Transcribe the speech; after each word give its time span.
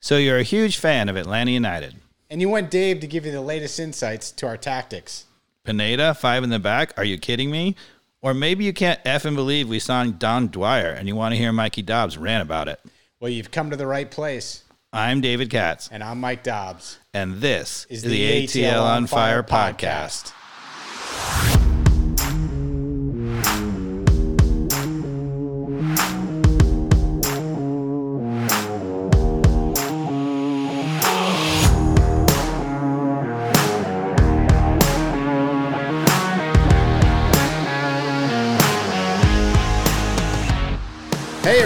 So 0.00 0.16
you're 0.16 0.38
a 0.38 0.42
huge 0.42 0.78
fan 0.78 1.08
of 1.08 1.16
Atlanta 1.16 1.50
United. 1.50 1.94
And 2.30 2.40
you 2.40 2.48
want 2.48 2.70
Dave 2.70 3.00
to 3.00 3.06
give 3.06 3.26
you 3.26 3.32
the 3.32 3.40
latest 3.40 3.78
insights 3.78 4.30
to 4.32 4.46
our 4.46 4.56
tactics. 4.56 5.26
Pineda, 5.64 6.14
five 6.14 6.42
in 6.42 6.50
the 6.50 6.58
back. 6.58 6.94
Are 6.96 7.04
you 7.04 7.18
kidding 7.18 7.50
me? 7.50 7.76
Or 8.22 8.32
maybe 8.32 8.64
you 8.64 8.72
can't 8.72 9.00
F 9.04 9.24
and 9.24 9.36
believe 9.36 9.68
we 9.68 9.78
signed 9.78 10.18
Dom 10.18 10.48
Dwyer 10.48 10.88
and 10.90 11.06
you 11.08 11.16
want 11.16 11.32
to 11.32 11.38
hear 11.38 11.52
Mikey 11.52 11.82
Dobbs 11.82 12.16
rant 12.16 12.42
about 12.42 12.68
it. 12.68 12.80
Well, 13.18 13.30
you've 13.30 13.50
come 13.50 13.70
to 13.70 13.76
the 13.76 13.86
right 13.86 14.10
place. 14.10 14.64
I'm 14.92 15.20
David 15.20 15.50
Katz, 15.50 15.88
And 15.92 16.02
I'm 16.02 16.18
Mike 16.18 16.42
Dobbs. 16.42 16.98
and 17.14 17.36
this 17.36 17.86
Is 17.88 17.98
is, 17.98 18.02
the 18.04 18.08
the 18.08 18.46
ATL 18.46 18.82
on 18.82 19.06
Fire 19.06 19.42
Fire 19.42 19.72
podcast. 19.74 20.32
Hey, 20.32 21.69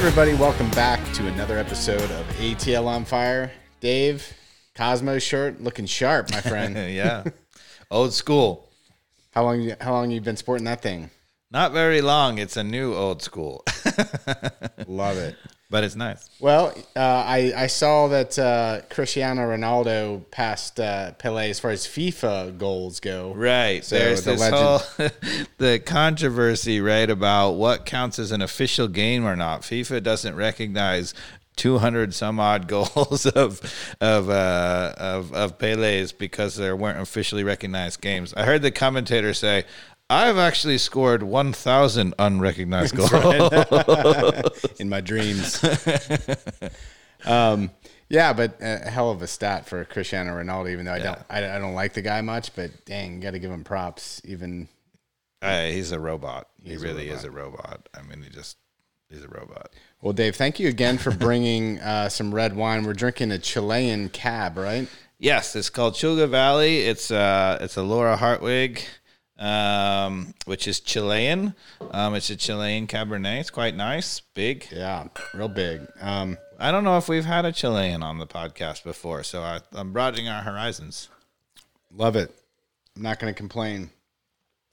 everybody. 0.07 0.35
Welcome 0.35 0.71
back 0.73 1.01
to 1.15 1.27
another 1.29 1.57
episode 1.57 2.11
of 2.11 2.27
ATL 2.37 2.85
on 2.85 3.07
Fire. 3.07 3.51
Dave, 3.81 4.35
Cosmo 4.75 5.19
shirt 5.19 5.63
looking 5.63 5.87
sharp, 5.87 6.31
my 6.31 6.43
friend. 6.43 6.77
yeah. 6.95 7.25
Old 7.91 8.13
school. 8.13 8.69
how 9.31 9.45
long 9.45 9.73
How 9.81 9.95
long 9.95 10.11
you 10.11 10.21
been 10.21 10.37
sporting 10.37 10.67
that 10.67 10.83
thing? 10.83 11.09
Not 11.51 11.73
very 11.73 12.03
long. 12.03 12.37
It's 12.37 12.59
a 12.59 12.63
new 12.63 12.95
old 12.95 13.23
school, 13.23 13.65
Love 14.87 15.17
it. 15.17 15.37
But 15.75 15.83
it's 15.83 15.97
nice. 15.97 16.31
Well, 16.39 16.73
uh, 16.95 17.01
I, 17.01 17.53
I 17.57 17.67
saw 17.67 18.07
that 18.07 18.39
uh, 18.39 18.83
Cristiano 18.91 19.43
Ronaldo 19.43 20.23
passed 20.31 20.79
uh, 20.79 21.11
Pele 21.15 21.51
as 21.51 21.59
far 21.59 21.73
as 21.73 21.85
FIFA 21.85 22.57
goals 22.59 23.01
go. 23.01 23.33
Right. 23.35 23.85
So 23.85 23.99
There's 23.99 24.23
the 24.23 24.31
this 24.31 24.41
legend- 24.41 24.63
whole 24.63 25.09
the 25.59 25.81
controversy, 25.85 26.81
right, 26.81 27.11
about 27.11 27.55
what 27.55 27.87
counts 27.87 28.21
as 28.21 28.31
an 28.31 28.41
official 28.41 28.87
game 28.87 29.25
or 29.27 29.35
not. 29.35 29.63
FIFA 29.63 30.05
doesn't 30.05 30.37
recognize 30.37 31.13
200 31.57 32.15
some 32.15 32.39
odd 32.39 32.69
goals 32.69 33.27
of 33.27 33.61
of 34.01 34.31
uh, 34.31 34.95
of 34.97 35.35
of 35.35 35.59
Pele's 35.59 36.13
because 36.13 36.55
there 36.55 36.77
weren't 36.77 37.01
officially 37.01 37.43
recognized 37.43 38.01
games. 38.01 38.33
I 38.35 38.45
heard 38.45 38.63
the 38.63 38.71
commentator 38.71 39.35
say. 39.35 39.65
I've 40.15 40.39
actually 40.39 40.79
scored 40.79 41.23
1,000 41.25 42.15
unrecognized 42.19 42.95
goals. 42.95 43.13
in 44.79 44.89
my 44.89 45.01
dreams. 45.01 45.63
um, 47.25 47.71
yeah, 48.09 48.33
but 48.33 48.57
a 48.61 48.79
hell 48.79 49.11
of 49.11 49.23
a 49.23 49.27
stat 49.27 49.67
for 49.67 49.85
Cristiano 49.85 50.33
Ronaldo. 50.33 50.71
Even 50.71 50.85
though 50.85 50.93
I 50.93 50.99
don't, 51.01 51.19
I, 51.29 51.57
I 51.57 51.59
don't 51.59 51.75
like 51.75 51.95
the 51.95 52.03
guy 52.03 52.21
much, 52.21 52.55
but 52.55 52.85
dang, 52.85 53.19
got 53.19 53.33
to 53.33 53.41
give 53.41 53.51
him 53.51 53.65
props. 53.65 54.23
Even 54.25 54.69
Uh, 55.43 55.65
he's 55.65 55.91
a 55.91 55.99
robot. 55.99 56.49
He 56.63 56.71
He's 56.71 56.83
a 56.83 56.87
really 56.87 57.09
is 57.09 57.25
a 57.25 57.31
robot. 57.31 57.89
I 57.93 58.03
mean, 58.03 58.23
he 58.23 58.31
just 58.31 58.57
he's 59.09 59.25
a 59.25 59.29
robot. 59.29 59.73
well, 60.01 60.13
Dave, 60.13 60.37
thank 60.37 60.61
you 60.61 60.69
again 60.69 60.99
for 60.99 61.11
bringing 61.11 61.81
uh, 61.81 62.09
some 62.09 62.33
red 62.33 62.55
wine. 62.55 62.85
We're 62.85 62.93
drinking 62.93 63.33
a 63.33 63.39
Chilean 63.39 64.11
cab, 64.11 64.57
right? 64.59 64.89
Yes, 65.19 65.57
it's 65.57 65.71
called 65.71 65.95
Colchagua 65.95 66.29
Valley. 66.29 66.81
It's 66.83 67.11
uh, 67.11 67.59
it's 67.61 67.77
a 67.77 67.83
Laura 67.83 68.17
Hartwig, 68.17 68.83
um, 69.39 70.35
which 70.45 70.69
is 70.69 70.81
Chilean. 70.81 71.55
Um, 71.91 72.15
it's 72.15 72.31
a 72.31 72.37
Chilean 72.37 72.87
Cabernet. 72.87 73.41
It's 73.41 73.51
quite 73.51 73.75
nice, 73.75 74.21
big. 74.21 74.67
Yeah, 74.71 75.09
real 75.35 75.49
big. 75.49 75.87
Um, 76.01 76.39
I 76.59 76.71
don't 76.71 76.85
know 76.85 76.97
if 76.97 77.09
we've 77.09 77.25
had 77.25 77.45
a 77.45 77.53
Chilean 77.53 78.03
on 78.03 78.19
the 78.19 78.27
podcast 78.27 78.85
before, 78.85 79.23
so 79.23 79.43
I, 79.43 79.61
I'm 79.73 79.93
broadening 79.93 80.29
our 80.29 80.43
horizons. 80.43 81.09
love 81.93 82.17
it. 82.17 82.35
I'm 82.97 83.03
not 83.03 83.19
going 83.19 83.33
to 83.33 83.37
complain. 83.37 83.91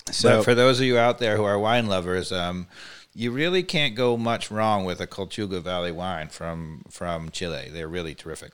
So, 0.08 0.30
So 0.30 0.44
for 0.44 0.56
those 0.56 0.80
of 0.80 0.86
you 0.86 0.98
out 0.98 1.20
there 1.20 1.38
who 1.38 1.44
are 1.44 1.58
wine 1.58 1.88
lovers, 1.88 2.31
um, 2.31 2.68
you 3.14 3.31
really 3.31 3.64
can't 3.64 3.96
go 3.96 4.16
much 4.16 4.52
wrong 4.52 4.85
with 4.85 5.02
a 5.02 5.08
Colchagua 5.08 5.62
Valley 5.62 5.91
wine 5.91 6.30
from 6.30 6.84
from 6.90 7.30
Chile. 7.30 7.69
They're 7.72 7.88
really 7.88 8.16
terrific. 8.16 8.53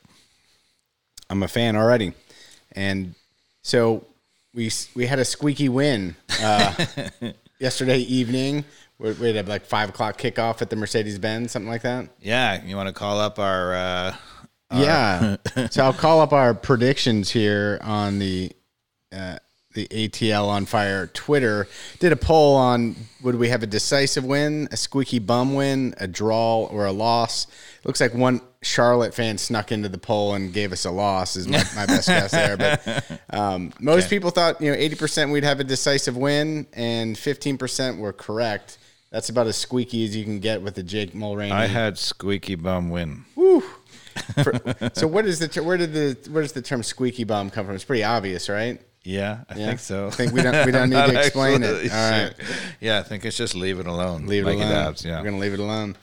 I'm 1.30 1.44
a 1.44 1.48
fan 1.48 1.76
already, 1.76 2.14
and 2.72 3.16
so 3.62 4.06
we 4.58 4.72
we 4.96 5.06
had 5.06 5.20
a 5.20 5.26
squeaky 5.26 5.70
win 5.70 6.16
uh, 6.42 6.74
yesterday 7.60 8.00
evening. 8.00 8.66
We 8.98 9.14
had 9.36 9.48
like 9.48 9.64
five 9.64 9.90
o'clock 9.90 10.18
kickoff 10.18 10.64
at 10.64 10.72
the 10.72 10.76
Mercedes 10.76 11.20
Benz, 11.20 11.52
something 11.52 11.70
like 11.70 11.84
that. 11.84 12.10
Yeah, 12.20 12.66
you 12.66 12.76
want 12.76 12.88
to 12.88 12.94
call 12.94 13.20
up 13.20 13.38
our 13.38 13.76
uh, 13.76 14.16
Yeah. 14.74 15.38
so 15.70 15.84
I'll 15.86 15.94
call 15.94 16.20
up 16.20 16.34
our 16.34 16.56
predictions 16.56 17.30
here 17.30 17.78
on 17.84 18.18
the 18.18 18.52
uh, 19.16 19.38
the 19.74 19.88
ATL 19.88 20.48
on 20.48 20.66
fire 20.66 21.08
Twitter. 21.08 21.68
Did 22.00 22.12
a 22.12 22.16
poll 22.16 22.56
on 22.56 22.96
would 23.22 23.36
we 23.36 23.50
have 23.50 23.64
a 23.64 23.68
decisive 23.68 24.24
win, 24.24 24.68
a 24.72 24.78
squeaky 24.78 25.20
bum 25.20 25.54
win, 25.54 25.94
a 25.98 26.08
draw, 26.08 26.66
or 26.66 26.86
a 26.86 26.92
loss? 26.92 27.48
Looks 27.84 28.02
like 28.02 28.14
one 28.14 28.42
Charlotte 28.62 29.14
fan 29.14 29.38
snuck 29.38 29.72
into 29.72 29.88
the 29.88 29.98
poll 29.98 30.34
and 30.34 30.52
gave 30.52 30.72
us 30.72 30.86
a 30.86 30.92
loss. 30.92 31.36
Is 31.36 31.48
my, 31.48 31.64
my 31.76 31.86
best 31.86 32.08
guess 32.08 32.32
there. 32.32 32.58
But 32.58 33.22
um, 33.30 33.72
most 33.80 34.10
people 34.10 34.32
thought 34.32 34.60
you 34.62 34.72
know 34.72 34.78
eighty 34.78 34.96
percent 34.96 35.32
we'd 35.32 35.44
have 35.44 35.60
a 35.60 35.64
decisive 35.64 36.18
win, 36.18 36.68
and 36.74 37.18
fifteen 37.18 37.58
percent 37.58 38.00
were 38.00 38.14
correct. 38.14 38.80
That's 39.12 39.30
about 39.30 39.48
as 39.48 39.56
squeaky 39.56 40.04
as 40.06 40.16
you 40.16 40.26
can 40.26 40.40
get 40.40 40.62
with 40.62 40.76
the 40.76 40.84
Jake 40.84 41.14
Mulraney. 41.14 41.52
I 41.52 41.68
had 41.68 41.98
squeaky 41.98 42.56
bum 42.56 42.90
win. 42.90 43.26
For- 44.44 44.60
so 44.94 45.08
what 45.08 45.26
is 45.26 45.40
the 45.40 45.48
ter- 45.48 45.64
where 45.64 45.78
did 45.78 45.94
the 45.94 46.18
where 46.32 46.42
does 46.42 46.52
the 46.52 46.62
term 46.62 46.84
squeaky 46.84 47.24
bum 47.24 47.50
come 47.50 47.66
from? 47.66 47.76
It's 47.76 47.84
pretty 47.86 48.04
obvious, 48.04 48.50
right? 48.50 48.82
Yeah, 49.08 49.46
I 49.48 49.54
think 49.54 49.80
so. 49.80 50.08
I 50.08 50.10
think 50.10 50.34
we 50.34 50.42
don't 50.42 50.66
we 50.66 50.72
don't 50.74 50.90
need 50.92 51.06
to 51.12 51.18
explain 51.18 51.64
it. 51.64 51.90
All 51.94 52.12
right. 52.12 52.34
Yeah, 52.82 53.00
I 53.00 53.04
think 53.04 53.24
it's 53.24 53.38
just 53.38 53.56
leave 53.56 53.80
it 53.80 53.88
alone. 53.88 54.26
leave 54.26 54.44
it 54.44 54.48
Like 54.48 54.58
alone. 54.58 54.96
Yeah. 55.00 55.20
We're 55.20 55.24
gonna 55.24 55.38
leave 55.38 55.54
it 55.54 55.62
alone. 55.62 55.96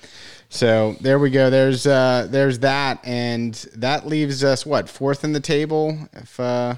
So 0.48 0.96
there 1.02 1.18
we 1.18 1.28
go. 1.28 1.50
There's 1.50 1.86
uh 1.86 2.28
there's 2.30 2.60
that, 2.60 3.00
and 3.04 3.52
that 3.76 4.06
leaves 4.06 4.42
us 4.42 4.64
what 4.64 4.88
fourth 4.88 5.22
in 5.22 5.32
the 5.34 5.40
table. 5.40 5.98
If 6.14 6.40
uh 6.40 6.76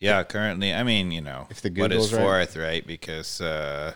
Yeah, 0.00 0.22
currently, 0.24 0.72
I 0.72 0.82
mean, 0.82 1.10
you 1.12 1.20
know, 1.20 1.46
If 1.50 1.60
the 1.60 1.68
what 1.68 1.92
is 1.92 2.06
Google's 2.08 2.12
right. 2.14 2.22
fourth, 2.22 2.56
right? 2.56 2.86
Because, 2.86 3.40
uh, 3.42 3.92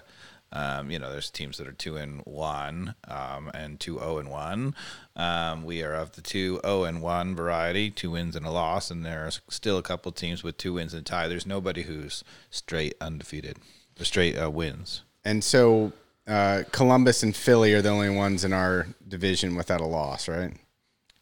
um, 0.56 0.91
you 0.91 0.99
know, 0.99 1.11
there's 1.11 1.31
teams 1.31 1.59
that 1.59 1.69
are 1.69 1.72
two 1.72 1.97
and 1.97 2.22
one 2.25 2.94
um, 3.09 3.50
and 3.53 3.78
two 3.78 3.99
zero 3.99 4.19
and 4.19 4.31
one. 4.31 4.75
Um, 5.15 5.65
we 5.65 5.83
are 5.83 5.93
of 5.93 6.12
the 6.12 6.22
two 6.22 6.61
zero 6.65 6.84
and 6.84 7.03
one 7.03 7.37
variety, 7.37 7.91
two 7.91 8.12
wins 8.12 8.34
and 8.37 8.47
a 8.47 8.50
loss, 8.50 8.91
and 8.91 9.05
there 9.05 9.27
are 9.27 9.33
still 9.49 9.77
a 9.77 9.83
couple 9.83 10.11
teams 10.12 10.43
with 10.43 10.56
two 10.56 10.72
wins 10.75 10.95
and 10.95 11.03
a 11.03 11.05
tie. 11.05 11.28
There's 11.28 11.47
nobody 11.47 11.83
who's 11.83 12.25
straight 12.50 12.95
undefeated, 13.00 13.59
or 14.00 14.05
straight 14.05 14.37
uh, 14.39 14.50
wins. 14.50 15.03
and 15.25 15.45
so 15.45 15.93
uh, 16.27 16.62
Columbus 16.72 17.22
and 17.22 17.37
Philly 17.37 17.72
are 17.75 17.83
the 17.83 17.91
only 17.91 18.11
ones 18.11 18.45
in 18.45 18.53
our 18.53 18.89
division 19.06 19.56
without 19.56 19.81
a 19.81 19.87
loss, 19.87 20.27
right? 20.28 20.53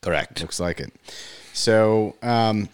Correct. 0.00 0.40
Looks 0.40 0.60
like 0.60 0.80
it. 0.80 0.92
So, 1.52 2.16
um, 2.22 2.68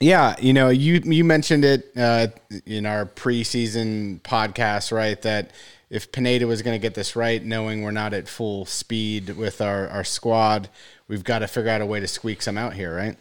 yeah, 0.00 0.34
you 0.38 0.52
know, 0.52 0.68
you 0.68 1.00
you 1.04 1.24
mentioned 1.24 1.64
it 1.64 1.92
uh, 1.96 2.28
in 2.66 2.86
our 2.86 3.06
preseason 3.06 4.20
podcast, 4.22 4.92
right? 4.92 5.20
That 5.22 5.52
if 5.88 6.12
Pineda 6.12 6.46
was 6.46 6.62
going 6.62 6.74
to 6.74 6.82
get 6.82 6.94
this 6.94 7.16
right, 7.16 7.42
knowing 7.42 7.82
we're 7.82 7.92
not 7.92 8.12
at 8.12 8.28
full 8.28 8.66
speed 8.66 9.30
with 9.30 9.60
our 9.60 9.88
our 9.88 10.04
squad, 10.04 10.68
we've 11.08 11.24
got 11.24 11.40
to 11.40 11.48
figure 11.48 11.70
out 11.70 11.80
a 11.80 11.86
way 11.86 12.00
to 12.00 12.08
squeak 12.08 12.42
some 12.42 12.58
out 12.58 12.74
here, 12.74 12.94
right? 12.94 13.16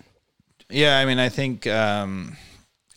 Yeah, 0.70 0.98
I 0.98 1.06
mean, 1.06 1.20
I 1.20 1.30
think 1.30 1.68
um, 1.68 2.38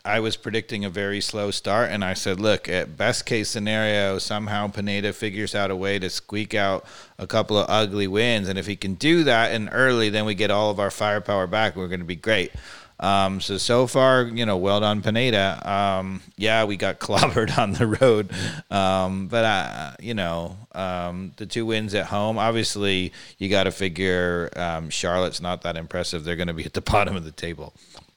I 0.05 0.21
was 0.21 0.37
predicting 0.37 0.85
a 0.85 0.91
very 0.91 1.21
slow 1.21 1.51
start, 1.51 1.91
and 1.91 2.03
I 2.03 2.15
said, 2.15 2.41
look, 2.41 2.69
at 2.69 2.97
best 2.97 3.27
case 3.27 3.51
scenario, 3.51 4.19
somehow 4.19 4.69
Pineda 4.69 5.13
figures 5.13 5.55
out 5.55 5.71
a 5.71 5.77
way 5.77 5.99
to 5.99 6.09
squeak 6.09 6.55
out 6.55 6.87
a 7.19 7.27
couple 7.27 7.59
of 7.59 7.67
ugly 7.69 8.09
wins, 8.09 8.49
and 8.49 8.59
if 8.59 8.67
he 8.67 8.75
can 8.75 8.95
do 8.95 9.23
that 9.25 9.53
and 9.53 9.69
early, 9.71 10.09
then 10.09 10.25
we 10.25 10.35
get 10.35 10.51
all 10.51 10.71
of 10.71 10.81
our 10.81 10.91
firepower 10.91 11.47
back. 11.47 11.77
We're 11.77 11.89
going 11.89 12.01
to 12.01 12.07
be 12.07 12.17
great. 12.17 12.53
Um, 13.01 13.41
so 13.41 13.59
so 13.59 13.87
far, 13.87 14.25
you 14.25 14.45
know, 14.45 14.57
well 14.57 14.81
done, 14.81 15.03
Pineda. 15.03 15.71
Um, 15.71 16.21
yeah, 16.37 16.65
we 16.65 16.77
got 16.77 16.99
clobbered 17.01 17.57
on 17.57 17.73
the 17.73 17.87
road, 17.87 18.31
um, 18.71 19.29
but 19.29 20.01
you 20.01 20.15
know, 20.15 20.57
um, 20.73 21.33
the 21.37 21.47
two 21.47 21.67
wins 21.67 21.95
at 21.95 22.07
home. 22.07 22.39
Obviously, 22.39 23.13
you 23.39 23.49
got 23.49 23.65
to 23.65 23.71
figure 23.71 24.51
um, 24.57 24.91
Charlotte's 24.91 25.41
not 25.41 25.63
that 25.63 25.77
impressive. 25.77 26.25
They're 26.25 26.37
going 26.37 26.49
to 26.49 26.55
be 26.55 26.65
at 26.65 26.73
the 26.73 26.81
bottom 26.93 27.17
of 27.17 27.25
the 27.25 27.33
table. 27.33 27.73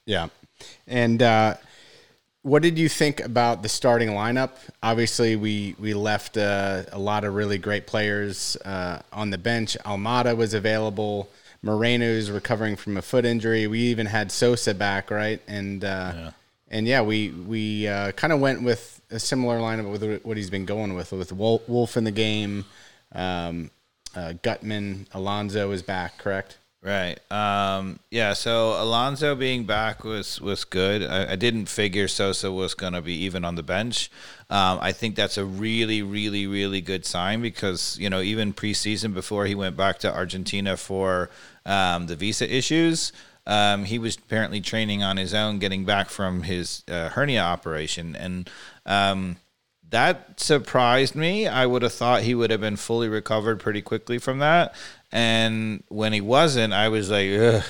Yeah. 0.05 0.29
And 0.87 1.21
uh, 1.21 1.55
what 2.43 2.63
did 2.63 2.79
you 2.79 2.89
think 2.89 3.19
about 3.19 3.61
the 3.61 3.69
starting 3.69 4.09
lineup? 4.09 4.51
Obviously, 4.81 5.35
we 5.35 5.75
we 5.77 5.93
left 5.93 6.37
uh, 6.37 6.83
a 6.91 6.99
lot 6.99 7.23
of 7.23 7.35
really 7.35 7.59
great 7.59 7.85
players 7.85 8.57
uh, 8.65 9.01
on 9.13 9.29
the 9.29 9.37
bench. 9.37 9.77
Almada 9.85 10.35
was 10.35 10.53
available. 10.55 11.29
Moreno's 11.63 12.31
recovering 12.31 12.75
from 12.75 12.97
a 12.97 13.01
foot 13.01 13.25
injury. 13.25 13.67
We 13.67 13.79
even 13.79 14.07
had 14.07 14.31
Sosa 14.31 14.73
back, 14.73 15.11
right? 15.11 15.41
And 15.47 15.83
uh, 15.83 16.31
and 16.69 16.87
yeah, 16.87 17.01
we 17.01 17.29
we 17.29 17.87
uh, 17.87 18.13
kind 18.13 18.33
of 18.33 18.39
went 18.39 18.63
with 18.63 19.01
a 19.11 19.19
similar 19.19 19.59
lineup 19.59 19.91
with 19.91 20.23
what 20.23 20.37
he's 20.37 20.49
been 20.49 20.65
going 20.65 20.95
with 20.95 21.11
with 21.11 21.31
Wolff, 21.31 21.97
in 21.97 22.03
the 22.03 22.11
game. 22.11 22.65
Um, 23.13 23.69
uh, 24.15 24.33
Gutman, 24.41 25.07
Alonso 25.13 25.71
is 25.71 25.81
back, 25.81 26.17
correct? 26.17 26.57
Right. 26.81 27.19
Um, 27.31 27.99
yeah. 28.09 28.33
So 28.33 28.81
Alonso 28.81 29.35
being 29.35 29.65
back 29.65 30.03
was 30.03 30.41
was 30.41 30.63
good. 30.63 31.03
I, 31.03 31.33
I 31.33 31.35
didn't 31.35 31.67
figure 31.67 32.07
Sosa 32.07 32.51
was 32.51 32.73
going 32.73 32.93
to 32.93 33.01
be 33.01 33.13
even 33.23 33.45
on 33.45 33.53
the 33.53 33.63
bench. 33.63 34.09
Um, 34.51 34.79
I 34.81 34.91
think 34.91 35.15
that's 35.15 35.37
a 35.37 35.45
really, 35.45 36.01
really, 36.01 36.45
really 36.45 36.81
good 36.81 37.05
sign 37.05 37.41
because 37.41 37.97
you 37.97 38.09
know 38.09 38.19
even 38.19 38.53
preseason 38.53 39.13
before 39.13 39.45
he 39.45 39.55
went 39.55 39.77
back 39.77 39.99
to 39.99 40.13
Argentina 40.13 40.75
for 40.75 41.29
um, 41.65 42.07
the 42.07 42.17
visa 42.17 42.53
issues. 42.53 43.13
Um, 43.47 43.85
he 43.85 43.97
was 43.97 44.17
apparently 44.17 44.59
training 44.59 45.03
on 45.03 45.15
his 45.15 45.33
own, 45.33 45.57
getting 45.57 45.85
back 45.85 46.09
from 46.09 46.43
his 46.43 46.83
uh, 46.89 47.09
hernia 47.09 47.41
operation, 47.41 48.15
and 48.15 48.49
um, 48.85 49.37
that 49.89 50.39
surprised 50.39 51.15
me. 51.15 51.47
I 51.47 51.65
would 51.65 51.81
have 51.81 51.93
thought 51.93 52.23
he 52.23 52.35
would 52.35 52.51
have 52.51 52.61
been 52.61 52.75
fully 52.75 53.07
recovered 53.07 53.59
pretty 53.59 53.81
quickly 53.81 54.17
from 54.17 54.39
that. 54.39 54.75
And 55.13 55.83
when 55.89 56.13
he 56.13 56.21
wasn't, 56.21 56.73
I 56.73 56.87
was 56.87 57.09
like, 57.09 57.25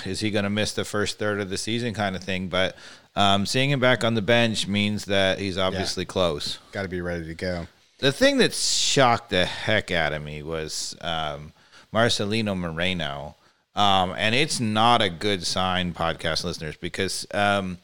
is 0.05 0.19
he 0.19 0.31
going 0.31 0.43
to 0.43 0.49
miss 0.49 0.73
the 0.73 0.85
first 0.85 1.19
third 1.19 1.39
of 1.39 1.49
the 1.49 1.57
season 1.57 1.93
kind 1.93 2.15
of 2.15 2.23
thing? 2.23 2.47
But 2.47 2.75
um, 3.15 3.45
seeing 3.45 3.69
him 3.69 3.79
back 3.79 4.03
on 4.03 4.13
the 4.13 4.21
bench 4.21 4.67
means 4.67 5.05
that 5.05 5.39
he's 5.39 5.57
obviously 5.57 6.05
close. 6.05 6.59
Got 6.71 6.83
to 6.83 6.87
be 6.87 7.01
ready 7.01 7.25
to 7.25 7.35
go. 7.35 7.67
The 7.99 8.11
thing 8.11 8.37
that 8.37 8.53
shocked 8.53 9.29
the 9.29 9.45
heck 9.45 9.91
out 9.91 10.13
of 10.13 10.23
me 10.23 10.41
was 10.41 10.95
um, 11.01 11.53
Marcelino 11.93 12.57
Moreno. 12.57 13.35
Um, 13.75 14.13
and 14.17 14.35
it's 14.35 14.59
not 14.59 15.01
a 15.01 15.09
good 15.09 15.45
sign, 15.45 15.93
podcast 15.93 16.43
listeners, 16.43 16.75
because 16.75 17.25
um, 17.33 17.77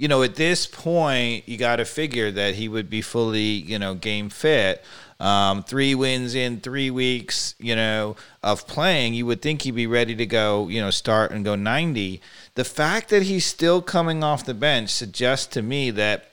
you 0.00 0.08
know, 0.08 0.22
at 0.22 0.34
this 0.34 0.66
point, 0.66 1.46
you 1.46 1.58
got 1.58 1.76
to 1.76 1.84
figure 1.84 2.30
that 2.30 2.54
he 2.54 2.70
would 2.70 2.88
be 2.88 3.02
fully, 3.02 3.40
you 3.42 3.78
know, 3.78 3.94
game 3.94 4.30
fit. 4.30 4.82
Um, 5.20 5.62
three 5.62 5.94
wins 5.94 6.34
in 6.34 6.60
three 6.60 6.90
weeks, 6.90 7.54
you 7.58 7.76
know, 7.76 8.16
of 8.42 8.66
playing, 8.66 9.12
you 9.12 9.26
would 9.26 9.42
think 9.42 9.60
he'd 9.60 9.72
be 9.72 9.86
ready 9.86 10.14
to 10.14 10.24
go, 10.24 10.68
you 10.68 10.80
know, 10.80 10.90
start 10.90 11.32
and 11.32 11.44
go 11.44 11.54
90. 11.54 12.22
The 12.60 12.64
fact 12.64 13.08
that 13.08 13.22
he's 13.22 13.46
still 13.46 13.80
coming 13.80 14.22
off 14.22 14.44
the 14.44 14.52
bench 14.52 14.90
suggests 14.90 15.46
to 15.54 15.62
me 15.62 15.90
that 15.92 16.26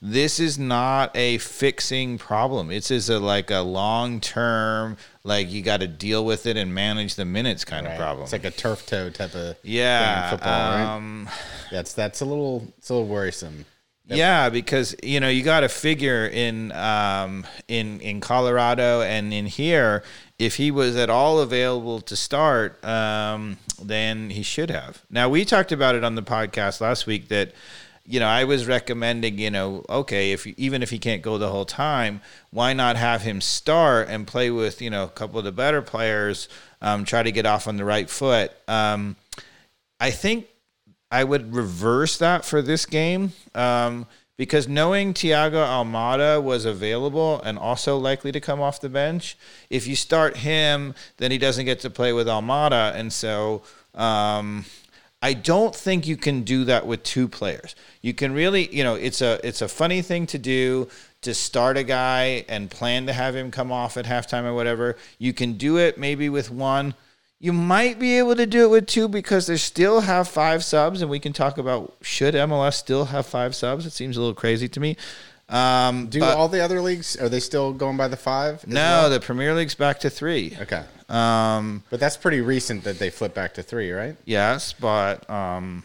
this 0.00 0.38
is 0.38 0.56
not 0.56 1.10
a 1.16 1.38
fixing 1.38 2.18
problem. 2.18 2.70
It's 2.70 2.92
is 2.92 3.10
a 3.10 3.18
like 3.18 3.50
a 3.50 3.62
long 3.62 4.20
term, 4.20 4.96
like 5.24 5.50
you 5.50 5.60
got 5.60 5.80
to 5.80 5.88
deal 5.88 6.24
with 6.24 6.46
it 6.46 6.56
and 6.56 6.72
manage 6.72 7.16
the 7.16 7.24
minutes 7.24 7.64
kind 7.64 7.84
right. 7.84 7.94
of 7.94 7.98
problem. 7.98 8.22
It's 8.22 8.32
like 8.32 8.44
a 8.44 8.52
turf 8.52 8.86
toe 8.86 9.10
type 9.10 9.34
of 9.34 9.56
yeah 9.64 10.30
football, 10.30 10.86
um, 10.86 11.24
right? 11.24 11.34
That's 11.72 11.94
that's 11.94 12.20
a 12.20 12.26
little 12.26 12.72
it's 12.78 12.90
a 12.90 12.94
little 12.94 13.08
worrisome. 13.08 13.64
Yeah, 14.06 14.48
because 14.48 14.94
you 15.02 15.20
know 15.20 15.28
you 15.28 15.42
got 15.42 15.60
to 15.60 15.68
figure 15.68 16.26
in 16.26 16.72
um, 16.72 17.46
in 17.68 18.00
in 18.00 18.20
Colorado 18.20 19.00
and 19.00 19.32
in 19.32 19.46
here, 19.46 20.02
if 20.38 20.56
he 20.56 20.70
was 20.70 20.96
at 20.96 21.08
all 21.08 21.38
available 21.40 22.00
to 22.02 22.16
start, 22.16 22.84
um, 22.84 23.58
then 23.80 24.30
he 24.30 24.42
should 24.42 24.70
have. 24.70 25.02
Now 25.08 25.28
we 25.28 25.44
talked 25.44 25.72
about 25.72 25.94
it 25.94 26.04
on 26.04 26.14
the 26.14 26.22
podcast 26.22 26.80
last 26.80 27.06
week 27.06 27.28
that 27.28 27.52
you 28.04 28.18
know, 28.18 28.26
I 28.26 28.44
was 28.44 28.66
recommending, 28.66 29.38
you 29.38 29.50
know, 29.50 29.84
okay, 29.88 30.32
if 30.32 30.46
even 30.46 30.82
if 30.82 30.90
he 30.90 30.98
can't 30.98 31.22
go 31.22 31.38
the 31.38 31.48
whole 31.48 31.64
time, 31.64 32.20
why 32.50 32.72
not 32.72 32.96
have 32.96 33.22
him 33.22 33.40
start 33.40 34.08
and 34.08 34.26
play 34.26 34.50
with, 34.50 34.82
you 34.82 34.90
know, 34.90 35.04
a 35.04 35.08
couple 35.08 35.38
of 35.38 35.44
the 35.44 35.52
better 35.52 35.82
players, 35.82 36.48
um, 36.80 37.04
try 37.04 37.22
to 37.22 37.30
get 37.30 37.46
off 37.46 37.68
on 37.68 37.76
the 37.76 37.84
right 37.84 38.10
foot. 38.10 38.52
Um, 38.66 39.16
I 40.00 40.10
think 40.10 40.48
I 41.12 41.24
would 41.24 41.54
reverse 41.54 42.16
that 42.16 42.42
for 42.44 42.62
this 42.62 42.86
game 42.86 43.34
um, 43.54 44.06
because 44.38 44.66
knowing 44.66 45.12
Thiago 45.12 45.62
Almada 45.62 46.42
was 46.42 46.64
available 46.64 47.42
and 47.42 47.58
also 47.58 47.98
likely 47.98 48.32
to 48.32 48.40
come 48.40 48.62
off 48.62 48.80
the 48.80 48.88
bench, 48.88 49.36
if 49.68 49.86
you 49.86 49.94
start 49.94 50.38
him, 50.38 50.94
then 51.18 51.30
he 51.30 51.36
doesn't 51.36 51.66
get 51.66 51.80
to 51.80 51.90
play 51.90 52.12
with 52.12 52.26
Almada, 52.26 52.94
and 52.94 53.12
so. 53.12 53.62
Um, 53.94 54.64
I 55.24 55.34
don't 55.34 55.72
think 55.72 56.08
you 56.08 56.16
can 56.16 56.42
do 56.42 56.64
that 56.64 56.84
with 56.84 57.04
two 57.04 57.28
players. 57.28 57.76
You 58.00 58.12
can 58.12 58.34
really, 58.34 58.74
you 58.74 58.82
know, 58.82 58.96
it's 58.96 59.20
a 59.20 59.38
it's 59.46 59.62
a 59.62 59.68
funny 59.68 60.02
thing 60.02 60.26
to 60.26 60.38
do 60.38 60.88
to 61.20 61.32
start 61.32 61.76
a 61.76 61.84
guy 61.84 62.44
and 62.48 62.68
plan 62.68 63.06
to 63.06 63.12
have 63.12 63.36
him 63.36 63.52
come 63.52 63.70
off 63.70 63.96
at 63.96 64.04
halftime 64.04 64.42
or 64.42 64.52
whatever. 64.52 64.96
You 65.18 65.32
can 65.32 65.52
do 65.52 65.76
it 65.76 65.96
maybe 65.96 66.28
with 66.28 66.50
one. 66.50 66.94
You 67.42 67.52
might 67.52 67.98
be 67.98 68.18
able 68.18 68.36
to 68.36 68.46
do 68.46 68.62
it 68.62 68.68
with 68.68 68.86
two 68.86 69.08
because 69.08 69.48
they 69.48 69.56
still 69.56 70.02
have 70.02 70.28
five 70.28 70.62
subs, 70.62 71.02
and 71.02 71.10
we 71.10 71.18
can 71.18 71.32
talk 71.32 71.58
about 71.58 71.92
should 72.00 72.34
MLS 72.34 72.74
still 72.74 73.06
have 73.06 73.26
five 73.26 73.56
subs. 73.56 73.84
It 73.84 73.90
seems 73.90 74.16
a 74.16 74.20
little 74.20 74.32
crazy 74.32 74.68
to 74.68 74.78
me. 74.78 74.96
Um, 75.48 76.06
Do 76.06 76.20
but, 76.20 76.36
all 76.36 76.46
the 76.46 76.60
other 76.60 76.80
leagues 76.80 77.16
are 77.16 77.28
they 77.28 77.40
still 77.40 77.72
going 77.72 77.96
by 77.96 78.06
the 78.06 78.16
five? 78.16 78.64
No, 78.68 78.76
well? 78.76 79.10
the 79.10 79.18
Premier 79.18 79.54
League's 79.54 79.74
back 79.74 79.98
to 80.00 80.08
three. 80.08 80.56
Okay, 80.60 80.84
um, 81.08 81.82
but 81.90 81.98
that's 81.98 82.16
pretty 82.16 82.40
recent 82.40 82.84
that 82.84 83.00
they 83.00 83.10
flip 83.10 83.34
back 83.34 83.54
to 83.54 83.62
three, 83.64 83.90
right? 83.90 84.16
Yes, 84.24 84.72
but 84.72 85.28
um, 85.28 85.82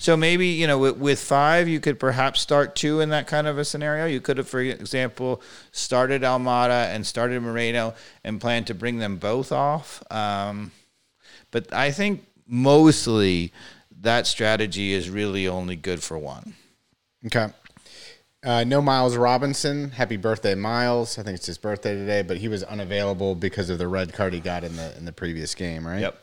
so 0.00 0.16
maybe 0.16 0.46
you 0.46 0.66
know 0.66 0.78
with, 0.78 0.96
with, 0.96 1.20
five 1.20 1.68
you 1.68 1.78
could 1.78 2.00
perhaps 2.00 2.40
start 2.40 2.74
two 2.74 3.00
in 3.00 3.10
that 3.10 3.26
kind 3.26 3.46
of 3.46 3.58
a 3.58 3.66
scenario. 3.66 4.06
You 4.06 4.22
could 4.22 4.38
have, 4.38 4.48
for 4.48 4.60
example, 4.60 5.42
started 5.72 6.22
Almada 6.22 6.86
and 6.86 7.06
started 7.06 7.42
Moreno 7.42 7.94
and 8.24 8.40
planned 8.40 8.66
to 8.68 8.74
bring 8.74 8.96
them 8.96 9.18
both 9.18 9.52
off. 9.52 10.02
Um, 10.10 10.72
but 11.50 11.70
I 11.74 11.90
think 11.90 12.26
mostly 12.46 13.52
that 14.00 14.26
strategy 14.26 14.94
is 14.94 15.10
really 15.10 15.46
only 15.46 15.76
good 15.76 16.02
for 16.02 16.16
one. 16.18 16.54
Okay. 17.26 17.48
Uh, 18.42 18.64
no 18.64 18.80
Miles 18.80 19.18
Robinson. 19.18 19.90
Happy 19.90 20.16
birthday, 20.16 20.54
Miles. 20.54 21.18
I 21.18 21.22
think 21.22 21.36
it's 21.36 21.46
his 21.46 21.58
birthday 21.58 21.94
today, 21.94 22.22
but 22.22 22.38
he 22.38 22.48
was 22.48 22.62
unavailable 22.64 23.34
because 23.34 23.68
of 23.68 23.76
the 23.76 23.86
red 23.86 24.14
card 24.14 24.32
he 24.32 24.40
got 24.40 24.64
in 24.64 24.76
the 24.76 24.96
in 24.96 25.04
the 25.04 25.12
previous 25.12 25.54
game, 25.54 25.86
right? 25.86 26.00
Yep. 26.00 26.18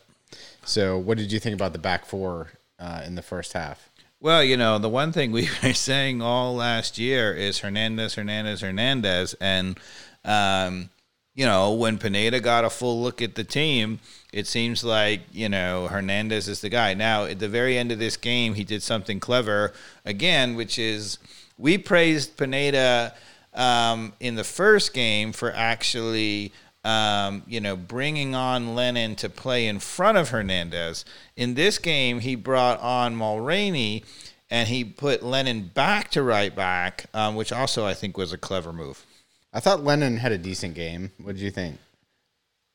So, 0.66 0.98
what 0.98 1.20
did 1.20 1.32
you 1.32 1.40
think 1.40 1.54
about 1.54 1.74
the 1.74 1.80
back 1.80 2.08
four 2.08 2.48
uh, 2.80 3.02
in 3.06 3.16
the 3.16 3.22
first 3.22 3.54
half? 3.54 3.90
Well, 4.20 4.44
you 4.44 4.58
know, 4.58 4.80
the 4.80 4.90
one 4.90 5.12
thing 5.12 5.32
we 5.34 5.50
were 5.64 5.74
saying 5.74 6.22
all 6.22 6.56
last 6.56 6.98
year 6.98 7.34
is 7.34 7.60
Hernandez, 7.60 8.16
Hernandez, 8.16 8.62
Hernandez, 8.62 9.36
and 9.40 9.80
um, 10.26 10.90
you 11.36 11.46
know, 11.46 11.74
when 11.74 12.00
Pineda 12.00 12.40
got 12.40 12.66
a 12.66 12.70
full 12.70 13.00
look 13.02 13.22
at 13.22 13.36
the 13.36 13.44
team, 13.44 14.00
it 14.34 14.48
seems 14.48 14.84
like 14.84 15.22
you 15.32 15.48
know 15.48 15.88
Hernandez 15.88 16.48
is 16.48 16.62
the 16.62 16.70
guy. 16.70 16.96
Now, 16.96 17.26
at 17.26 17.40
the 17.40 17.48
very 17.48 17.78
end 17.78 17.92
of 17.92 18.00
this 18.00 18.18
game, 18.18 18.56
he 18.56 18.64
did 18.64 18.82
something 18.82 19.20
clever 19.20 19.72
again, 20.04 20.56
which 20.56 20.80
is 20.80 21.20
we 21.58 21.78
praised 21.78 22.38
Pineda 22.38 23.14
um, 23.54 24.14
in 24.20 24.36
the 24.36 24.44
first 24.44 24.94
game 24.94 25.32
for 25.32 25.54
actually. 25.54 26.52
Um, 26.88 27.44
you 27.48 27.60
know, 27.60 27.76
bringing 27.76 28.34
on 28.34 28.74
Lennon 28.74 29.18
to 29.18 29.28
play 29.28 29.68
in 29.68 29.80
front 29.80 30.18
of 30.18 30.30
Hernandez. 30.30 31.04
In 31.36 31.54
this 31.56 31.80
game, 31.80 32.22
he 32.22 32.36
brought 32.36 32.80
on 32.80 33.14
Mulraney 33.14 34.06
and 34.50 34.70
he 34.70 34.86
put 34.86 35.22
Lennon 35.22 35.70
back 35.74 36.12
to 36.12 36.24
right 36.24 36.56
back, 36.56 37.08
um, 37.14 37.36
which 37.36 37.52
also 37.52 37.86
I 37.86 37.94
think 37.94 38.18
was 38.18 38.32
a 38.32 38.38
clever 38.38 38.72
move. 38.72 39.06
I 39.54 39.60
thought 39.60 39.84
Lennon 39.84 40.16
had 40.16 40.32
a 40.32 40.38
decent 40.38 40.76
game. 40.76 41.12
What 41.22 41.36
did 41.36 41.42
you 41.42 41.52
think? 41.52 41.78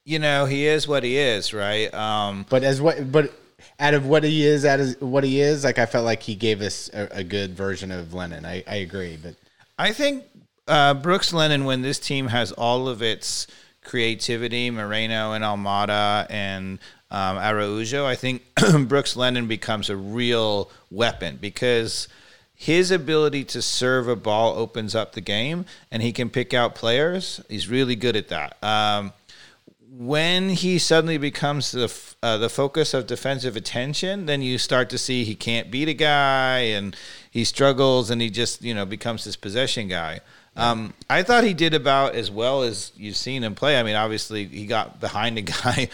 You 0.05 0.19
know, 0.19 0.45
he 0.45 0.67
is 0.67 0.87
what 0.87 1.05
he 1.05 1.17
is, 1.17 1.55
right? 1.55 1.93
Um, 1.95 2.45
but 2.51 2.65
as 2.65 2.83
what, 2.83 3.11
but 3.11 3.33
out 3.79 3.95
of 3.95 4.07
what 4.07 4.25
he 4.25 4.45
is, 4.45 4.65
out 4.65 4.81
of 4.81 5.01
what 5.01 5.25
he 5.25 5.41
is, 5.41 5.65
like 5.65 5.79
I 5.79 5.87
felt 5.87 6.05
like 6.05 6.23
he 6.23 6.35
gave 6.35 6.61
us 6.61 6.91
a, 6.93 7.09
a 7.13 7.25
good 7.25 7.55
version 7.55 7.91
of 7.91 8.13
Lennon. 8.13 8.45
I, 8.45 8.63
I 8.67 8.77
agree, 8.77 9.17
but 9.23 9.37
I 9.79 9.93
think 9.93 10.25
uh, 10.67 10.95
Brooks 10.95 11.33
Lennon, 11.33 11.65
when 11.65 11.83
this 11.83 11.99
team 11.99 12.27
has 12.29 12.53
all 12.53 12.89
of 12.89 13.01
its 13.01 13.47
creativity, 13.85 14.71
Moreno 14.71 15.33
and 15.33 15.45
Almada 15.45 16.27
and 16.31 16.79
um, 17.11 17.37
Araujo, 17.37 18.07
I 18.07 18.15
think 18.15 18.43
Brooks 18.89 19.17
Lennon 19.17 19.47
becomes 19.47 19.91
a 19.91 19.97
real 19.97 20.71
weapon 20.91 21.39
because 21.41 22.09
his 22.55 22.91
ability 22.91 23.45
to 23.45 23.61
serve 23.61 24.09
a 24.09 24.17
ball 24.17 24.55
opens 24.57 24.95
up 24.95 25.13
the 25.13 25.21
game 25.21 25.67
and 25.91 26.03
he 26.03 26.13
can 26.13 26.31
pick 26.31 26.55
out 26.55 26.75
players. 26.75 27.41
He's 27.51 27.69
really 27.69 27.97
good 27.97 28.17
at 28.17 28.29
that. 28.29 28.57
Um, 28.65 29.13
when 29.91 30.49
he 30.49 30.79
suddenly 30.79 31.19
becomes 31.19 31.73
the 31.73 31.93
uh, 32.23 32.39
the 32.39 32.49
focus 32.49 32.95
of 32.95 33.07
defensive 33.07 33.57
attention, 33.57 34.25
then 34.25 34.41
you 34.41 34.57
start 34.57 34.89
to 34.89 34.97
see 34.97 35.25
he 35.25 35.35
can't 35.35 35.71
beat 35.71 35.89
a 35.89 35.95
guy 35.95 36.61
and 36.61 36.97
he 37.31 37.45
struggles 37.45 38.09
and 38.09 38.23
he 38.23 38.31
just 38.31 38.63
you 38.63 38.73
know 38.73 38.87
becomes 38.87 39.25
this 39.25 39.37
possession 39.37 39.89
guy. 39.89 40.21
Um, 40.55 40.93
I 41.09 41.23
thought 41.23 41.45
he 41.45 41.55
did 41.55 41.73
about 41.73 42.15
as 42.15 42.31
well 42.31 42.63
as 42.63 42.93
you've 42.97 43.17
seen 43.17 43.43
him 43.43 43.55
play. 43.55 43.79
I 43.79 43.83
mean, 43.83 43.97
obviously 43.97 44.45
he 44.45 44.67
got 44.67 45.01
behind 45.01 45.39
a 45.39 45.43
guy 45.65 45.89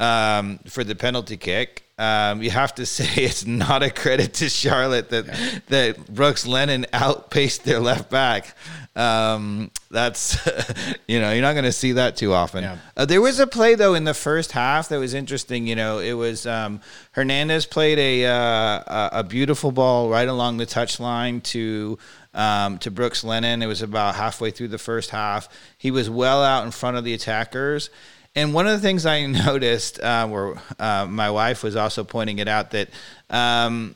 um, 0.00 0.58
for 0.66 0.84
the 0.84 0.94
penalty 0.94 1.36
kick. 1.36 1.84
Um, 1.98 2.42
you 2.42 2.50
have 2.50 2.74
to 2.76 2.86
say 2.86 3.24
it's 3.24 3.44
not 3.44 3.82
a 3.82 3.90
credit 3.90 4.34
to 4.34 4.48
Charlotte 4.48 5.10
that 5.10 5.26
yeah. 5.26 5.58
that 5.68 6.14
Brooks 6.14 6.46
Lennon 6.46 6.86
outpaced 6.92 7.64
their 7.64 7.80
left 7.80 8.08
back. 8.10 8.54
Um, 8.94 9.70
that's 9.90 10.36
you 11.08 11.20
know 11.20 11.32
you're 11.32 11.42
not 11.42 11.52
going 11.52 11.64
to 11.64 11.72
see 11.72 11.92
that 11.92 12.16
too 12.16 12.32
often. 12.32 12.64
Yeah. 12.64 12.78
Uh, 12.96 13.04
there 13.04 13.20
was 13.20 13.40
a 13.40 13.46
play 13.46 13.74
though 13.74 13.94
in 13.94 14.04
the 14.04 14.14
first 14.14 14.52
half 14.52 14.88
that 14.88 14.98
was 14.98 15.14
interesting. 15.14 15.66
You 15.66 15.76
know, 15.76 15.98
it 15.98 16.14
was 16.14 16.46
um, 16.46 16.80
Hernandez 17.12 17.66
played 17.66 17.98
a 17.98 18.26
uh, 18.26 19.08
a 19.12 19.24
beautiful 19.24 19.72
ball 19.72 20.08
right 20.08 20.28
along 20.28 20.58
the 20.58 20.66
touch 20.66 21.00
line 21.00 21.40
to 21.42 21.98
um, 22.34 22.78
to 22.78 22.90
Brooks 22.90 23.24
Lennon. 23.24 23.62
It 23.62 23.66
was 23.66 23.82
about 23.82 24.14
halfway 24.14 24.50
through 24.50 24.68
the 24.68 24.78
first 24.78 25.10
half. 25.10 25.48
He 25.76 25.90
was 25.90 26.08
well 26.08 26.42
out 26.42 26.64
in 26.64 26.70
front 26.70 26.96
of 26.96 27.04
the 27.04 27.14
attackers. 27.14 27.90
and 28.34 28.54
one 28.54 28.66
of 28.66 28.72
the 28.72 28.80
things 28.80 29.06
I 29.06 29.26
noticed, 29.46 30.00
uh, 30.00 30.26
where 30.28 30.54
uh, 30.78 31.06
my 31.06 31.30
wife 31.30 31.62
was 31.62 31.76
also 31.76 32.04
pointing 32.04 32.38
it 32.38 32.48
out, 32.48 32.70
that 32.72 32.88
um, 33.30 33.94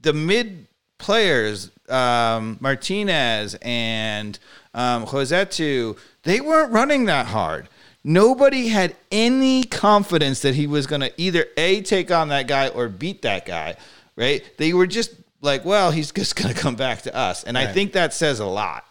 the 0.00 0.12
mid 0.12 0.66
players, 0.98 1.70
um, 1.88 2.56
Martinez 2.60 3.56
and 3.62 4.38
um, 4.72 5.04
Rosseto, 5.04 5.98
they 6.22 6.40
weren't 6.40 6.72
running 6.72 7.06
that 7.06 7.26
hard. 7.26 7.68
Nobody 8.02 8.68
had 8.68 8.94
any 9.10 9.64
confidence 9.64 10.40
that 10.42 10.54
he 10.54 10.66
was 10.66 10.86
going 10.86 11.00
to 11.00 11.12
either 11.16 11.46
A, 11.56 11.80
take 11.80 12.10
on 12.10 12.28
that 12.28 12.46
guy 12.46 12.68
or 12.68 12.88
beat 12.88 13.22
that 13.22 13.46
guy, 13.46 13.76
right? 14.14 14.44
They 14.58 14.74
were 14.74 14.86
just 14.86 15.12
like, 15.44 15.64
well, 15.64 15.90
he's 15.90 16.10
just 16.10 16.36
going 16.36 16.52
to 16.54 16.60
come 16.60 16.74
back 16.74 17.02
to 17.02 17.14
us. 17.14 17.44
And 17.44 17.56
I 17.56 17.72
think 17.72 17.92
that 17.92 18.12
says 18.12 18.40
a 18.40 18.46
lot. 18.46 18.84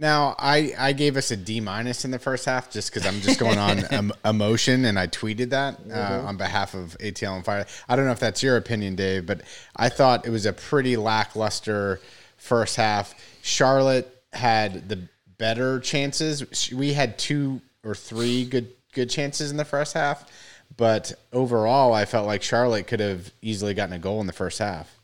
Now, 0.00 0.36
I, 0.38 0.72
I 0.78 0.92
gave 0.92 1.16
us 1.16 1.32
a 1.32 1.36
D 1.36 1.60
minus 1.60 2.04
in 2.04 2.12
the 2.12 2.20
first 2.20 2.44
half 2.44 2.70
just 2.70 2.92
because 2.92 3.04
I'm 3.04 3.20
just 3.20 3.40
going 3.40 3.58
on 3.58 3.78
em- 3.92 4.12
emotion, 4.24 4.84
and 4.84 4.96
I 4.96 5.08
tweeted 5.08 5.50
that 5.50 5.80
uh, 5.92 6.24
on 6.24 6.36
behalf 6.36 6.74
of 6.74 6.96
ATL 7.00 7.32
on 7.32 7.42
Fire. 7.42 7.66
I 7.88 7.96
don't 7.96 8.06
know 8.06 8.12
if 8.12 8.20
that's 8.20 8.40
your 8.40 8.56
opinion, 8.56 8.94
Dave, 8.94 9.26
but 9.26 9.40
I 9.74 9.88
thought 9.88 10.24
it 10.24 10.30
was 10.30 10.46
a 10.46 10.52
pretty 10.52 10.96
lackluster 10.96 12.00
first 12.36 12.76
half. 12.76 13.12
Charlotte 13.42 14.22
had 14.32 14.88
the 14.88 15.08
better 15.36 15.80
chances. 15.80 16.70
We 16.72 16.92
had 16.92 17.18
two 17.18 17.60
or 17.84 17.96
three 17.96 18.44
good 18.44 18.72
good 18.92 19.10
chances 19.10 19.50
in 19.50 19.56
the 19.56 19.64
first 19.64 19.94
half, 19.94 20.30
but 20.76 21.12
overall, 21.32 21.92
I 21.92 22.04
felt 22.04 22.26
like 22.28 22.44
Charlotte 22.44 22.86
could 22.86 23.00
have 23.00 23.32
easily 23.42 23.74
gotten 23.74 23.94
a 23.94 23.98
goal 23.98 24.20
in 24.20 24.28
the 24.28 24.32
first 24.32 24.60
half. 24.60 24.97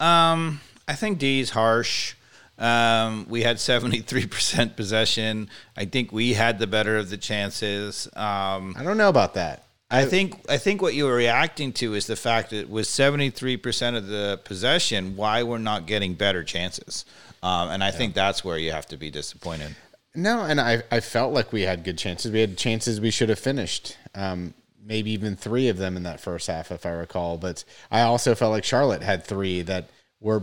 Um, 0.00 0.60
I 0.88 0.94
think 0.94 1.18
D's 1.18 1.50
harsh. 1.50 2.14
Um, 2.58 3.26
we 3.28 3.42
had 3.42 3.56
73% 3.56 4.76
possession. 4.76 5.48
I 5.76 5.84
think 5.84 6.12
we 6.12 6.34
had 6.34 6.58
the 6.58 6.66
better 6.66 6.96
of 6.96 7.10
the 7.10 7.16
chances. 7.16 8.06
Um, 8.14 8.74
I 8.76 8.82
don't 8.84 8.96
know 8.96 9.08
about 9.08 9.34
that. 9.34 9.64
I 9.90 10.06
think 10.06 10.40
I 10.48 10.56
think 10.56 10.80
what 10.80 10.94
you 10.94 11.04
were 11.04 11.14
reacting 11.14 11.70
to 11.74 11.92
is 11.92 12.06
the 12.06 12.16
fact 12.16 12.50
that 12.50 12.70
with 12.70 12.86
73% 12.86 13.96
of 13.96 14.06
the 14.06 14.40
possession, 14.42 15.16
why 15.16 15.42
we're 15.42 15.58
not 15.58 15.86
getting 15.86 16.14
better 16.14 16.42
chances. 16.42 17.04
Um, 17.42 17.68
and 17.68 17.84
I 17.84 17.90
think 17.90 18.14
that's 18.14 18.42
where 18.42 18.56
you 18.56 18.72
have 18.72 18.86
to 18.86 18.96
be 18.96 19.10
disappointed. 19.10 19.76
No, 20.14 20.44
and 20.44 20.60
I, 20.60 20.82
I 20.90 21.00
felt 21.00 21.34
like 21.34 21.52
we 21.52 21.62
had 21.62 21.84
good 21.84 21.98
chances. 21.98 22.30
We 22.32 22.40
had 22.40 22.56
chances 22.56 23.00
we 23.00 23.10
should 23.10 23.28
have 23.28 23.38
finished. 23.38 23.98
Um, 24.14 24.54
maybe 24.84 25.10
even 25.12 25.36
three 25.36 25.68
of 25.68 25.76
them 25.78 25.96
in 25.96 26.02
that 26.04 26.20
first 26.20 26.46
half, 26.48 26.70
if 26.72 26.84
I 26.86 26.90
recall. 26.90 27.38
But 27.38 27.64
I 27.90 28.02
also 28.02 28.34
felt 28.34 28.50
like 28.52 28.64
Charlotte 28.64 29.02
had 29.02 29.24
three 29.24 29.62
that 29.62 29.88
were 30.20 30.42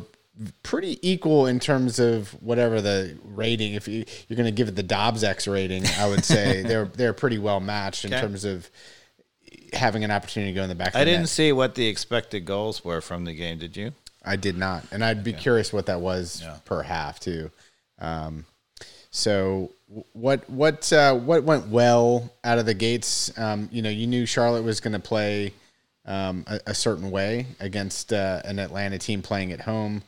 pretty 0.64 0.98
equal 1.08 1.48
in 1.48 1.60
terms 1.60 2.00
of 2.00 2.30
whatever 2.42 2.80
the 2.82 3.18
rating. 3.26 3.74
If 3.74 3.88
you, 3.88 4.06
you're 4.28 4.38
going 4.38 4.46
to 4.46 4.52
give 4.52 4.68
it 4.70 4.76
the 4.76 4.84
Dobbs 4.84 5.24
X 5.24 5.48
rating, 5.48 5.86
I 5.98 6.08
would 6.08 6.24
say 6.24 6.62
they're 6.66 6.86
they're 6.86 7.14
pretty 7.14 7.38
well 7.38 7.60
matched 7.60 8.06
in 8.06 8.14
Okay. 8.14 8.22
terms 8.22 8.46
of 8.46 8.70
having 9.74 10.04
an 10.04 10.12
opportunity 10.12 10.52
to 10.54 10.56
go 10.56 10.64
in 10.64 10.70
the 10.70 10.76
back. 10.76 10.96
I 10.96 11.00
the 11.00 11.06
didn't 11.06 11.22
net. 11.22 11.30
see 11.30 11.52
what 11.52 11.76
the 11.76 11.88
expected 11.88 12.46
goals 12.46 12.84
were 12.84 13.02
from 13.02 13.26
the 13.26 13.34
game. 13.34 13.58
Did 13.60 13.76
you? 13.78 13.92
I 14.24 14.36
did 14.36 14.58
not, 14.58 14.84
and 14.92 15.04
I'd 15.04 15.24
be 15.24 15.34
curious 15.34 15.72
what 15.72 15.86
that 15.88 16.02
was 16.02 16.44
per 16.66 16.84
half 16.84 17.20
too. 17.20 17.52
Um, 18.00 18.46
so 19.12 19.72
what 20.14 20.48
what 20.50 20.92
uh, 20.94 21.16
what 21.16 21.44
went 21.44 21.68
well 21.68 22.32
out 22.44 22.60
of 22.60 22.66
the 22.66 22.74
gates? 22.74 23.38
Um, 23.38 23.70
you 23.72 23.82
know, 23.82 23.90
you 23.90 24.08
knew 24.08 24.26
Charlotte 24.26 24.64
was 24.64 24.80
going 24.80 24.94
to 24.94 25.00
play 25.00 25.54
um, 26.06 26.44
a, 26.48 26.60
a 26.68 26.76
certain 26.76 27.10
way 27.10 27.48
against 27.60 28.14
uh, 28.14 28.42
an 28.46 28.60
Atlanta 28.60 29.00
team 29.00 29.22
playing 29.22 29.52
at 29.52 29.62
home. 29.62 30.04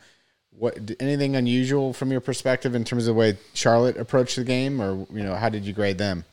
What 0.51 0.77
anything 0.99 1.35
unusual 1.35 1.93
from 1.93 2.11
your 2.11 2.21
perspective 2.21 2.75
in 2.75 2.83
terms 2.83 3.07
of 3.07 3.15
the 3.15 3.19
way 3.19 3.37
Charlotte 3.53 3.97
approached 3.97 4.35
the 4.35 4.43
game, 4.43 4.81
or 4.81 5.07
you 5.11 5.23
know, 5.23 5.35
how 5.35 5.49
did 5.49 5.65
you 5.65 5.73
grade 5.73 5.97
them? 5.97 6.25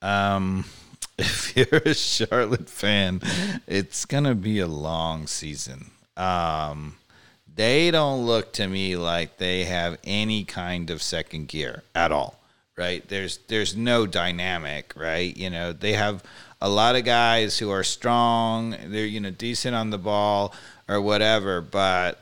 Um, 0.00 0.64
if 1.18 1.56
you're 1.56 1.82
a 1.84 1.94
Charlotte 1.94 2.68
fan, 2.68 3.20
it's 3.66 4.04
gonna 4.04 4.36
be 4.36 4.60
a 4.60 4.68
long 4.68 5.26
season. 5.26 5.90
Um, 6.16 6.96
they 7.54 7.90
don't 7.90 8.26
look 8.26 8.52
to 8.54 8.66
me 8.66 8.96
like 8.96 9.38
they 9.38 9.64
have 9.64 9.98
any 10.04 10.44
kind 10.44 10.90
of 10.90 11.02
second 11.02 11.48
gear 11.48 11.82
at 11.94 12.12
all. 12.12 12.38
Right? 12.76 13.06
There's 13.06 13.38
there's 13.48 13.76
no 13.76 14.06
dynamic. 14.06 14.94
Right? 14.96 15.36
You 15.36 15.50
know 15.50 15.72
they 15.72 15.92
have 15.92 16.22
a 16.60 16.68
lot 16.68 16.96
of 16.96 17.04
guys 17.04 17.58
who 17.58 17.70
are 17.70 17.84
strong. 17.84 18.76
They're 18.86 19.06
you 19.06 19.20
know 19.20 19.30
decent 19.30 19.74
on 19.74 19.90
the 19.90 19.98
ball 19.98 20.54
or 20.88 21.00
whatever, 21.00 21.60
but 21.60 22.20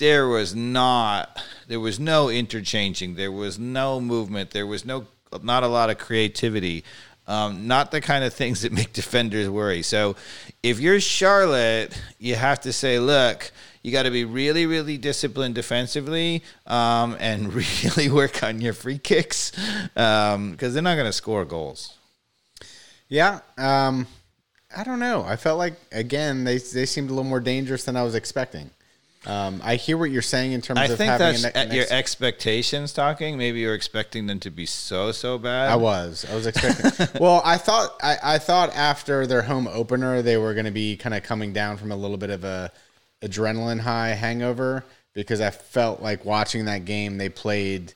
there 0.00 0.26
was 0.26 0.54
not 0.54 1.40
there 1.68 1.78
was 1.78 2.00
no 2.00 2.30
interchanging 2.30 3.14
there 3.14 3.30
was 3.30 3.58
no 3.58 4.00
movement 4.00 4.50
there 4.50 4.66
was 4.66 4.84
no 4.84 5.06
not 5.42 5.62
a 5.62 5.68
lot 5.68 5.90
of 5.90 5.98
creativity 5.98 6.82
um, 7.26 7.68
not 7.68 7.90
the 7.92 8.00
kind 8.00 8.24
of 8.24 8.32
things 8.32 8.62
that 8.62 8.72
make 8.72 8.92
defenders 8.94 9.48
worry 9.48 9.82
so 9.82 10.16
if 10.62 10.80
you're 10.80 10.98
charlotte 11.00 12.02
you 12.18 12.34
have 12.34 12.58
to 12.58 12.72
say 12.72 12.98
look 12.98 13.52
you 13.82 13.92
got 13.92 14.02
to 14.04 14.10
be 14.10 14.24
really 14.24 14.66
really 14.66 14.98
disciplined 14.98 15.54
defensively 15.54 16.42
um, 16.66 17.16
and 17.20 17.52
really 17.84 18.08
work 18.10 18.42
on 18.42 18.60
your 18.60 18.72
free 18.72 18.98
kicks 18.98 19.52
because 19.94 20.74
they're 20.74 20.82
not 20.82 20.96
going 20.96 21.06
to 21.06 21.12
score 21.12 21.44
goals 21.44 21.96
Yeah, 23.08 23.40
um, 23.58 24.06
I 24.76 24.84
don't 24.84 25.00
know. 25.00 25.24
I 25.24 25.36
felt 25.36 25.58
like 25.58 25.74
again 25.90 26.44
they 26.44 26.58
they 26.58 26.86
seemed 26.86 27.10
a 27.10 27.12
little 27.12 27.28
more 27.28 27.40
dangerous 27.40 27.84
than 27.84 27.96
I 27.96 28.02
was 28.02 28.14
expecting. 28.14 28.70
Um, 29.26 29.60
I 29.62 29.74
hear 29.74 29.98
what 29.98 30.10
you're 30.10 30.22
saying 30.22 30.52
in 30.52 30.62
terms 30.62 30.80
I 30.80 30.84
of 30.84 30.96
think 30.96 31.10
having 31.10 31.42
that's 31.42 31.70
ne- 31.70 31.76
your 31.76 31.84
expectations 31.90 32.92
talking. 32.94 33.36
Maybe 33.36 33.60
you're 33.60 33.74
expecting 33.74 34.26
them 34.26 34.40
to 34.40 34.50
be 34.50 34.64
so 34.64 35.12
so 35.12 35.38
bad. 35.38 35.70
I 35.70 35.76
was. 35.76 36.24
I 36.30 36.34
was 36.34 36.46
expecting. 36.46 37.08
well, 37.20 37.42
I 37.44 37.58
thought 37.58 37.96
I, 38.02 38.16
I 38.22 38.38
thought 38.38 38.74
after 38.74 39.26
their 39.26 39.42
home 39.42 39.68
opener 39.68 40.22
they 40.22 40.36
were 40.38 40.54
going 40.54 40.64
to 40.66 40.70
be 40.70 40.96
kind 40.96 41.14
of 41.14 41.22
coming 41.22 41.52
down 41.52 41.76
from 41.76 41.92
a 41.92 41.96
little 41.96 42.16
bit 42.16 42.30
of 42.30 42.44
a 42.44 42.72
adrenaline 43.22 43.80
high 43.80 44.10
hangover 44.10 44.84
because 45.14 45.40
I 45.40 45.50
felt 45.50 46.00
like 46.02 46.24
watching 46.24 46.64
that 46.66 46.84
game 46.84 47.18
they 47.18 47.28
played 47.28 47.94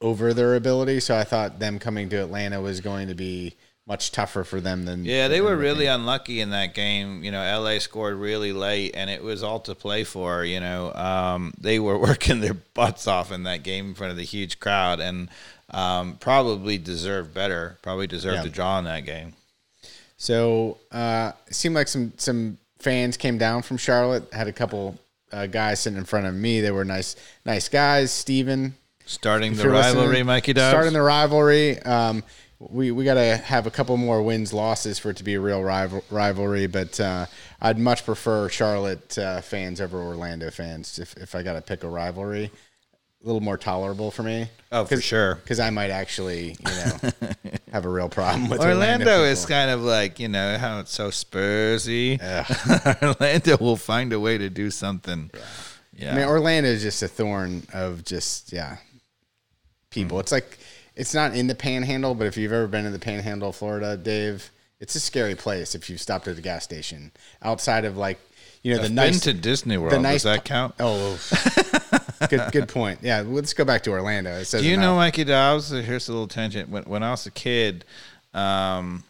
over 0.00 0.32
their 0.34 0.54
ability. 0.54 1.00
So 1.00 1.16
I 1.16 1.24
thought 1.24 1.58
them 1.58 1.78
coming 1.78 2.08
to 2.10 2.16
Atlanta 2.22 2.60
was 2.60 2.80
going 2.80 3.08
to 3.08 3.14
be 3.14 3.54
much 3.88 4.10
tougher 4.10 4.42
for 4.44 4.60
them 4.60 4.84
than 4.84 5.04
Yeah, 5.04 5.28
they 5.28 5.36
than 5.38 5.44
were 5.46 5.56
really 5.56 5.84
game. 5.84 6.00
unlucky 6.00 6.40
in 6.40 6.50
that 6.50 6.74
game. 6.74 7.22
You 7.22 7.30
know, 7.30 7.40
LA 7.60 7.78
scored 7.78 8.16
really 8.16 8.52
late, 8.52 8.92
and 8.96 9.08
it 9.08 9.22
was 9.22 9.42
all 9.44 9.60
to 9.60 9.74
play 9.76 10.02
for. 10.04 10.44
You 10.44 10.58
know, 10.60 10.92
um, 10.94 11.54
they 11.60 11.78
were 11.78 11.96
working 12.08 12.40
their 12.40 12.54
butts 12.54 13.06
off 13.06 13.30
in 13.32 13.44
that 13.44 13.62
game 13.62 13.88
in 13.90 13.94
front 13.94 14.10
of 14.10 14.16
the 14.16 14.24
huge 14.24 14.58
crowd, 14.58 14.98
and 15.00 15.28
um, 15.70 16.16
probably 16.18 16.78
deserved 16.78 17.32
better. 17.32 17.78
Probably 17.82 18.06
deserved 18.08 18.38
Yeah. 18.38 18.42
to 18.42 18.50
draw 18.50 18.78
in 18.80 18.84
that 18.86 19.04
game. 19.06 19.34
So 20.16 20.78
uh, 20.92 21.32
it 21.46 21.54
seemed 21.54 21.74
like 21.74 21.88
some 21.88 22.12
some 22.16 22.58
fans 22.78 23.16
came 23.16 23.38
down 23.38 23.62
from 23.62 23.76
Charlotte. 23.76 24.32
Had 24.32 24.48
a 24.48 24.52
couple 24.52 24.98
uh, 25.32 25.46
guys 25.46 25.80
sitting 25.80 25.98
in 25.98 26.04
front 26.04 26.26
of 26.26 26.34
me. 26.34 26.60
They 26.60 26.70
were 26.70 26.84
nice 26.84 27.16
nice 27.44 27.68
guys. 27.68 28.12
Steven, 28.12 28.74
Starting 29.06 29.54
the 29.54 29.68
rivalry, 29.68 30.22
Mikey. 30.24 30.52
Starting 30.52 30.92
the 30.92 31.02
rivalry. 31.02 31.80
Um, 31.82 32.24
we 32.58 32.90
we 32.90 33.04
got 33.04 33.14
to 33.14 33.36
have 33.36 33.66
a 33.66 33.70
couple 33.70 33.96
more 33.96 34.22
wins 34.22 34.52
losses 34.52 34.98
for 34.98 35.10
it 35.10 35.16
to 35.18 35.24
be 35.24 35.34
a 35.34 35.40
real 35.40 35.62
rival, 35.62 36.02
rivalry. 36.10 36.66
But 36.66 36.98
uh, 36.98 37.26
I'd 37.60 37.78
much 37.78 38.04
prefer 38.04 38.48
Charlotte 38.48 39.16
uh, 39.16 39.40
fans 39.42 39.80
over 39.80 40.00
Orlando 40.02 40.50
fans 40.50 40.98
if 40.98 41.16
if 41.16 41.34
I 41.34 41.42
got 41.42 41.52
to 41.54 41.62
pick 41.62 41.84
a 41.84 41.88
rivalry. 41.88 42.50
A 43.26 43.28
little 43.28 43.42
more 43.42 43.58
tolerable 43.58 44.12
for 44.12 44.22
me. 44.22 44.46
Oh, 44.70 44.84
for 44.84 45.00
sure. 45.00 45.34
Because 45.34 45.58
I 45.58 45.70
might 45.70 45.90
actually, 45.90 46.50
you 46.60 46.64
know, 46.64 47.10
have 47.72 47.84
a 47.84 47.88
real 47.88 48.08
problem 48.08 48.48
with 48.48 48.60
Orlando, 48.60 49.04
Orlando. 49.04 49.24
is 49.24 49.44
kind 49.46 49.68
of 49.68 49.82
like 49.82 50.20
you 50.20 50.28
know 50.28 50.56
how 50.58 50.78
it's 50.78 50.92
so 50.92 51.08
Spursy. 51.08 52.22
Orlando 53.02 53.56
will 53.58 53.76
find 53.76 54.12
a 54.12 54.20
way 54.20 54.38
to 54.38 54.48
do 54.48 54.70
something. 54.70 55.32
Yeah, 55.92 56.12
I 56.12 56.16
mean, 56.18 56.24
Orlando 56.28 56.68
is 56.68 56.82
just 56.82 57.02
a 57.02 57.08
thorn 57.08 57.66
of 57.72 58.04
just 58.04 58.52
yeah 58.52 58.76
people. 59.90 60.18
Hmm. 60.18 60.20
It's 60.20 60.32
like 60.32 60.58
it's 60.94 61.12
not 61.12 61.34
in 61.34 61.48
the 61.48 61.56
Panhandle, 61.56 62.14
but 62.14 62.28
if 62.28 62.36
you've 62.36 62.52
ever 62.52 62.68
been 62.68 62.86
in 62.86 62.92
the 62.92 63.00
Panhandle, 63.00 63.48
of 63.48 63.56
Florida, 63.56 63.96
Dave, 63.96 64.50
it's 64.78 64.94
a 64.94 65.00
scary 65.00 65.34
place. 65.34 65.74
If 65.74 65.90
you've 65.90 66.00
stopped 66.00 66.28
at 66.28 66.38
a 66.38 66.42
gas 66.42 66.62
station 66.62 67.10
outside 67.42 67.84
of 67.84 67.96
like 67.96 68.20
you 68.66 68.74
know 68.74 68.78
I've 68.78 68.82
the 68.82 68.88
been 68.88 68.94
nice 68.96 69.20
to 69.20 69.32
Disney 69.32 69.78
World. 69.78 70.02
nice 70.02 70.24
Does 70.24 70.34
that 70.34 70.44
count? 70.44 70.74
Oh, 70.80 71.18
good 72.28 72.50
good 72.50 72.68
point. 72.68 72.98
Yeah, 73.00 73.22
let's 73.24 73.54
go 73.54 73.64
back 73.64 73.84
to 73.84 73.90
Orlando. 73.90 74.32
It 74.32 74.46
says 74.46 74.62
Do 74.62 74.68
you 74.68 74.76
know 74.76 74.96
Mikey 74.96 75.22
Dobbs? 75.24 75.70
Here's 75.70 76.08
a 76.08 76.12
little 76.12 76.26
tangent. 76.26 76.68
When, 76.68 76.82
when 76.82 77.02
I 77.04 77.12
was 77.12 77.26
a 77.26 77.30
kid, 77.30 77.84
um, 78.34 79.04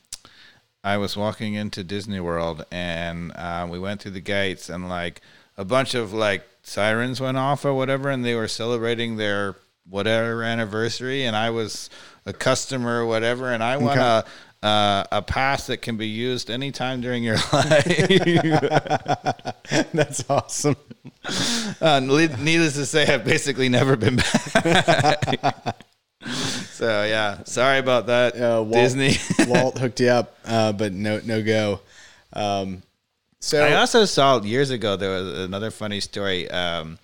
I 0.85 0.99
was 0.99 1.17
walking 1.17 1.55
into 1.55 1.83
Disney 1.83 2.21
World 2.21 2.67
and 2.71 3.33
uh, 3.35 3.67
we 3.71 3.79
went 3.79 4.03
through 4.03 4.13
the 4.13 4.21
gates 4.21 4.69
and 4.69 4.91
like 4.91 5.23
a 5.57 5.65
bunch 5.65 5.95
of 5.95 6.13
like 6.13 6.47
sirens 6.63 7.19
went 7.19 7.39
off 7.39 7.65
or 7.65 7.73
whatever, 7.73 8.11
and 8.11 8.25
they 8.25 8.35
were 8.35 8.49
celebrating 8.49 9.17
their 9.17 9.57
whatever 9.89 10.43
anniversary, 10.43 11.25
and 11.25 11.35
I 11.35 11.49
was 11.51 11.89
a 12.27 12.33
customer 12.33 13.03
or 13.03 13.07
whatever, 13.07 13.53
and 13.53 13.63
I 13.63 13.77
won 13.79 13.99
Okay. 13.99 14.29
A. 14.67 14.69
Uh, 14.69 15.05
a 15.13 15.23
pass 15.23 15.69
that 15.69 15.77
can 15.79 15.97
be 15.97 16.09
used 16.09 16.51
anytime 16.51 17.01
during 17.01 17.23
your 17.23 17.37
life. 17.53 17.87
That's 19.93 20.29
awesome. 20.29 20.75
uh, 21.81 22.01
needless 22.01 22.75
to 22.75 22.85
say, 22.87 23.07
I've 23.07 23.25
basically 23.25 23.69
never 23.69 23.97
been 23.97 24.17
back. 24.17 25.77
So 26.73 27.05
yeah, 27.05 27.45
sorry 27.45 27.79
about 27.79 28.07
that, 28.09 28.35
Uh, 28.35 28.61
Walt, 28.63 28.73
Disney. 28.73 29.15
Walt 29.47 29.79
hooked 29.79 30.01
you 30.01 30.09
up, 30.09 30.37
uh, 30.45 30.73
but 30.73 30.93
no, 30.93 31.21
no 31.25 31.41
go. 31.43 31.81
Um, 32.33 32.83
so 33.41 33.65
I 33.65 33.75
also 33.77 34.05
saw 34.07 34.43
years 34.43 34.71
ago 34.71 34.97
there 34.97 35.11
was 35.11 35.39
another 35.39 35.71
funny 35.71 36.01
story. 36.01 36.51
Um, 36.51 36.99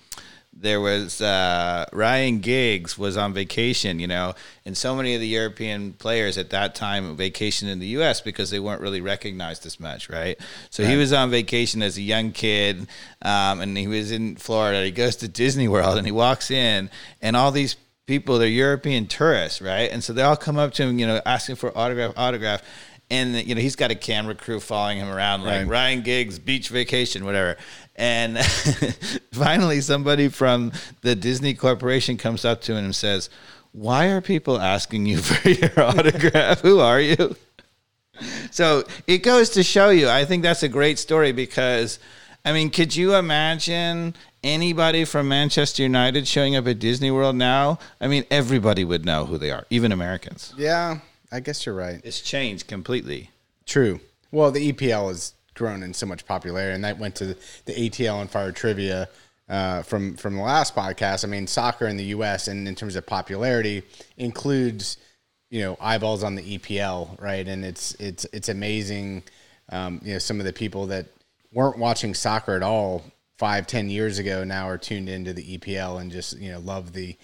there 0.55 0.81
was 0.81 1.21
uh, 1.21 1.87
Ryan 1.93 2.41
Giggs 2.41 2.97
was 2.99 3.17
on 3.17 3.33
vacation, 3.33 3.99
you 3.99 4.07
know, 4.07 4.35
and 4.65 4.77
so 4.77 4.95
many 4.95 5.15
of 5.15 5.21
the 5.21 5.27
European 5.27 5.93
players 5.95 6.37
at 6.39 6.51
that 6.51 6.75
time 6.75 7.17
vacation 7.17 7.69
in 7.69 7.79
the 7.79 7.87
U.S. 7.89 8.21
because 8.21 8.51
they 8.51 8.61
weren't 8.61 8.81
really 8.81 9.01
recognized 9.01 9.65
as 9.67 9.81
much, 9.81 10.09
right? 10.11 10.39
So 10.71 10.85
he 10.85 10.97
was 10.97 11.13
on 11.13 11.31
vacation 11.31 11.83
as 11.83 11.97
a 11.97 12.03
young 12.03 12.33
kid, 12.33 12.87
um, 13.23 13.61
and 13.61 13.77
he 13.77 13.89
was 13.89 14.13
in 14.13 14.37
Florida. 14.37 14.85
He 14.85 14.91
goes 14.91 15.17
to 15.17 15.29
Disney 15.29 15.69
World 15.69 15.97
and 15.97 16.07
he 16.07 16.13
walks 16.13 16.51
in, 16.51 16.91
and 17.21 17.35
all 17.37 17.51
these 17.51 17.77
people 18.07 18.39
they're 18.39 18.49
European 18.49 19.07
tourists, 19.07 19.63
right? 19.63 19.91
And 19.91 20.05
so 20.05 20.13
they 20.13 20.23
all 20.23 20.37
come 20.37 20.59
up 20.59 20.73
to 20.75 20.83
him, 20.83 20.99
you 20.99 21.07
know, 21.07 21.21
asking 21.25 21.57
for 21.57 21.77
autograph, 21.77 22.13
autograph. 22.17 22.63
And 23.11 23.35
you 23.47 23.55
know 23.55 23.61
he's 23.61 23.77
got 23.77 23.91
a 23.91 23.95
camera 23.95 24.35
crew 24.35 24.59
following 24.59 24.97
him 24.99 25.09
around, 25.11 25.43
like 25.43 25.61
Right. 25.61 25.69
Ryan 25.69 26.01
Giggs, 26.03 26.39
beach 26.39 26.71
vacation, 26.71 27.27
whatever. 27.27 27.59
And 28.03 28.37
finally, 29.33 29.81
somebody 29.81 30.27
from 30.27 30.73
the 31.03 31.15
Disney 31.15 31.55
Corporation 31.55 32.17
comes 32.17 32.45
up 32.45 32.61
to 32.63 32.73
him 32.73 32.87
and 32.87 32.97
says, 32.97 33.31
"Why 33.71 34.07
are 34.07 34.21
people 34.21 34.59
asking 34.59 35.07
you 35.07 35.19
for 35.23 35.49
your 35.49 35.71
autograph? 35.81 36.63
Who 36.63 36.81
are 36.81 37.01
you?" 37.01 37.37
So 38.51 38.83
it 39.07 39.19
goes 39.19 39.51
to 39.51 39.63
show 39.63 39.91
you. 39.91 40.09
I 40.09 40.25
think 40.25 40.43
that's 40.43 40.65
a 40.65 40.69
great 40.69 40.99
story 40.99 41.31
because, 41.31 42.01
I 42.45 42.53
mean, 42.53 42.71
could 42.71 42.97
you 42.97 43.15
imagine 43.15 44.17
anybody 44.43 45.05
from 45.05 45.29
Manchester 45.29 45.85
United 45.85 46.27
showing 46.27 46.57
up 46.57 46.67
at 46.67 46.81
Disney 46.81 47.13
World 47.13 47.37
now? 47.37 47.79
I 48.01 48.09
mean, 48.09 48.25
everybody 48.33 48.85
would 48.85 49.05
know 49.05 49.27
who 49.27 49.39
they 49.39 49.53
are, 49.53 49.65
even 49.71 49.93
Americans. 49.93 50.53
yeah, 50.59 50.99
I 51.31 51.39
guess 51.39 51.65
you're 51.65 51.77
right. 51.77 52.01
It's 52.03 52.21
changed 52.21 52.67
completely. 52.67 53.31
True. 53.65 54.01
Well, 54.33 54.51
the 54.51 54.73
EPL 54.73 55.07
has 55.07 55.35
grown 55.55 55.83
in 55.83 55.95
so 55.95 56.07
much 56.07 56.27
popularity, 56.27 56.75
and 56.75 56.85
that 56.85 56.99
went 56.99 57.15
to 57.17 57.27
the 57.27 57.73
ATL 57.73 58.17
on 58.17 58.29
Fire 58.29 58.53
trivia 58.53 59.09
uh, 59.49 59.83
from 59.83 60.17
from 60.17 60.37
the 60.37 60.43
last 60.43 60.75
podcast. 60.75 61.25
I 61.25 61.29
mean, 61.29 61.47
soccer 61.47 61.87
in 61.87 61.97
the 61.97 62.05
U.S. 62.05 62.49
and 62.49 62.67
in 62.67 62.75
terms 62.75 62.97
of 62.97 63.07
popularity 63.07 63.83
includes 64.17 64.97
you 65.51 65.61
know 65.61 65.77
eyeballs 65.81 66.23
on 66.23 66.35
the 66.35 66.59
EPL, 66.59 67.21
right? 67.21 67.47
And 67.47 67.65
it's 67.65 67.95
it's 67.95 68.25
it's 68.33 68.49
amazing. 68.49 69.23
Um, 69.69 70.01
you 70.03 70.15
know, 70.15 70.19
some 70.19 70.41
of 70.41 70.47
the 70.47 70.53
people 70.53 70.87
that 70.87 71.07
weren't 71.53 71.79
watching 71.79 72.15
soccer 72.15 72.55
at 72.55 72.63
all 72.63 73.05
five, 73.39 73.67
ten 73.67 73.91
years 73.91 74.19
ago 74.19 74.45
now 74.45 74.69
are 74.69 74.79
tuned 74.79 75.09
into 75.09 75.33
the 75.33 75.59
EPL 75.59 76.01
and 76.01 76.11
just 76.11 76.39
you 76.39 76.51
know 76.51 76.61
love 76.61 76.93
the 76.93 77.17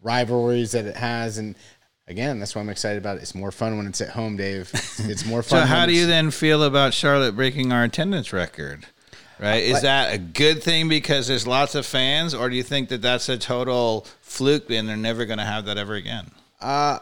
rivalries 0.00 0.72
that 0.72 0.86
it 0.86 0.96
has 0.96 1.38
and. 1.38 1.54
Again, 2.06 2.38
that's 2.38 2.54
why 2.54 2.60
I'm 2.60 2.68
excited 2.68 2.98
about 2.98 3.16
it. 3.16 3.22
It's 3.22 3.34
more 3.34 3.50
fun 3.50 3.78
when 3.78 3.86
it's 3.86 4.00
at 4.00 4.10
home, 4.10 4.36
Dave. 4.36 4.70
It's, 4.74 5.00
it's 5.08 5.26
more 5.26 5.42
fun. 5.42 5.62
So, 5.62 5.66
how 5.66 5.86
do 5.86 5.92
you 5.92 6.06
then 6.06 6.30
feel 6.30 6.62
about 6.62 6.92
Charlotte 6.92 7.34
breaking 7.34 7.72
our 7.72 7.84
attendance 7.84 8.32
record? 8.32 8.86
Right? 9.40 9.64
Is 9.64 9.82
that 9.82 10.14
a 10.14 10.18
good 10.18 10.62
thing 10.62 10.88
because 10.88 11.26
there's 11.26 11.46
lots 11.46 11.74
of 11.74 11.84
fans, 11.84 12.34
or 12.34 12.48
do 12.48 12.56
you 12.56 12.62
think 12.62 12.88
that 12.90 13.02
that's 13.02 13.28
a 13.28 13.36
total 13.36 14.06
fluke 14.20 14.70
and 14.70 14.88
they're 14.88 14.96
never 14.96 15.24
going 15.24 15.38
to 15.38 15.44
have 15.44 15.64
that 15.64 15.76
ever 15.76 15.94
again? 15.94 16.30
Uh, 16.60 17.00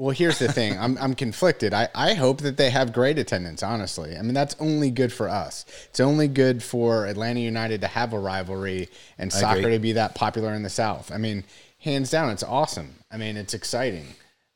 well, 0.00 0.10
here's 0.10 0.38
the 0.38 0.50
thing. 0.50 0.78
I'm 0.78 0.96
I'm 0.98 1.14
conflicted. 1.14 1.74
I, 1.74 1.88
I 1.94 2.14
hope 2.14 2.40
that 2.40 2.56
they 2.56 2.70
have 2.70 2.92
great 2.92 3.18
attendance, 3.18 3.62
honestly. 3.62 4.16
I 4.16 4.22
mean, 4.22 4.32
that's 4.32 4.56
only 4.58 4.90
good 4.90 5.12
for 5.12 5.28
us. 5.28 5.66
It's 5.90 6.00
only 6.00 6.26
good 6.26 6.62
for 6.62 7.04
Atlanta 7.04 7.40
United 7.40 7.82
to 7.82 7.86
have 7.86 8.14
a 8.14 8.18
rivalry 8.18 8.88
and 9.18 9.30
soccer 9.30 9.70
to 9.70 9.78
be 9.78 9.92
that 9.92 10.14
popular 10.14 10.54
in 10.54 10.62
the 10.62 10.70
South. 10.70 11.12
I 11.12 11.18
mean, 11.18 11.44
hands 11.80 12.08
down, 12.08 12.30
it's 12.30 12.42
awesome. 12.42 12.94
I 13.10 13.16
mean, 13.16 13.36
it's 13.36 13.54
exciting. 13.54 14.06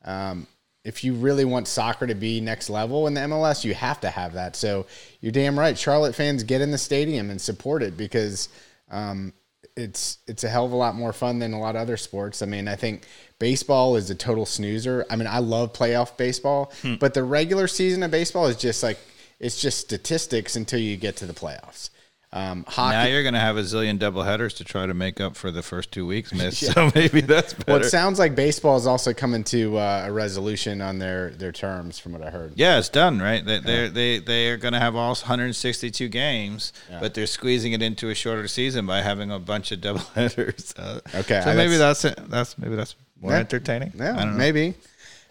Um, 0.05 0.47
if 0.85 1.03
you 1.03 1.15
really 1.15 1.45
want 1.47 1.67
soccer 1.67 2.07
to 2.07 2.15
be 2.15 2.41
next 2.41 2.69
level 2.69 3.07
in 3.07 3.15
the 3.15 3.23
MLS, 3.23 3.65
you 3.65 3.73
have 3.75 4.01
to 4.03 4.11
have 4.11 4.35
that. 4.35 4.55
So 4.55 4.87
you're 5.21 5.33
damn 5.33 5.59
right. 5.59 5.79
Charlotte 5.79 6.15
fans 6.15 6.43
get 6.45 6.61
in 6.61 6.71
the 6.71 6.79
stadium 6.79 7.31
and 7.31 7.41
support 7.41 7.83
it 7.83 7.97
because 7.97 8.51
um, 8.91 9.33
it's 9.77 10.19
it's 10.27 10.45
a 10.45 10.49
hell 10.49 10.67
of 10.67 10.73
a 10.73 10.77
lot 10.77 10.95
more 10.95 11.13
fun 11.15 11.39
than 11.39 11.55
a 11.55 11.59
lot 11.59 11.75
of 11.75 11.81
other 11.81 11.97
sports. 11.97 12.43
I 12.43 12.47
mean, 12.47 12.69
I 12.69 12.77
think 12.77 13.07
baseball 13.39 13.97
is 13.97 14.11
a 14.11 14.15
total 14.15 14.45
snoozer. 14.45 15.07
I 15.11 15.17
mean, 15.17 15.27
I 15.27 15.39
love 15.39 15.73
playoff 15.73 16.17
baseball, 16.19 16.71
Hmm. 16.83 16.97
but 16.97 17.15
the 17.15 17.25
regular 17.25 17.67
season 17.67 18.03
of 18.03 18.11
baseball 18.11 18.47
is 18.47 18.57
just 18.57 18.83
like 18.83 18.99
it's 19.41 19.61
just 19.61 19.79
statistics 19.81 20.55
until 20.55 20.79
you 20.81 20.97
get 20.99 21.17
to 21.17 21.27
the 21.27 21.33
playoffs. 21.33 21.89
Um, 22.37 22.65
hockey. 22.67 22.95
Now 22.97 23.05
you're 23.05 23.23
going 23.23 23.35
to 23.35 23.41
have 23.41 23.57
a 23.57 23.61
zillion 23.63 23.97
double 23.97 24.25
headers 24.25 24.55
to 24.55 24.65
try 24.65 24.87
to 24.87 24.93
make 24.93 25.21
up 25.21 25.37
for 25.37 25.53
the 25.53 25.63
first 25.63 25.93
two 25.93 26.05
weeks 26.05 26.33
missed. 26.35 26.67
So 26.73 26.91
maybe 26.93 27.21
that's 27.21 27.55
better. 27.55 27.73
well, 27.79 27.81
it 27.81 27.91
sounds 27.91 28.19
like 28.19 28.35
baseball 28.35 28.77
is 28.77 28.89
also 28.89 29.15
coming 29.15 29.45
to 29.45 29.79
uh, 29.79 30.03
a 30.07 30.13
resolution 30.13 30.81
on 30.83 30.99
their 30.99 31.31
their 31.31 31.53
terms, 31.53 32.01
from 32.01 32.11
what 32.13 32.23
I 32.23 32.31
heard. 32.31 32.55
yeah, 32.57 32.77
it's 32.79 32.89
done, 32.89 33.21
right? 33.21 33.45
They 33.45 33.61
they're, 33.61 33.89
they 33.89 34.19
they 34.19 34.49
are 34.51 34.57
going 34.57 34.73
to 34.75 34.81
have 34.81 34.97
all 34.97 35.11
162 35.15 36.09
games, 36.09 36.73
but 37.01 37.15
they're 37.15 37.27
squeezing 37.29 37.73
it 37.73 37.83
into 37.83 38.09
a 38.11 38.15
shorter 38.17 38.49
season 38.49 38.85
by 38.85 39.01
having 39.01 39.31
a 39.31 39.39
bunch 39.39 39.71
of 39.71 39.81
double 39.81 40.01
headers. 40.17 40.75
Uh, 40.77 40.99
Okay, 41.15 41.41
so 41.45 41.51
I- 41.51 41.55
maybe 41.55 41.77
that's 41.77 42.05
it. 42.05 42.19
That's 42.29 42.59
maybe 42.59 42.75
that's 42.75 42.97
more 43.21 43.31
Yeah. 43.31 43.39
entertaining. 43.39 43.93
Yeah, 43.95 44.15
I 44.15 44.25
don't 44.25 44.33
know. 44.33 44.39
maybe. 44.39 44.75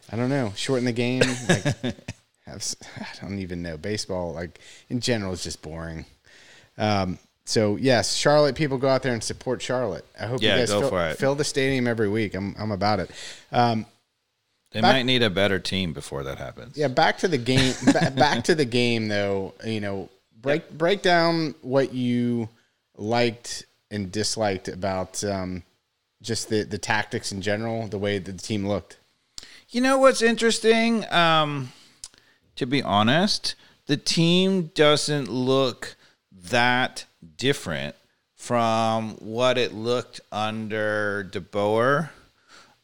I 0.09 0.15
don't 0.15 0.29
know. 0.29 0.53
Shorten 0.55 0.85
the 0.85 0.93
game. 0.93 1.21
Like, 1.49 1.63
have, 2.45 2.63
I 2.97 3.07
don't 3.21 3.39
even 3.39 3.61
know. 3.61 3.75
Baseball, 3.77 4.31
like 4.33 4.59
in 4.89 5.01
general, 5.01 5.33
is 5.33 5.43
just 5.43 5.61
boring. 5.61 6.05
Um, 6.77 7.19
so 7.45 7.75
yes, 7.75 8.15
Charlotte 8.15 8.55
people 8.55 8.77
go 8.77 8.87
out 8.87 9.03
there 9.03 9.13
and 9.13 9.23
support 9.23 9.61
Charlotte. 9.61 10.05
I 10.19 10.25
hope 10.27 10.41
Yeah, 10.41 10.53
you 10.55 10.61
guys 10.61 10.69
go 10.71 10.79
fill, 10.81 10.89
for 10.89 11.07
it. 11.09 11.17
fill 11.17 11.35
the 11.35 11.43
stadium 11.43 11.87
every 11.87 12.09
week. 12.09 12.33
I'm 12.35 12.55
I'm 12.57 12.71
about 12.71 12.99
it. 12.99 13.11
Um, 13.51 13.85
They 14.71 14.81
Back- 14.81 14.93
might 14.95 15.03
need 15.03 15.21
a 15.23 15.29
better 15.29 15.59
team 15.59 15.93
before 15.93 16.23
that 16.23 16.37
happens. 16.39 16.75
yeah, 16.77 16.87
back 16.87 17.17
to 17.19 17.27
the 17.27 17.37
game. 17.37 17.75
ba- 17.85 18.11
back 18.15 18.43
to 18.45 18.55
the 18.55 18.65
game, 18.65 19.07
though. 19.07 19.53
You 19.65 19.81
know, 19.81 20.09
break 20.41 20.69
break 20.71 21.01
down 21.03 21.53
what 21.61 21.93
you 21.93 22.49
liked 22.97 23.65
and 23.91 24.11
disliked 24.11 24.67
about 24.67 25.23
um, 25.23 25.63
just 26.21 26.49
the 26.49 26.63
the 26.63 26.77
tactics 26.79 27.31
in 27.31 27.41
general, 27.41 27.87
the 27.87 27.97
way 27.99 28.17
that 28.17 28.31
the 28.31 28.41
team 28.41 28.67
looked. 28.67 28.97
You 29.69 29.81
know 29.81 29.97
what's 29.97 30.21
interesting? 30.21 31.05
Um, 31.11 31.71
to 32.55 32.65
be 32.65 32.81
honest, 32.81 33.55
the 33.87 33.97
team 33.97 34.71
doesn't 34.75 35.29
look 35.29 35.95
that 36.49 37.05
different 37.37 37.95
from 38.35 39.11
what 39.19 39.57
it 39.57 39.73
looked 39.73 40.19
under 40.31 41.23
De 41.23 41.39
Boer. 41.39 42.11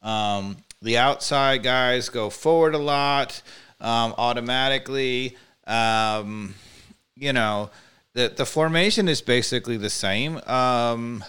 Um, 0.01 0.57
the 0.81 0.97
outside 0.97 1.63
guys 1.63 2.09
go 2.09 2.29
forward 2.29 2.73
a 2.73 2.79
lot 2.79 3.41
um, 3.81 4.13
automatically. 4.17 5.35
Um, 5.67 6.55
you 7.15 7.33
know, 7.33 7.69
the 8.13 8.29
the 8.35 8.45
formation 8.45 9.07
is 9.07 9.21
basically 9.21 9.77
the 9.77 9.89
same. 9.89 10.37
Um, 10.47 11.23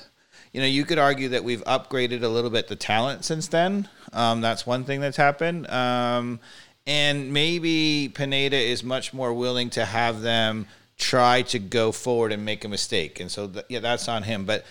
you 0.53 0.61
know, 0.61 0.67
you 0.67 0.85
could 0.85 0.99
argue 0.99 1.29
that 1.31 1.45
we've 1.45 1.65
upgraded 1.65 2.23
a 2.23 2.29
little 2.29 2.51
bit 2.51 2.69
the 2.69 2.77
talent 2.77 3.25
since 3.25 3.49
then. 3.49 3.89
Um, 4.13 4.41
that's 4.41 4.67
one 4.67 4.85
thing 4.85 5.01
that's 5.01 5.17
happened. 5.17 5.69
Um, 5.71 6.41
and 6.87 7.33
maybe 7.33 8.11
Pineda 8.13 8.57
is 8.57 8.83
much 8.83 9.13
more 9.13 9.33
willing 9.33 9.71
to 9.71 9.85
have 9.85 10.23
them 10.23 10.67
try 11.01 11.43
to 11.43 11.59
go 11.59 11.91
forward 11.91 12.33
and 12.33 12.45
make 12.45 12.65
a 12.65 12.69
mistake. 12.69 13.19
And 13.21 13.31
so, 13.31 13.49
th- 13.49 13.67
yeah, 13.69 13.81
that's 13.81 14.09
on 14.09 14.23
him. 14.23 14.45
But, 14.45 14.65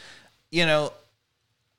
you 0.52 0.65
know, 0.65 0.94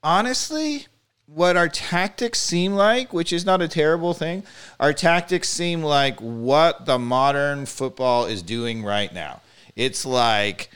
honestly, 0.03 0.87
what 1.27 1.57
our 1.57 1.69
tactics 1.69 2.41
seem 2.41 2.75
like, 2.75 3.13
which 3.13 3.33
is 3.33 3.47
not 3.47 3.63
a 3.63 3.69
terrible 3.69 4.15
thing, 4.15 4.43
our 4.79 4.93
tactics 4.93 5.49
seem 5.49 5.83
like 5.83 6.19
what 6.21 6.87
the 6.87 6.99
modern 6.99 7.67
football 7.67 8.27
is 8.27 8.43
doing 8.43 8.83
right 8.83 9.13
now. 9.15 9.41
It's 9.77 10.05
like 10.05 10.71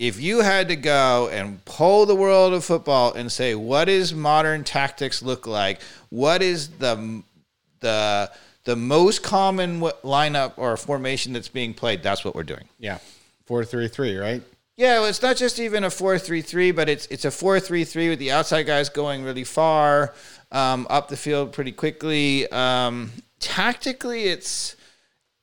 if 0.00 0.20
you 0.20 0.40
had 0.40 0.68
to 0.68 0.76
go 0.76 1.28
and 1.28 1.62
pull 1.66 2.06
the 2.06 2.14
world 2.14 2.54
of 2.54 2.64
football 2.64 3.12
and 3.12 3.30
say, 3.30 3.54
what 3.54 3.84
does 3.84 4.14
modern 4.14 4.64
tactics 4.64 5.22
look 5.22 5.46
like? 5.46 5.80
What 6.08 6.42
is 6.42 6.70
the 6.70 7.22
the 7.80 8.30
the 8.64 8.76
most 8.76 9.22
common 9.22 9.80
lineup 9.80 10.54
or 10.56 10.76
formation 10.76 11.34
that's 11.34 11.48
being 11.48 11.74
played? 11.74 12.02
That's 12.02 12.24
what 12.24 12.34
we're 12.34 12.42
doing. 12.42 12.64
Yeah, 12.78 12.98
four 13.50 13.64
three 13.64 13.88
three, 13.88 14.16
right? 14.16 14.42
Yeah, 14.76 15.00
well, 15.00 15.06
it's 15.06 15.20
not 15.20 15.36
just 15.36 15.58
even 15.58 15.82
a 15.82 15.90
four-three-three, 15.90 16.70
but 16.70 16.88
it's 16.88 17.06
it's 17.06 17.24
a 17.24 17.30
four-three-three 17.30 18.08
with 18.08 18.18
the 18.20 18.30
outside 18.30 18.62
guys 18.62 18.88
going 18.88 19.24
really 19.24 19.42
far 19.44 20.14
um, 20.52 20.86
up 20.88 21.08
the 21.08 21.16
field 21.16 21.52
pretty 21.52 21.72
quickly. 21.72 22.50
Um, 22.50 23.10
tactically, 23.40 24.28
it's 24.28 24.76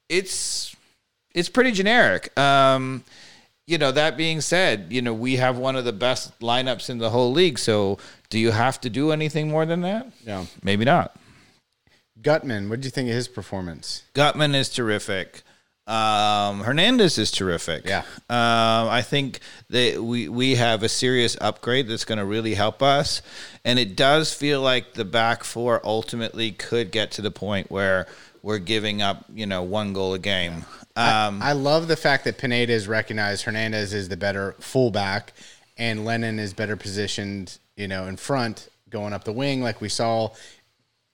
it's 0.09 0.73
it's 1.35 1.49
pretty 1.49 1.71
generic. 1.71 2.35
Um, 2.39 3.03
you 3.67 3.77
know, 3.77 3.91
that 3.91 4.15
being 4.15 4.39
said, 4.39 4.87
you 4.89 5.01
know, 5.01 5.13
we 5.13 5.35
have 5.35 5.57
one 5.57 5.75
of 5.75 5.83
the 5.83 5.93
best 5.93 6.39
lineups 6.39 6.89
in 6.89 6.97
the 6.97 7.09
whole 7.09 7.33
league. 7.33 7.59
So, 7.59 7.99
do 8.29 8.39
you 8.39 8.51
have 8.51 8.79
to 8.81 8.89
do 8.89 9.11
anything 9.11 9.49
more 9.49 9.65
than 9.65 9.81
that? 9.81 10.07
Yeah. 10.25 10.45
Maybe 10.63 10.85
not. 10.85 11.15
Gutman, 12.21 12.69
what 12.69 12.79
do 12.81 12.85
you 12.85 12.91
think 12.91 13.09
of 13.09 13.15
his 13.15 13.27
performance? 13.27 14.03
Gutman 14.13 14.55
is 14.55 14.69
terrific. 14.69 15.43
Um, 15.87 16.61
Hernandez 16.61 17.17
is 17.17 17.31
terrific. 17.31 17.85
Yeah. 17.85 18.03
Um, 18.29 18.89
I 18.89 19.01
think 19.01 19.39
that 19.69 20.03
we 20.03 20.27
we 20.27 20.55
have 20.55 20.83
a 20.83 20.89
serious 20.89 21.37
upgrade 21.39 21.87
that's 21.87 22.03
going 22.03 22.17
to 22.17 22.25
really 22.25 22.55
help 22.55 22.83
us, 22.83 23.21
and 23.63 23.79
it 23.79 23.95
does 23.95 24.33
feel 24.33 24.61
like 24.61 24.93
the 24.93 25.05
back 25.05 25.45
four 25.45 25.79
ultimately 25.85 26.51
could 26.51 26.91
get 26.91 27.11
to 27.11 27.21
the 27.21 27.31
point 27.31 27.71
where 27.71 28.07
we're 28.41 28.59
giving 28.59 29.01
up, 29.01 29.25
you 29.33 29.45
know, 29.45 29.63
one 29.63 29.93
goal 29.93 30.13
a 30.13 30.19
game. 30.19 30.65
Um, 30.95 31.41
I 31.43 31.53
love 31.53 31.87
the 31.87 31.95
fact 31.95 32.23
that 32.23 32.37
Pineda 32.37 32.73
is 32.73 32.87
recognized 32.87 33.43
Hernandez 33.43 33.93
is 33.93 34.09
the 34.09 34.17
better 34.17 34.55
fullback, 34.59 35.33
and 35.77 36.05
Lennon 36.05 36.39
is 36.39 36.53
better 36.53 36.75
positioned, 36.75 37.59
you 37.75 37.87
know, 37.87 38.07
in 38.07 38.17
front, 38.17 38.69
going 38.89 39.13
up 39.13 39.23
the 39.23 39.31
wing, 39.31 39.61
like 39.61 39.79
we 39.79 39.89
saw, 39.89 40.31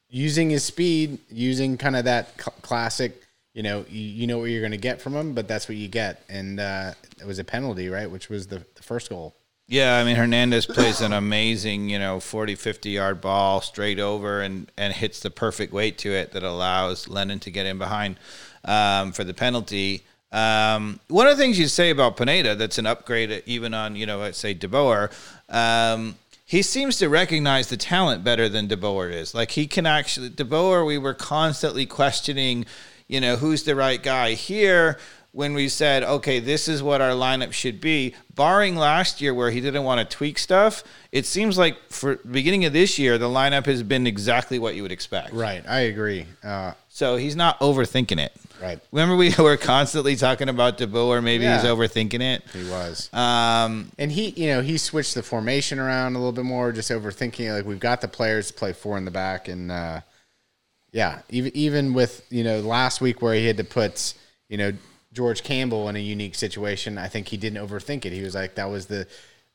using 0.10 0.50
his 0.50 0.64
speed, 0.64 1.18
using 1.30 1.78
kind 1.78 1.96
of 1.96 2.06
that 2.06 2.30
cl- 2.40 2.56
classic. 2.62 3.23
You 3.54 3.63
know, 3.63 3.86
you, 3.88 4.02
you 4.02 4.28
know 4.28 4.39
what 4.39 4.50
you're 4.50 4.62
going 4.62 4.72
to 4.72 4.78
get 4.78 5.02
from 5.02 5.13
him, 5.13 5.34
but 5.34 5.48
that's 5.48 5.70
what 5.70 5.78
you 5.78 5.88
get, 5.88 6.24
and 6.28 6.60
uh, 6.60 6.94
it 7.20 7.28
was 7.28 7.39
a 7.39 7.44
penalty, 7.44 7.88
right? 7.88 8.10
Which 8.10 8.30
was 8.30 8.48
the, 8.48 8.66
the 8.76 8.84
first 8.84 9.10
goal. 9.10 9.36
Yeah, 9.68 9.98
I 9.98 10.04
mean 10.04 10.18
Hernandez 10.18 10.66
plays 10.66 11.02
an 11.02 11.13
amazing, 11.13 11.89
you 11.89 11.98
know, 11.98 12.20
40 12.20 12.56
50 12.56 12.89
yard 12.89 13.22
ball 13.22 13.62
straight 13.62 14.00
over 14.00 14.42
and 14.42 14.70
and 14.78 14.94
hits 14.94 15.22
the 15.22 15.32
perfect 15.32 15.72
weight 15.72 15.98
to 16.00 16.12
it 16.12 16.34
that 16.34 16.44
allows 16.44 17.08
Lennon 17.08 17.39
to 17.39 17.50
get 17.50 17.66
in 17.66 17.78
behind 17.78 18.18
um, 18.66 19.13
for 19.13 19.24
the 19.24 19.34
penalty. 19.34 20.04
Um, 20.32 21.00
one 21.08 21.28
of 21.28 21.38
the 21.38 21.44
things 21.44 21.60
you 21.60 21.68
say 21.68 21.92
about 21.92 22.18
Pineda 22.18 22.56
that's 22.56 22.78
an 22.78 22.88
upgrade 22.88 23.44
even 23.46 23.74
on, 23.74 23.96
you 23.96 24.06
know, 24.06 24.18
let's 24.18 24.39
say 24.39 24.56
DeBoer, 24.56 25.12
um, 25.48 26.16
he 26.44 26.63
seems 26.63 26.98
to 26.98 27.08
recognize 27.08 27.70
the 27.70 27.78
talent 27.78 28.24
better 28.24 28.50
than 28.50 28.68
DeBoer 28.68 29.13
is. 29.13 29.34
Like 29.34 29.52
he 29.52 29.68
can 29.68 29.86
actually 29.86 30.32
DeBoer, 30.32 30.86
we 30.86 30.98
were 30.98 31.13
constantly 31.13 31.86
questioning, 31.86 32.66
you 33.08 33.20
know, 33.22 33.36
who's 33.36 33.63
the 33.63 33.76
right 33.76 34.02
guy 34.02 34.34
here 34.34 34.98
when 35.32 35.56
we 35.56 35.68
said, 35.68 36.04
okay, 36.04 36.39
this 36.39 36.68
is 36.68 36.84
what 36.84 37.02
our 37.02 37.10
lineup 37.12 37.52
should 37.54 37.82
be, 37.82 38.13
barring 38.36 38.76
last 38.76 39.20
year 39.20 39.34
where 39.34 39.50
he 39.50 39.60
didn't 39.62 39.84
want 39.84 40.00
to 40.08 40.16
tweak 40.18 40.38
stuff, 40.38 40.84
it 41.12 41.26
seems 41.26 41.58
like 41.58 41.76
for 41.89 42.18
the 42.18 42.28
beginning 42.28 42.66
of 42.66 42.74
this 42.74 43.00
year, 43.00 43.18
the 43.18 43.28
lineup 43.28 43.66
has 43.66 43.82
been 43.82 44.06
exactly 44.06 44.60
what 44.60 44.76
you 44.76 44.84
would 44.84 44.92
expect. 44.92 45.34
Right, 45.34 45.63
I 45.68 45.80
agree. 45.82 46.28
Uh, 46.44 46.74
So 46.89 47.16
he's 47.16 47.36
not 47.36 47.60
overthinking 47.62 48.20
it. 48.20 48.32
Right. 48.62 48.80
Remember 48.92 49.16
we 49.16 49.34
were 49.39 49.58
constantly 49.58 50.16
talking 50.16 50.50
about 50.50 50.78
DeBoer, 50.78 51.18
Or 51.18 51.22
maybe 51.24 51.46
he's 51.46 51.63
overthinking 51.63 52.22
it. 52.22 52.44
he 52.54 52.70
was. 52.70 53.10
Um, 53.12 53.92
And 53.98 54.12
he, 54.12 54.30
you 54.39 54.48
know, 54.50 54.62
he 54.62 54.78
switched 54.78 55.16
the 55.16 55.24
formation 55.24 55.80
around 55.80 56.13
a 56.13 56.20
little 56.20 56.32
bit 56.32 56.46
more, 56.46 56.72
just 56.72 56.92
overthinking. 56.92 57.39
it. 57.50 57.54
Like 57.54 57.66
we've 57.66 57.80
got 57.80 58.02
the 58.02 58.08
players 58.08 58.50
to 58.50 58.54
play 58.54 58.72
four 58.72 59.00
in 59.00 59.06
the 59.06 59.12
back, 59.12 59.48
and 59.48 59.72
uh, 59.72 60.02
yeah, 60.93 61.21
even 61.29 61.51
even 61.56 61.93
with 61.93 62.25
you 62.29 62.43
know 62.43 62.60
last 62.62 63.01
week 63.01 63.21
where 63.21 63.34
he 63.34 63.45
had 63.45 63.58
to 63.58 63.63
put 63.65 64.13
you 64.47 64.58
know 64.58 64.71
George 65.12 65.43
Campbell 65.43 65.89
in 65.89 65.95
a 65.95 65.99
unique 65.99 66.36
situation, 66.36 66.97
I 66.97 67.08
think 67.08 67.27
he 67.27 67.36
didn't 67.36 67.67
overthink 67.67 68.06
it. 68.06 68.13
He 68.13 68.21
was 68.21 68.36
like 68.36 68.56
that 68.56 68.69
was 68.69 68.86
the 68.86 69.08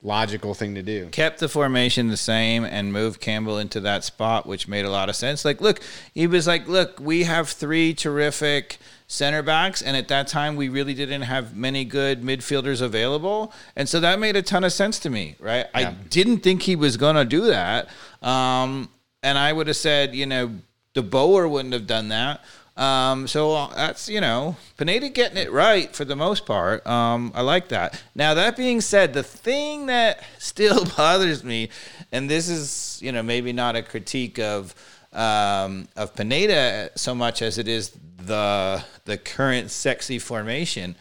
logical 0.02 0.54
thing 0.54 0.74
to 0.74 0.82
do. 0.82 1.08
kept 1.08 1.40
the 1.40 1.48
formation 1.48 2.08
the 2.08 2.16
same 2.16 2.64
and 2.64 2.92
moved 2.92 3.20
Campbell 3.20 3.58
into 3.58 3.80
that 3.80 4.04
spot, 4.04 4.46
which 4.46 4.68
made 4.68 4.84
a 4.84 4.90
lot 4.90 5.08
of 5.08 5.16
sense. 5.16 5.44
Like, 5.44 5.60
look, 5.60 5.80
he 6.14 6.26
was 6.26 6.46
like, 6.46 6.68
look, 6.68 7.00
we 7.00 7.24
have 7.24 7.48
three 7.48 7.94
terrific 7.94 8.78
center 9.08 9.42
backs, 9.42 9.80
and 9.80 9.96
at 9.96 10.08
that 10.08 10.28
time, 10.28 10.54
we 10.54 10.68
really 10.68 10.94
didn't 10.94 11.22
have 11.22 11.56
many 11.56 11.84
good 11.84 12.22
midfielders 12.22 12.82
available, 12.82 13.52
and 13.74 13.88
so 13.88 14.00
that 14.00 14.18
made 14.18 14.36
a 14.36 14.42
ton 14.42 14.64
of 14.64 14.72
sense 14.72 14.98
to 15.00 15.10
me, 15.10 15.36
right? 15.40 15.66
I 15.72 15.92
didn't 16.10 16.40
think 16.40 16.62
he 16.62 16.76
was 16.76 16.96
gonna 16.96 17.24
do 17.24 17.46
that, 17.46 17.88
um, 18.22 18.88
and 19.22 19.38
I 19.38 19.52
would 19.52 19.66
have 19.66 19.76
said, 19.76 20.14
you 20.14 20.26
know, 20.26 20.50
De 20.94 21.02
Boer 21.02 21.48
wouldn't 21.48 21.74
have 21.74 21.86
done 21.86 22.08
that. 22.08 22.42
Um, 22.78 23.26
so 23.26 23.68
that's 23.74 24.08
you 24.08 24.20
know 24.20 24.56
Pineda 24.76 25.08
getting 25.08 25.36
it 25.36 25.50
right 25.50 25.94
for 25.94 26.04
the 26.04 26.14
most 26.14 26.46
part. 26.46 26.86
Um, 26.86 27.32
I 27.34 27.42
like 27.42 27.68
that. 27.68 28.00
Now 28.14 28.34
that 28.34 28.56
being 28.56 28.80
said, 28.80 29.12
the 29.12 29.24
thing 29.24 29.86
that 29.86 30.22
still 30.38 30.84
bothers 30.96 31.42
me, 31.42 31.70
and 32.12 32.30
this 32.30 32.48
is 32.48 33.00
you 33.02 33.10
know 33.10 33.22
maybe 33.22 33.52
not 33.52 33.74
a 33.74 33.82
critique 33.82 34.38
of 34.38 34.74
um, 35.12 35.88
of 35.96 36.14
Pineda 36.14 36.90
so 36.94 37.16
much 37.16 37.42
as 37.42 37.58
it 37.58 37.66
is 37.66 37.98
the 38.18 38.84
the 39.06 39.18
current 39.18 39.72
sexy 39.72 40.20
formation. 40.20 40.94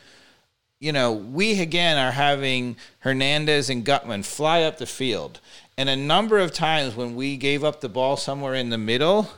You 0.80 0.92
know, 0.92 1.12
we 1.12 1.62
again 1.62 1.98
are 1.98 2.12
having 2.12 2.76
Hernandez 3.00 3.70
and 3.70 3.86
Gutman 3.86 4.24
fly 4.24 4.64
up 4.64 4.80
the 4.80 4.86
field, 4.88 5.40
and 5.78 5.90
a 5.90 5.96
number 5.96 6.40
of 6.40 6.54
times 6.54 6.96
when 6.96 7.16
we 7.16 7.38
gave 7.38 7.64
up 7.64 7.82
the 7.82 7.90
ball 7.90 8.18
somewhere 8.18 8.56
in 8.56 8.72
the 8.72 8.78
middle 8.80 9.30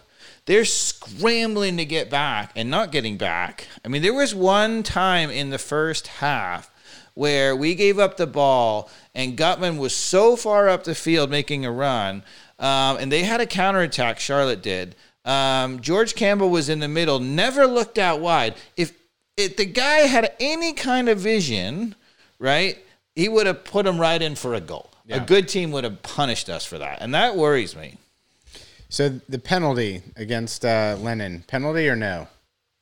they're 0.49 0.65
scrambling 0.65 1.77
to 1.77 1.85
get 1.85 2.09
back 2.09 2.51
and 2.55 2.71
not 2.71 2.91
getting 2.91 3.17
back. 3.17 3.67
I 3.85 3.88
mean, 3.88 4.01
there 4.01 4.15
was 4.15 4.33
one 4.33 4.81
time 4.81 5.29
in 5.29 5.51
the 5.51 5.59
first 5.59 6.07
half 6.07 6.71
where 7.13 7.55
we 7.55 7.75
gave 7.75 7.99
up 7.99 8.17
the 8.17 8.25
ball 8.25 8.89
and 9.13 9.38
Gutman 9.38 9.77
was 9.77 9.95
so 9.95 10.35
far 10.35 10.67
up 10.67 10.85
the 10.85 10.95
field 10.95 11.29
making 11.29 11.65
a 11.65 11.71
run, 11.71 12.23
um, 12.57 12.97
and 12.97 13.12
they 13.12 13.25
had 13.25 13.41
a 13.41 13.45
counterattack, 13.45 14.19
Charlotte 14.19 14.63
did. 14.63 14.95
Um, 15.23 15.81
George 15.81 16.15
Campbell 16.15 16.49
was 16.49 16.67
in 16.67 16.79
the 16.79 16.88
middle, 16.88 17.19
never 17.19 17.67
looked 17.67 17.99
out 17.99 18.19
wide. 18.19 18.55
If, 18.75 18.93
if 19.38 19.55
the 19.55 19.65
guy 19.65 19.99
had 19.99 20.33
any 20.39 20.73
kind 20.73 21.09
of 21.09 21.19
vision, 21.19 21.93
right, 22.39 22.83
he 23.13 23.29
would 23.29 23.45
have 23.45 23.63
put 23.63 23.85
him 23.85 24.01
right 24.01 24.19
in 24.19 24.33
for 24.33 24.55
a 24.55 24.62
goal. 24.62 24.89
A 25.17 25.19
good 25.19 25.47
team 25.47 25.71
would 25.73 25.83
have 25.83 26.01
punished 26.01 26.49
us 26.49 26.65
for 26.65 26.79
that, 26.79 27.03
and 27.03 27.13
that 27.13 27.35
worries 27.35 27.75
me. 27.75 27.98
So 28.89 29.10
the 29.30 29.38
penalty 29.38 30.02
against 30.15 30.65
uh, 30.65 30.97
Lennon, 30.99 31.43
penalty 31.47 31.88
or 31.88 31.95
no 31.95 32.28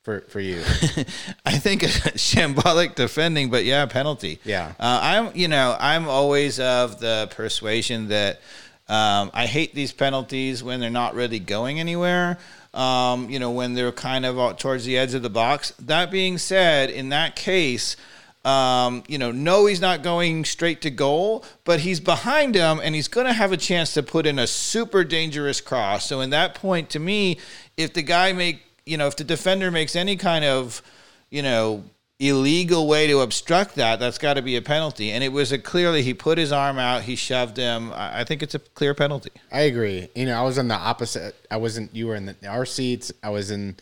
for 0.02 0.22
for 0.22 0.40
you? 0.40 0.56
I 1.44 1.58
think 1.58 1.82
shambolic 1.82 2.94
defending, 2.94 3.50
but 3.50 3.66
yeah, 3.66 3.84
penalty. 3.86 4.40
Yeah. 4.42 4.72
uh, 4.80 5.00
I'm 5.02 5.36
you 5.36 5.48
know 5.48 5.76
I'm 5.78 6.08
always 6.08 6.58
of 6.58 6.98
the 6.98 7.28
persuasion 7.30 8.08
that 8.08 8.40
um, 8.88 9.30
I 9.34 9.44
hate 9.44 9.74
these 9.74 9.92
penalties 9.92 10.62
when 10.62 10.80
they're 10.80 10.88
not 10.88 11.14
really 11.14 11.38
going 11.38 11.78
anywhere. 11.78 12.38
Um, 12.72 13.28
you 13.28 13.38
know 13.38 13.50
when 13.50 13.74
they're 13.74 13.92
kind 13.92 14.24
of 14.24 14.56
towards 14.56 14.86
the 14.86 14.96
edge 14.96 15.12
of 15.12 15.22
the 15.22 15.30
box. 15.30 15.72
That 15.78 16.10
being 16.10 16.38
said, 16.38 16.88
in 16.90 17.10
that 17.10 17.36
case. 17.36 17.96
Um, 18.44 19.02
you 19.08 19.18
know, 19.18 19.30
no, 19.30 19.66
he's 19.66 19.80
not 19.80 20.02
going 20.02 20.44
straight 20.44 20.80
to 20.82 20.90
goal, 20.90 21.44
but 21.64 21.80
he's 21.80 22.00
behind 22.00 22.54
him 22.54 22.80
and 22.82 22.94
he's 22.94 23.08
going 23.08 23.26
to 23.26 23.32
have 23.32 23.52
a 23.52 23.56
chance 23.56 23.94
to 23.94 24.02
put 24.02 24.26
in 24.26 24.38
a 24.38 24.46
super 24.46 25.04
dangerous 25.04 25.60
cross. 25.60 26.06
So, 26.06 26.20
in 26.20 26.30
that 26.30 26.54
point, 26.54 26.88
to 26.90 26.98
me, 26.98 27.38
if 27.76 27.92
the 27.92 28.02
guy 28.02 28.32
make, 28.32 28.62
you 28.86 28.96
know, 28.96 29.06
if 29.06 29.16
the 29.16 29.24
defender 29.24 29.70
makes 29.70 29.96
any 29.96 30.16
kind 30.16 30.44
of, 30.44 30.82
you 31.30 31.42
know, 31.42 31.84
illegal 32.20 32.88
way 32.88 33.06
to 33.06 33.20
obstruct 33.20 33.74
that, 33.76 34.00
that's 34.00 34.18
got 34.18 34.34
to 34.34 34.42
be 34.42 34.56
a 34.56 34.62
penalty. 34.62 35.10
And 35.10 35.22
it 35.22 35.32
was 35.32 35.52
a 35.52 35.58
clearly 35.58 36.02
he 36.02 36.14
put 36.14 36.38
his 36.38 36.52
arm 36.52 36.78
out, 36.78 37.02
he 37.02 37.16
shoved 37.16 37.56
him. 37.56 37.92
I 37.94 38.24
think 38.24 38.42
it's 38.42 38.54
a 38.54 38.58
clear 38.58 38.94
penalty. 38.94 39.30
I 39.52 39.62
agree. 39.62 40.08
You 40.14 40.26
know, 40.26 40.38
I 40.38 40.42
was 40.42 40.58
on 40.58 40.68
the 40.68 40.74
opposite. 40.74 41.34
I 41.50 41.56
wasn't. 41.56 41.94
You 41.94 42.08
were 42.08 42.16
in 42.16 42.26
the, 42.26 42.36
our 42.48 42.66
seats. 42.66 43.12
I 43.22 43.30
was 43.30 43.50
in 43.50 43.76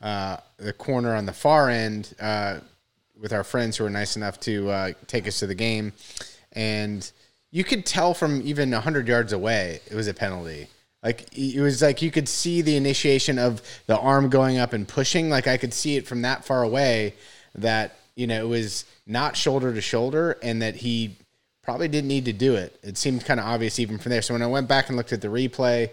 uh, 0.00 0.36
the 0.56 0.72
corner 0.72 1.14
on 1.14 1.26
the 1.26 1.32
far 1.32 1.70
end 1.70 2.14
uh, 2.20 2.60
with 3.22 3.32
our 3.32 3.44
friends 3.44 3.76
who 3.76 3.84
were 3.84 3.90
nice 3.90 4.16
enough 4.16 4.38
to 4.40 4.68
uh, 4.68 4.92
take 5.06 5.26
us 5.26 5.38
to 5.38 5.46
the 5.46 5.54
game, 5.54 5.92
and 6.52 7.10
you 7.52 7.64
could 7.64 7.86
tell 7.86 8.12
from 8.12 8.42
even 8.42 8.72
hundred 8.72 9.06
yards 9.08 9.32
away 9.32 9.80
it 9.88 9.94
was 9.94 10.08
a 10.08 10.14
penalty. 10.14 10.66
Like 11.02 11.28
it 11.36 11.60
was 11.60 11.80
like 11.80 12.02
you 12.02 12.10
could 12.10 12.28
see 12.28 12.62
the 12.62 12.76
initiation 12.76 13.38
of 13.38 13.62
the 13.86 13.98
arm 13.98 14.28
going 14.28 14.58
up 14.58 14.72
and 14.72 14.86
pushing. 14.86 15.30
Like 15.30 15.46
I 15.46 15.56
could 15.56 15.72
see 15.72 15.96
it 15.96 16.06
from 16.06 16.22
that 16.22 16.44
far 16.44 16.62
away 16.62 17.14
that 17.54 17.96
you 18.16 18.26
know 18.26 18.44
it 18.44 18.48
was 18.48 18.84
not 19.06 19.36
shoulder 19.36 19.72
to 19.72 19.80
shoulder, 19.80 20.38
and 20.42 20.60
that 20.60 20.76
he 20.76 21.16
probably 21.62 21.88
didn't 21.88 22.08
need 22.08 22.24
to 22.24 22.32
do 22.32 22.56
it. 22.56 22.78
It 22.82 22.98
seemed 22.98 23.24
kind 23.24 23.38
of 23.38 23.46
obvious 23.46 23.78
even 23.78 23.98
from 23.98 24.10
there. 24.10 24.22
So 24.22 24.34
when 24.34 24.42
I 24.42 24.46
went 24.48 24.66
back 24.68 24.88
and 24.88 24.96
looked 24.96 25.12
at 25.12 25.20
the 25.20 25.28
replay, 25.28 25.90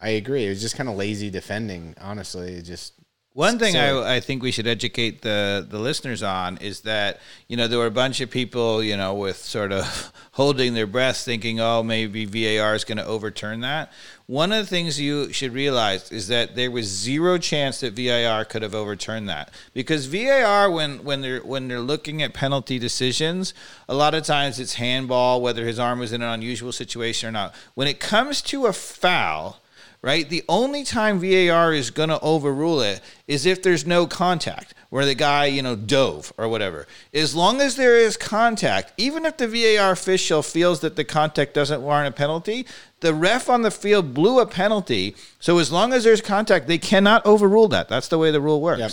I 0.00 0.10
agree. 0.10 0.46
It 0.46 0.48
was 0.48 0.60
just 0.60 0.76
kind 0.76 0.88
of 0.88 0.96
lazy 0.96 1.30
defending. 1.30 1.94
Honestly, 2.00 2.54
it 2.54 2.62
just 2.62 2.94
One 3.34 3.58
thing 3.58 3.72
So- 3.72 4.02
I, 4.02 4.16
I 4.16 4.20
think 4.20 4.42
we 4.42 4.50
should 4.50 4.66
educate 4.66 5.22
the, 5.22 5.66
the 5.68 5.78
listeners 5.78 6.22
on 6.22 6.58
is 6.58 6.80
that, 6.80 7.20
you 7.48 7.56
know, 7.56 7.66
there 7.66 7.78
were 7.78 7.86
a 7.86 7.90
bunch 7.90 8.20
of 8.20 8.30
people, 8.30 8.82
you 8.82 8.94
know, 8.96 9.14
with 9.14 9.38
sort 9.38 9.72
of 9.72 10.12
holding 10.32 10.74
their 10.74 10.86
breath 10.86 11.16
thinking, 11.18 11.58
oh, 11.58 11.82
maybe 11.82 12.26
VAR 12.26 12.74
is 12.74 12.84
going 12.84 12.98
to 12.98 13.06
overturn 13.06 13.60
that. 13.60 13.90
One 14.26 14.52
of 14.52 14.58
the 14.58 14.66
things 14.66 15.00
you 15.00 15.32
should 15.32 15.54
realize 15.54 16.12
is 16.12 16.28
that 16.28 16.56
there 16.56 16.70
was 16.70 16.86
zero 16.86 17.38
chance 17.38 17.80
that 17.80 17.94
VAR 17.94 18.44
could 18.44 18.60
have 18.62 18.74
overturned 18.74 19.28
that 19.30 19.50
because 19.72 20.06
VAR, 20.06 20.70
when, 20.70 21.02
when 21.02 21.22
they're 21.22 21.40
when 21.40 21.68
they're 21.68 21.80
looking 21.80 22.22
at 22.22 22.34
penalty 22.34 22.78
decisions, 22.78 23.54
a 23.88 23.94
lot 23.94 24.14
of 24.14 24.24
times 24.24 24.60
it's 24.60 24.74
handball, 24.74 25.40
whether 25.40 25.66
his 25.66 25.78
arm 25.78 25.98
was 25.98 26.12
in 26.12 26.20
an 26.22 26.28
unusual 26.28 26.72
situation 26.72 27.30
or 27.30 27.32
not. 27.32 27.54
When 27.74 27.88
it 27.88 27.98
comes 27.98 28.42
to 28.42 28.66
a 28.66 28.72
foul, 28.74 29.58
right? 30.02 30.28
The 30.28 30.44
only 30.48 30.84
time 30.84 31.20
VAR 31.20 31.72
is 31.72 31.90
going 31.90 32.08
to 32.08 32.20
overrule 32.20 32.80
it 32.80 33.00
is 33.28 33.46
if 33.46 33.62
there's 33.62 33.86
no 33.86 34.06
contact, 34.06 34.74
where 34.90 35.06
the 35.06 35.14
guy, 35.14 35.46
you 35.46 35.62
know, 35.62 35.76
dove 35.76 36.32
or 36.36 36.48
whatever. 36.48 36.86
As 37.14 37.34
long 37.34 37.60
as 37.60 37.76
there 37.76 37.96
is 37.96 38.16
contact, 38.16 38.92
even 38.96 39.24
if 39.24 39.36
the 39.36 39.48
VAR 39.48 39.92
official 39.92 40.42
feels 40.42 40.80
that 40.80 40.96
the 40.96 41.04
contact 41.04 41.54
doesn't 41.54 41.80
warrant 41.80 42.08
a 42.08 42.16
penalty, 42.16 42.66
the 43.00 43.14
ref 43.14 43.48
on 43.48 43.62
the 43.62 43.70
field 43.70 44.12
blew 44.12 44.40
a 44.40 44.46
penalty. 44.46 45.14
So 45.38 45.58
as 45.58 45.70
long 45.70 45.92
as 45.92 46.04
there's 46.04 46.20
contact, 46.20 46.66
they 46.66 46.78
cannot 46.78 47.24
overrule 47.24 47.68
that. 47.68 47.88
That's 47.88 48.08
the 48.08 48.18
way 48.18 48.30
the 48.30 48.40
rule 48.40 48.60
works. 48.60 48.80
Yep. 48.80 48.92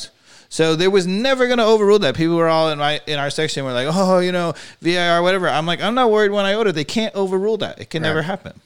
So 0.51 0.75
there 0.75 0.89
was 0.89 1.05
never 1.05 1.45
going 1.45 1.59
to 1.59 1.65
overrule 1.65 1.99
that. 1.99 2.15
People 2.15 2.35
were 2.35 2.47
all 2.47 2.71
in 2.71 2.79
my 2.79 3.01
in 3.05 3.19
our 3.19 3.29
section 3.29 3.65
were 3.65 3.73
like, 3.73 3.87
oh, 3.89 4.17
you 4.17 4.31
know, 4.31 4.53
VAR, 4.81 5.21
whatever. 5.21 5.47
I'm 5.47 5.67
like, 5.67 5.79
I'm 5.81 5.93
not 5.93 6.09
worried 6.09 6.31
one 6.31 6.45
iota. 6.45 6.71
They 6.71 6.83
can't 6.83 7.13
overrule 7.13 7.57
that. 7.57 7.79
It 7.79 7.91
can 7.91 8.01
never 8.01 8.23
happen. 8.23 8.59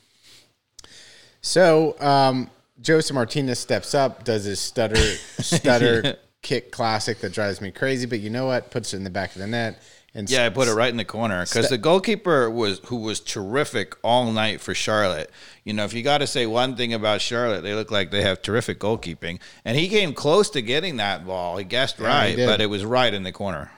So 1.43 1.95
um, 1.99 2.49
Josef 2.81 3.13
Martinez 3.13 3.59
steps 3.59 3.93
up, 3.93 4.23
does 4.23 4.45
his 4.45 4.59
stutter 4.59 4.95
stutter 5.39 6.17
kick 6.41 6.71
classic 6.71 7.19
that 7.19 7.33
drives 7.33 7.61
me 7.61 7.71
crazy. 7.71 8.05
But 8.05 8.19
you 8.19 8.29
know 8.29 8.45
what? 8.45 8.71
Puts 8.71 8.93
it 8.93 8.97
in 8.97 9.03
the 9.03 9.09
back 9.09 9.35
of 9.35 9.41
the 9.41 9.47
net. 9.47 9.81
And 10.15 10.29
Yeah, 10.29 10.45
I 10.45 10.49
put 10.49 10.67
it 10.67 10.73
right 10.73 10.91
in 10.91 10.97
the 10.97 11.05
corner 11.05 11.43
because 11.43 11.69
the 11.69 11.77
goalkeeper 11.77 12.47
was 12.47 12.79
who 12.85 12.97
was 12.97 13.19
terrific 13.19 13.95
all 14.03 14.31
night 14.31 14.61
for 14.61 14.75
Charlotte. 14.75 15.31
You 15.63 15.73
know, 15.73 15.85
if 15.85 15.93
you 15.93 16.03
got 16.03 16.19
to 16.19 16.27
say 16.27 16.45
one 16.45 16.75
thing 16.75 16.93
about 16.93 17.19
Charlotte, 17.19 17.61
they 17.61 17.73
look 17.73 17.89
like 17.89 18.11
they 18.11 18.21
have 18.21 18.43
terrific 18.43 18.79
goalkeeping, 18.79 19.39
and 19.65 19.75
he 19.75 19.89
came 19.89 20.13
close 20.13 20.51
to 20.51 20.61
getting 20.61 20.97
that 20.97 21.25
ball. 21.25 21.57
He 21.57 21.63
guessed 21.63 21.97
he 21.97 22.03
right, 22.03 22.35
did. 22.35 22.45
but 22.45 22.61
it 22.61 22.67
was 22.67 22.85
right 22.85 23.11
in 23.11 23.23
the 23.23 23.31
corner. 23.31 23.71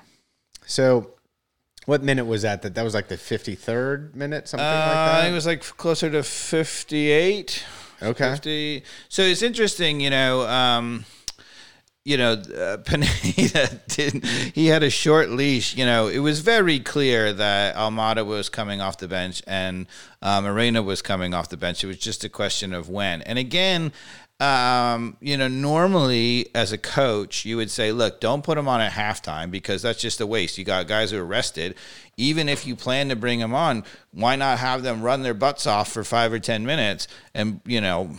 So, 0.66 1.12
what 1.86 2.04
minute 2.04 2.26
was 2.26 2.42
that? 2.44 2.62
That 2.62 2.76
that 2.76 2.84
was 2.84 2.94
like 2.94 3.08
the 3.08 3.18
fifty 3.18 3.56
third 3.56 4.16
minute, 4.16 4.48
something 4.48 4.66
Uh, 4.66 4.72
like 4.72 4.98
I 4.98 5.14
think 5.16 5.24
that. 5.26 5.32
it 5.32 5.34
was 5.36 5.46
like 5.46 5.62
closer 5.78 6.10
to 6.10 6.24
fifty-eight. 6.24 7.64
Okay. 8.02 8.32
50. 8.32 8.84
So 9.08 9.22
it's 9.22 9.42
interesting, 9.42 10.02
you 10.02 10.10
know. 10.10 10.42
Um, 10.48 11.06
you 12.04 12.18
know, 12.18 12.34
uh, 12.34 12.78
Pineda 12.86 13.80
did. 13.88 14.24
He 14.54 14.68
had 14.68 14.84
a 14.84 14.90
short 14.92 15.30
leash. 15.30 15.76
You 15.76 15.86
know, 15.86 16.08
it 16.08 16.20
was 16.20 16.42
very 16.42 16.80
clear 16.80 17.34
that 17.34 17.76
Almada 17.76 18.24
was 18.26 18.48
coming 18.50 18.80
off 18.82 18.98
the 19.00 19.08
bench 19.08 19.42
and 19.48 19.88
Moreno 20.22 20.84
was 20.84 21.02
coming 21.02 21.34
off 21.34 21.50
the 21.50 21.58
bench. 21.58 21.84
It 21.84 21.88
was 21.88 21.98
just 21.98 22.24
a 22.24 22.30
question 22.30 22.74
of 22.74 22.90
when. 22.90 23.22
And 23.24 23.40
again, 23.40 23.92
um, 24.40 25.16
you 25.22 25.38
know, 25.38 25.48
normally 25.48 26.48
as 26.54 26.74
a 26.74 26.78
coach, 26.78 27.46
you 27.46 27.56
would 27.58 27.72
say, 27.72 27.92
look, 27.92 28.20
don't 28.20 28.44
put 28.44 28.56
them 28.56 28.68
on 28.68 28.82
at 28.82 28.92
halftime 28.92 29.50
because 29.50 29.82
that's 29.82 30.02
just 30.02 30.20
a 30.20 30.28
waste. 30.28 30.58
You 30.58 30.66
got 30.66 30.88
guys 30.88 31.12
who 31.12 31.20
are 31.20 31.26
rested. 31.26 31.76
Even 32.18 32.50
if 32.50 32.68
you 32.68 32.76
plan 32.76 33.10
to 33.10 33.16
bring 33.16 33.40
them 33.40 33.54
on, 33.54 33.84
why 34.12 34.36
not 34.36 34.60
have 34.60 34.84
them 34.84 35.02
run 35.02 35.24
their 35.24 35.34
butts 35.34 35.66
off 35.66 35.92
for 35.92 36.04
five 36.04 36.34
or 36.34 36.40
10 36.40 36.66
minutes 36.66 37.08
and, 37.34 37.62
you 37.66 37.80
know, 37.80 38.12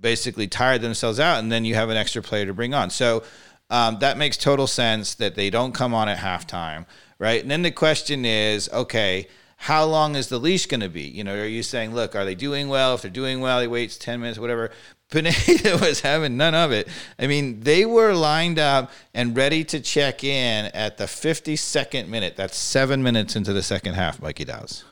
basically 0.00 0.46
tire 0.46 0.78
themselves 0.78 1.18
out 1.18 1.40
and 1.40 1.50
then 1.50 1.64
you 1.64 1.74
have 1.74 1.90
an 1.90 1.96
extra 1.96 2.22
player 2.22 2.46
to 2.46 2.54
bring 2.54 2.72
on. 2.72 2.90
So 2.90 3.24
um, 3.70 3.98
that 4.00 4.16
makes 4.16 4.36
total 4.36 4.68
sense 4.68 5.14
that 5.16 5.34
they 5.34 5.50
don't 5.50 5.72
come 5.72 5.92
on 5.92 6.08
at 6.08 6.18
halftime, 6.18 6.86
right? 7.18 7.42
And 7.42 7.50
then 7.50 7.62
the 7.62 7.72
question 7.72 8.24
is, 8.24 8.68
okay, 8.72 9.26
how 9.56 9.84
long 9.86 10.14
is 10.14 10.28
the 10.28 10.38
leash 10.38 10.66
going 10.66 10.80
to 10.80 10.90
be? 10.90 11.04
You 11.04 11.24
know, 11.24 11.34
are 11.34 11.46
you 11.46 11.62
saying, 11.62 11.94
look, 11.94 12.14
are 12.14 12.26
they 12.26 12.34
doing 12.34 12.68
well? 12.68 12.94
If 12.94 13.02
they're 13.02 13.10
doing 13.10 13.40
well, 13.40 13.60
he 13.62 13.66
waits 13.66 13.96
10 13.96 14.20
minutes, 14.20 14.38
whatever. 14.38 14.70
Pineda 15.10 15.78
was 15.80 16.00
having 16.00 16.36
none 16.36 16.54
of 16.54 16.72
it. 16.72 16.88
I 17.18 17.26
mean, 17.26 17.60
they 17.60 17.84
were 17.84 18.14
lined 18.14 18.58
up 18.58 18.90
and 19.12 19.36
ready 19.36 19.64
to 19.64 19.80
check 19.80 20.24
in 20.24 20.66
at 20.66 20.96
the 20.98 21.04
52nd 21.04 22.08
minute. 22.08 22.36
That's 22.36 22.56
seven 22.56 23.02
minutes 23.02 23.36
into 23.36 23.52
the 23.52 23.62
second 23.62 23.94
half, 23.94 24.20
Mikey 24.20 24.44
Dow's. 24.44 24.84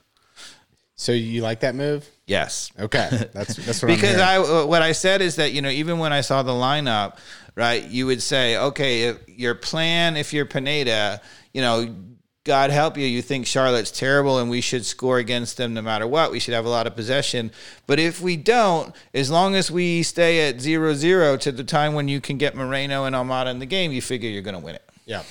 So 0.95 1.11
you 1.13 1.43
like 1.43 1.61
that 1.61 1.75
move? 1.75 2.09
Yes. 2.27 2.71
Okay, 2.79 3.09
that's 3.33 3.57
that's 3.57 3.83
what 3.83 3.89
because. 3.89 4.19
I 4.19 4.37
uh, 4.37 4.67
what 4.67 4.83
I 4.83 4.93
said 4.93 5.21
is 5.21 5.37
that 5.37 5.53
you 5.53 5.61
know 5.61 5.69
even 5.69 5.99
when 5.99 6.13
I 6.13 6.21
saw 6.21 6.45
the 6.45 6.53
lineup, 6.53 7.17
right, 7.57 7.83
you 7.83 8.07
would 8.07 8.23
say, 8.23 8.57
okay, 8.57 9.05
if 9.09 9.29
your 9.29 9.57
plan, 9.57 10.17
if 10.17 10.33
you're 10.33 10.47
Pineda, 10.47 11.21
you 11.53 11.61
know, 11.61 11.93
God 12.45 12.71
help 12.71 12.99
you, 12.99 13.07
you 13.07 13.23
think 13.23 13.47
Charlotte's 13.47 13.93
terrible 13.93 14.39
and 14.39 14.51
we 14.51 14.61
should 14.61 14.85
score 14.85 15.19
against 15.19 15.57
them 15.57 15.75
no 15.75 15.83
matter 15.83 16.09
what. 16.09 16.33
We 16.33 16.41
should 16.41 16.55
have 16.55 16.65
a 16.65 16.69
lot 16.69 16.89
of 16.89 16.97
possession. 16.97 17.53
But 17.87 18.01
if 18.01 18.21
we 18.21 18.37
don't, 18.37 18.95
as 19.15 19.31
long 19.31 19.55
as 19.55 19.71
we 19.71 20.03
stay 20.03 20.49
at 20.49 20.61
zero 20.61 20.95
zero 20.95 21.37
to 21.37 21.53
the 21.53 21.63
time 21.63 21.95
when 21.95 22.09
you 22.09 22.21
can 22.21 22.39
get 22.39 22.57
Moreno 22.57 23.05
and 23.05 23.15
Almada 23.15 23.51
in 23.51 23.61
the 23.61 23.67
game, 23.67 23.93
you 23.93 24.03
figure 24.03 24.29
you're 24.29 24.43
going 24.43 24.57
to 24.57 24.61
win 24.61 24.75
it. 24.75 24.91
Yeah. 25.07 25.23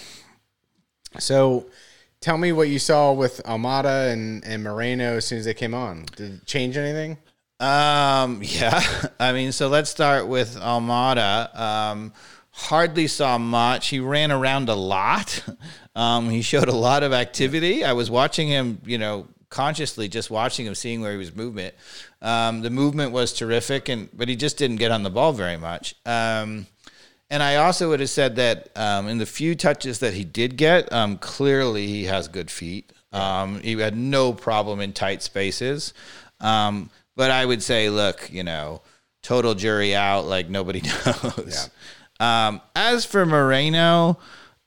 So, 1.19 1.65
tell 2.21 2.37
me 2.37 2.53
what 2.53 2.69
you 2.69 2.79
saw 2.79 3.11
with 3.11 3.41
Almada 3.43 4.13
and, 4.13 4.45
and 4.45 4.63
Moreno 4.63 5.17
as 5.17 5.25
soon 5.25 5.39
as 5.39 5.45
they 5.45 5.53
came 5.53 5.73
on. 5.73 6.05
Did 6.15 6.35
it 6.35 6.45
change 6.45 6.77
anything? 6.77 7.17
Um, 7.59 8.41
yeah. 8.43 8.81
I 9.19 9.33
mean, 9.33 9.51
so 9.51 9.67
let's 9.67 9.89
start 9.89 10.27
with 10.27 10.55
Almada. 10.55 11.53
Um, 11.59 12.13
hardly 12.61 13.07
saw 13.07 13.37
much. 13.37 13.87
He 13.87 13.99
ran 13.99 14.31
around 14.31 14.69
a 14.69 14.75
lot. 14.75 15.43
Um, 15.93 16.29
he 16.29 16.41
showed 16.41 16.69
a 16.69 16.73
lot 16.73 17.03
of 17.03 17.11
activity. 17.11 17.83
I 17.83 17.91
was 17.91 18.09
watching 18.09 18.47
him, 18.47 18.79
you 18.85 18.97
know, 18.97 19.27
consciously 19.49 20.07
just 20.07 20.31
watching 20.31 20.65
him, 20.65 20.73
seeing 20.73 21.01
where 21.01 21.11
he 21.11 21.17
was 21.17 21.35
movement. 21.35 21.75
Um, 22.21 22.61
the 22.61 22.69
movement 22.69 23.11
was 23.11 23.33
terrific, 23.33 23.89
and 23.89 24.07
but 24.13 24.29
he 24.29 24.37
just 24.37 24.57
didn't 24.57 24.77
get 24.77 24.91
on 24.91 25.03
the 25.03 25.09
ball 25.09 25.33
very 25.33 25.57
much. 25.57 25.95
Um, 26.05 26.65
and 27.29 27.43
I 27.43 27.57
also 27.57 27.89
would 27.89 27.99
have 27.99 28.09
said 28.09 28.37
that 28.37 28.69
um, 28.77 29.07
in 29.09 29.17
the 29.17 29.25
few 29.25 29.53
touches 29.53 29.99
that 29.99 30.13
he 30.13 30.23
did 30.23 30.57
get, 30.57 30.91
um, 30.93 31.17
clearly 31.17 31.87
he 31.87 32.05
has 32.05 32.29
good 32.29 32.49
feet. 32.49 32.91
Um, 33.13 33.59
he 33.59 33.77
had 33.77 33.95
no 33.95 34.33
problem 34.33 34.79
in 34.79 34.93
tight 34.93 35.21
spaces. 35.21 35.93
Um, 36.39 36.89
but 37.15 37.31
I 37.31 37.45
would 37.45 37.61
say, 37.61 37.89
look, 37.89 38.29
you 38.31 38.43
know, 38.43 38.81
total 39.21 39.53
jury 39.53 39.95
out, 39.95 40.25
like 40.25 40.49
nobody 40.49 40.81
knows. 41.05 41.69
Um, 42.21 42.61
as 42.75 43.03
for 43.03 43.25
Moreno, 43.25 44.19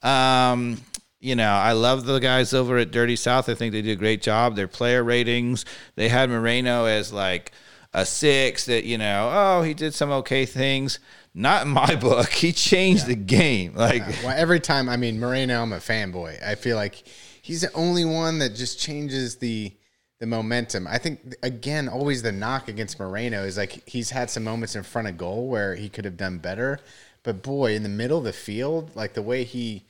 um, 0.03 0.81
you 1.21 1.37
know, 1.37 1.53
I 1.53 1.73
love 1.73 2.05
the 2.05 2.19
guys 2.19 2.53
over 2.53 2.79
at 2.79 2.91
Dirty 2.91 3.17
South. 3.17 3.49
I 3.49 3.55
think 3.55 3.73
they 3.73 3.81
do 3.81 3.93
a 3.93 3.97
great 3.97 4.23
job. 4.23 4.57
Their 4.57 4.69
player 4.69 5.05
ratings, 5.05 5.65
they 5.95 6.09
had 6.09 6.31
Moreno 6.31 6.87
as 6.87 7.13
like 7.13 7.53
a 7.93 8.05
six 8.05 8.67
that, 8.67 8.85
you 8.85 8.99
know, 8.99 9.31
oh, 9.33 9.63
he 9.63 9.73
did 9.73 9.95
some 9.95 10.11
okay 10.11 10.45
things. 10.47 10.99
Not 11.33 11.67
in 11.67 11.73
my 11.73 11.95
book. 12.01 12.29
He 12.31 12.53
changed 12.53 13.07
the 13.07 13.15
game. 13.15 13.75
Like, 13.75 14.03
Well, 14.25 14.35
every 14.37 14.61
time, 14.61 14.89
I 14.89 14.97
mean, 14.97 15.21
Moreno, 15.21 15.63
I'm 15.63 15.73
a 15.73 15.79
fanboy. 15.79 16.43
I 16.45 16.57
feel 16.57 16.77
like 16.77 17.05
he's 17.41 17.61
the 17.61 17.73
only 17.75 18.05
one 18.05 18.41
that 18.41 18.57
just 18.57 18.81
changes 18.81 19.37
the 19.37 19.73
the 20.21 20.27
momentum. 20.27 20.87
I 20.87 20.99
think 20.99 21.35
again, 21.43 21.89
always 21.89 22.23
the 22.23 22.33
knock 22.33 22.69
against 22.69 22.99
Moreno 22.99 23.45
is 23.45 23.57
like 23.57 23.87
he's 23.87 24.11
had 24.11 24.31
some 24.31 24.45
moments 24.45 24.75
in 24.75 24.83
front 24.83 25.09
of 25.09 25.19
goal 25.19 25.49
where 25.49 25.75
he 25.75 25.89
could 25.89 26.05
have 26.05 26.17
done 26.17 26.39
better, 26.39 26.81
but 27.25 27.43
boy, 27.43 27.75
in 27.75 27.83
the 27.83 27.89
middle 27.89 28.19
of 28.19 28.25
the 28.25 28.33
field, 28.33 28.95
like 28.95 29.15
the 29.15 29.23
way 29.23 29.43
he 29.43 29.85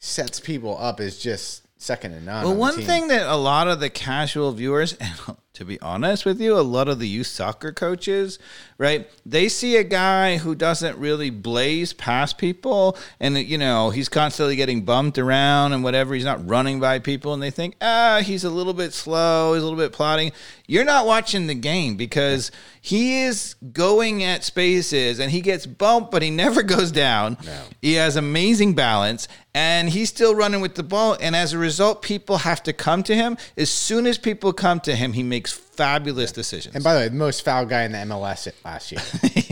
sets 0.00 0.40
people 0.40 0.76
up 0.78 1.00
is 1.00 1.18
just 1.18 1.62
second 1.80 2.12
to 2.12 2.20
none. 2.20 2.42
Well, 2.42 2.52
on 2.52 2.58
one 2.58 2.82
thing 2.82 3.08
that 3.08 3.26
a 3.26 3.36
lot 3.36 3.68
of 3.68 3.78
the 3.78 3.90
casual 3.90 4.50
viewers, 4.52 4.94
and 5.00 5.12
to 5.58 5.64
be 5.64 5.80
honest 5.80 6.24
with 6.24 6.40
you, 6.40 6.56
a 6.56 6.62
lot 6.62 6.86
of 6.86 7.00
the 7.00 7.08
youth 7.08 7.26
soccer 7.26 7.72
coaches, 7.72 8.38
right? 8.78 9.10
They 9.26 9.48
see 9.48 9.76
a 9.76 9.82
guy 9.82 10.36
who 10.36 10.54
doesn't 10.54 10.96
really 10.98 11.30
blaze 11.30 11.92
past 11.92 12.38
people, 12.38 12.96
and 13.18 13.36
you 13.36 13.58
know 13.58 13.90
he's 13.90 14.08
constantly 14.08 14.54
getting 14.54 14.82
bumped 14.82 15.18
around 15.18 15.72
and 15.72 15.82
whatever. 15.82 16.14
He's 16.14 16.24
not 16.24 16.48
running 16.48 16.78
by 16.78 17.00
people, 17.00 17.34
and 17.34 17.42
they 17.42 17.50
think, 17.50 17.74
ah, 17.80 18.20
he's 18.22 18.44
a 18.44 18.50
little 18.50 18.72
bit 18.72 18.94
slow, 18.94 19.54
he's 19.54 19.62
a 19.64 19.66
little 19.66 19.78
bit 19.78 19.92
plodding. 19.92 20.30
You're 20.68 20.84
not 20.84 21.06
watching 21.06 21.48
the 21.48 21.56
game 21.56 21.96
because 21.96 22.52
he 22.80 23.22
is 23.22 23.54
going 23.72 24.22
at 24.22 24.44
spaces 24.44 25.18
and 25.18 25.30
he 25.30 25.40
gets 25.40 25.66
bumped, 25.66 26.10
but 26.10 26.22
he 26.22 26.30
never 26.30 26.62
goes 26.74 26.92
down. 26.92 27.36
He 27.82 27.94
has 27.94 28.16
amazing 28.16 28.74
balance 28.74 29.28
and 29.54 29.88
he's 29.88 30.08
still 30.08 30.34
running 30.34 30.60
with 30.60 30.74
the 30.74 30.82
ball. 30.82 31.16
And 31.20 31.34
as 31.34 31.52
a 31.52 31.58
result, 31.58 32.02
people 32.02 32.38
have 32.38 32.62
to 32.62 32.72
come 32.72 33.02
to 33.04 33.14
him. 33.14 33.36
As 33.56 33.70
soon 33.70 34.06
as 34.06 34.16
people 34.16 34.52
come 34.52 34.78
to 34.80 34.94
him, 34.94 35.14
he 35.14 35.22
makes 35.22 35.47
fabulous 35.52 36.32
decisions. 36.32 36.74
And 36.74 36.84
by 36.84 36.94
the 36.94 37.00
way, 37.00 37.08
the 37.08 37.14
most 37.14 37.44
foul 37.44 37.66
guy 37.66 37.82
in 37.84 37.92
the 37.92 37.98
MLS 37.98 38.50
last 38.64 38.92
year. 38.92 39.00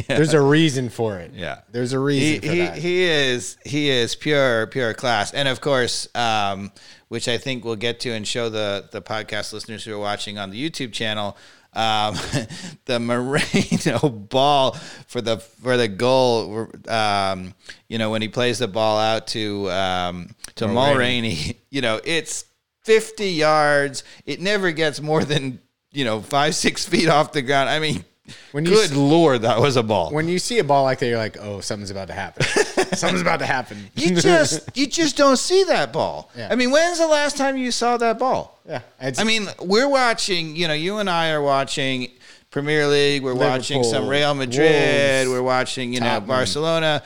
There's 0.08 0.34
a 0.34 0.40
reason 0.40 0.88
for 0.88 1.18
it. 1.18 1.32
Yeah. 1.34 1.60
There's 1.70 1.92
a 1.92 1.96
he, 1.96 2.02
reason 2.02 2.40
for 2.40 2.54
he, 2.54 2.60
that. 2.60 2.78
he 2.78 3.02
is 3.02 3.56
he 3.64 3.90
is 3.90 4.14
pure 4.14 4.66
pure 4.68 4.94
class 4.94 5.32
and 5.32 5.48
of 5.48 5.60
course 5.60 6.08
um, 6.14 6.72
which 7.08 7.28
i 7.28 7.38
think 7.38 7.64
we'll 7.64 7.76
get 7.76 8.00
to 8.00 8.10
and 8.10 8.26
show 8.26 8.48
the 8.48 8.88
the 8.92 9.02
podcast 9.02 9.52
listeners 9.52 9.84
who 9.84 9.94
are 9.94 9.98
watching 9.98 10.38
on 10.38 10.50
the 10.50 10.70
youtube 10.70 10.92
channel 10.92 11.36
um, 11.72 12.16
the 12.86 12.98
Moreno 12.98 14.08
ball 14.30 14.72
for 15.06 15.20
the 15.20 15.38
for 15.38 15.76
the 15.76 15.88
goal 15.88 16.68
um, 16.88 17.54
you 17.88 17.98
know 17.98 18.10
when 18.10 18.22
he 18.22 18.28
plays 18.28 18.58
the 18.58 18.68
ball 18.68 18.98
out 18.98 19.26
to 19.28 19.70
um, 19.70 20.30
to 20.54 20.66
Mulraney 20.66 21.56
you 21.70 21.82
know 21.82 22.00
it's 22.04 22.46
50 22.84 23.28
yards 23.28 24.04
it 24.24 24.40
never 24.40 24.70
gets 24.70 25.02
more 25.02 25.24
than 25.24 25.60
you 25.96 26.04
know 26.04 26.20
five 26.20 26.54
six 26.64 26.86
feet 26.86 27.08
off 27.08 27.32
the 27.32 27.42
ground 27.42 27.68
i 27.68 27.78
mean 27.78 28.04
When 28.52 28.64
you 28.64 28.72
good 28.72 28.92
lord 28.92 29.42
that 29.42 29.60
was 29.60 29.76
a 29.76 29.82
ball 29.82 30.10
when 30.12 30.28
you 30.28 30.38
see 30.38 30.58
a 30.58 30.64
ball 30.64 30.82
like 30.82 30.98
that, 30.98 31.06
you're 31.06 31.16
like, 31.16 31.36
oh, 31.40 31.60
something's 31.60 31.92
about 31.92 32.08
to 32.08 32.14
happen. 32.14 32.42
something's 32.96 33.20
about 33.20 33.38
to 33.38 33.46
happen. 33.46 33.78
You 33.94 34.16
just 34.20 34.76
you 34.76 34.88
just 34.88 35.16
don't 35.16 35.36
see 35.36 35.62
that 35.64 35.92
ball. 35.92 36.30
Yeah. 36.36 36.48
I 36.50 36.56
mean, 36.56 36.72
when's 36.72 36.98
the 36.98 37.06
last 37.06 37.36
time 37.36 37.56
you 37.56 37.70
saw 37.70 37.96
that 37.98 38.18
ball? 38.18 38.58
yeah. 38.68 38.80
I 39.00 39.22
mean, 39.22 39.46
we're 39.60 39.88
watching. 39.88 40.56
You 40.56 40.66
know, 40.66 40.74
you 40.74 40.98
and 40.98 41.08
I 41.08 41.30
are 41.30 41.42
watching 41.42 42.10
Premier 42.50 42.88
League. 42.88 43.22
We're 43.22 43.34
watching 43.34 43.84
some 43.84 44.08
Real 44.08 44.34
Madrid. 44.34 45.28
Wolves, 45.28 45.30
we're 45.30 45.46
watching 45.46 45.92
you 45.92 46.00
know 46.00 46.06
Tottenham. 46.06 46.28
Barcelona. 46.28 47.02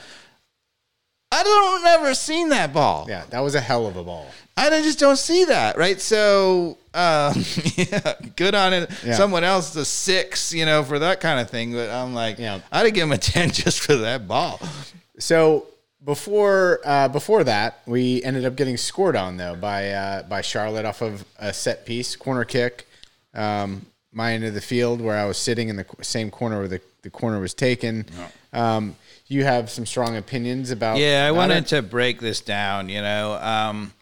I 1.31 1.43
don't 1.43 1.83
never 1.83 2.13
seen 2.15 2.49
that 2.49 2.73
ball. 2.73 3.05
yeah, 3.07 3.25
that 3.29 3.39
was 3.41 3.53
a 3.53 3.61
hell 3.61 3.85
of 3.85 3.95
a 3.95 4.03
ball. 4.03 4.27
I 4.57 4.69
just 4.69 4.99
don't 4.99 5.17
see 5.17 5.45
that, 5.45 5.77
right? 5.77 5.99
So, 5.99 6.77
um, 6.93 7.43
yeah, 7.75 8.13
good 8.35 8.53
on 8.55 8.73
it. 8.73 8.89
Yeah. 9.05 9.13
Someone 9.15 9.43
else 9.43 9.73
the 9.73 9.85
six, 9.85 10.53
you 10.53 10.65
know, 10.65 10.83
for 10.83 10.99
that 10.99 11.19
kind 11.21 11.39
of 11.39 11.49
thing. 11.49 11.73
But 11.73 11.89
I'm 11.89 12.13
like, 12.13 12.37
Yeah. 12.39 12.59
I'd 12.71 12.93
give 12.93 13.03
him 13.03 13.11
a 13.11 13.17
ten 13.31 13.49
just 13.51 13.79
for 13.81 13.95
that 13.95 14.27
ball. 14.27 14.59
So 15.19 15.67
before 16.03 16.79
uh, 16.83 17.07
before 17.07 17.43
that, 17.43 17.79
we 17.85 18.23
ended 18.23 18.43
up 18.45 18.55
getting 18.55 18.77
scored 18.77 19.15
on 19.15 19.37
though 19.37 19.55
by 19.55 19.89
uh, 19.91 20.23
by 20.23 20.41
Charlotte 20.41 20.85
off 20.85 21.01
of 21.01 21.23
a 21.39 21.53
set 21.53 21.85
piece 21.85 22.15
corner 22.15 22.43
kick. 22.43 22.87
Um, 23.33 23.85
my 24.11 24.33
end 24.33 24.43
of 24.43 24.53
the 24.53 24.61
field 24.61 24.99
where 24.99 25.17
I 25.17 25.25
was 25.25 25.37
sitting 25.37 25.69
in 25.69 25.77
the 25.77 25.85
same 26.01 26.29
corner 26.31 26.59
where 26.59 26.67
the, 26.67 26.81
the 27.03 27.09
corner 27.09 27.39
was 27.39 27.53
taken. 27.53 28.05
Um, 28.51 28.95
you 29.27 29.45
have 29.45 29.69
some 29.69 29.85
strong 29.85 30.17
opinions 30.17 30.69
about 30.71 30.97
Yeah, 30.97 31.23
I 31.23 31.29
about 31.29 31.37
wanted 31.37 31.57
it? 31.59 31.67
to 31.67 31.81
break 31.81 32.19
this 32.19 32.41
down, 32.41 32.89
you 32.89 33.01
know. 33.01 33.35
Um, 33.35 33.93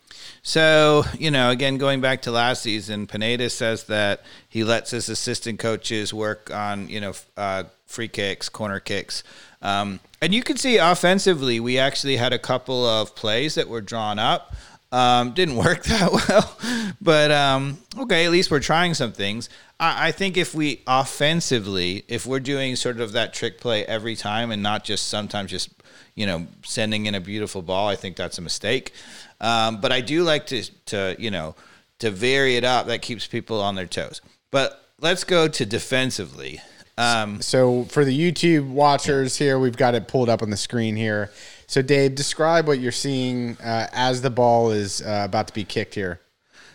so, 0.42 1.04
you 1.18 1.32
know, 1.32 1.50
again, 1.50 1.78
going 1.78 2.02
back 2.02 2.22
to 2.24 2.32
last 2.32 2.64
season, 2.64 3.08
Pineda 3.08 3.50
says 3.50 3.86
that 3.86 4.24
he 4.48 4.64
lets 4.64 4.92
his 4.92 5.10
assistant 5.10 5.60
coaches 5.60 6.14
work 6.14 6.52
on, 6.52 6.90
you 6.90 7.02
know, 7.02 7.14
uh, 7.38 7.64
free 7.86 8.08
kicks, 8.08 8.50
corner 8.50 8.80
kicks. 8.80 9.24
Um, 9.62 10.00
and 10.22 10.34
you 10.34 10.44
can 10.44 10.58
see 10.58 10.78
offensively, 10.78 11.60
we 11.60 11.78
actually 11.78 12.18
had 12.18 12.34
a 12.34 12.40
couple 12.40 12.86
of 12.86 13.16
plays 13.16 13.56
that 13.56 13.68
were 13.68 13.82
drawn 13.82 14.20
up. 14.20 14.56
Um, 14.92 15.34
didn't 15.34 15.56
work 15.66 15.84
that 15.84 16.12
well, 16.12 16.58
but 17.00 17.32
um, 17.32 17.78
okay, 17.98 18.26
at 18.26 18.32
least 18.32 18.50
we're 18.50 18.60
trying 18.60 18.96
some 18.96 19.12
things. 19.12 19.50
I, 19.80 20.08
I 20.08 20.12
think 20.12 20.36
if 20.36 20.56
we 20.56 20.82
offensively, 20.88 22.06
if 22.08 22.26
we're 22.26 22.40
doing 22.40 22.76
sort 22.76 23.00
of 23.00 23.12
that 23.12 23.34
trick 23.34 23.60
play 23.60 23.86
every 23.86 24.16
time 24.16 24.50
and 24.50 24.64
not 24.64 24.84
just 24.84 25.08
sometimes 25.08 25.52
just 25.52 25.70
you 26.16 26.26
know 26.26 26.48
sending 26.66 27.06
in 27.06 27.14
a 27.14 27.22
beautiful 27.22 27.62
ball, 27.62 27.88
I 27.88 27.96
think 27.96 28.16
that's 28.16 28.40
a 28.40 28.42
mistake. 28.42 28.94
Um, 29.42 29.82
but 29.82 29.92
I 29.92 30.02
do 30.02 30.24
like 30.24 30.48
to 30.48 30.64
to 30.86 31.16
you 31.20 31.32
know 31.32 31.56
to 32.00 32.12
vary 32.12 32.56
it 32.56 32.64
up. 32.64 32.88
That 32.88 33.02
keeps 33.02 33.28
people 33.28 33.62
on 33.62 33.76
their 33.76 33.88
toes. 33.88 34.22
But 34.52 34.84
let's 35.00 35.24
go 35.24 35.48
to 35.48 35.66
defensively. 35.66 36.62
Um, 36.98 37.42
So 37.42 37.86
for 37.86 38.04
the 38.04 38.18
YouTube 38.18 38.70
watchers 38.70 39.38
here, 39.38 39.58
we've 39.58 39.78
got 39.78 39.96
it 39.96 40.08
pulled 40.08 40.28
up 40.30 40.42
on 40.42 40.50
the 40.50 40.58
screen 40.58 40.96
here. 40.96 41.32
So 41.68 41.82
Dave, 41.82 42.16
describe 42.16 42.68
what 42.68 42.80
you're 42.80 42.92
seeing 42.92 43.58
uh, 43.60 43.88
as 43.94 44.22
the 44.22 44.30
ball 44.30 44.72
is 44.72 45.02
uh, 45.02 45.22
about 45.24 45.48
to 45.48 45.54
be 45.54 45.64
kicked 45.64 45.96
here. 45.96 46.20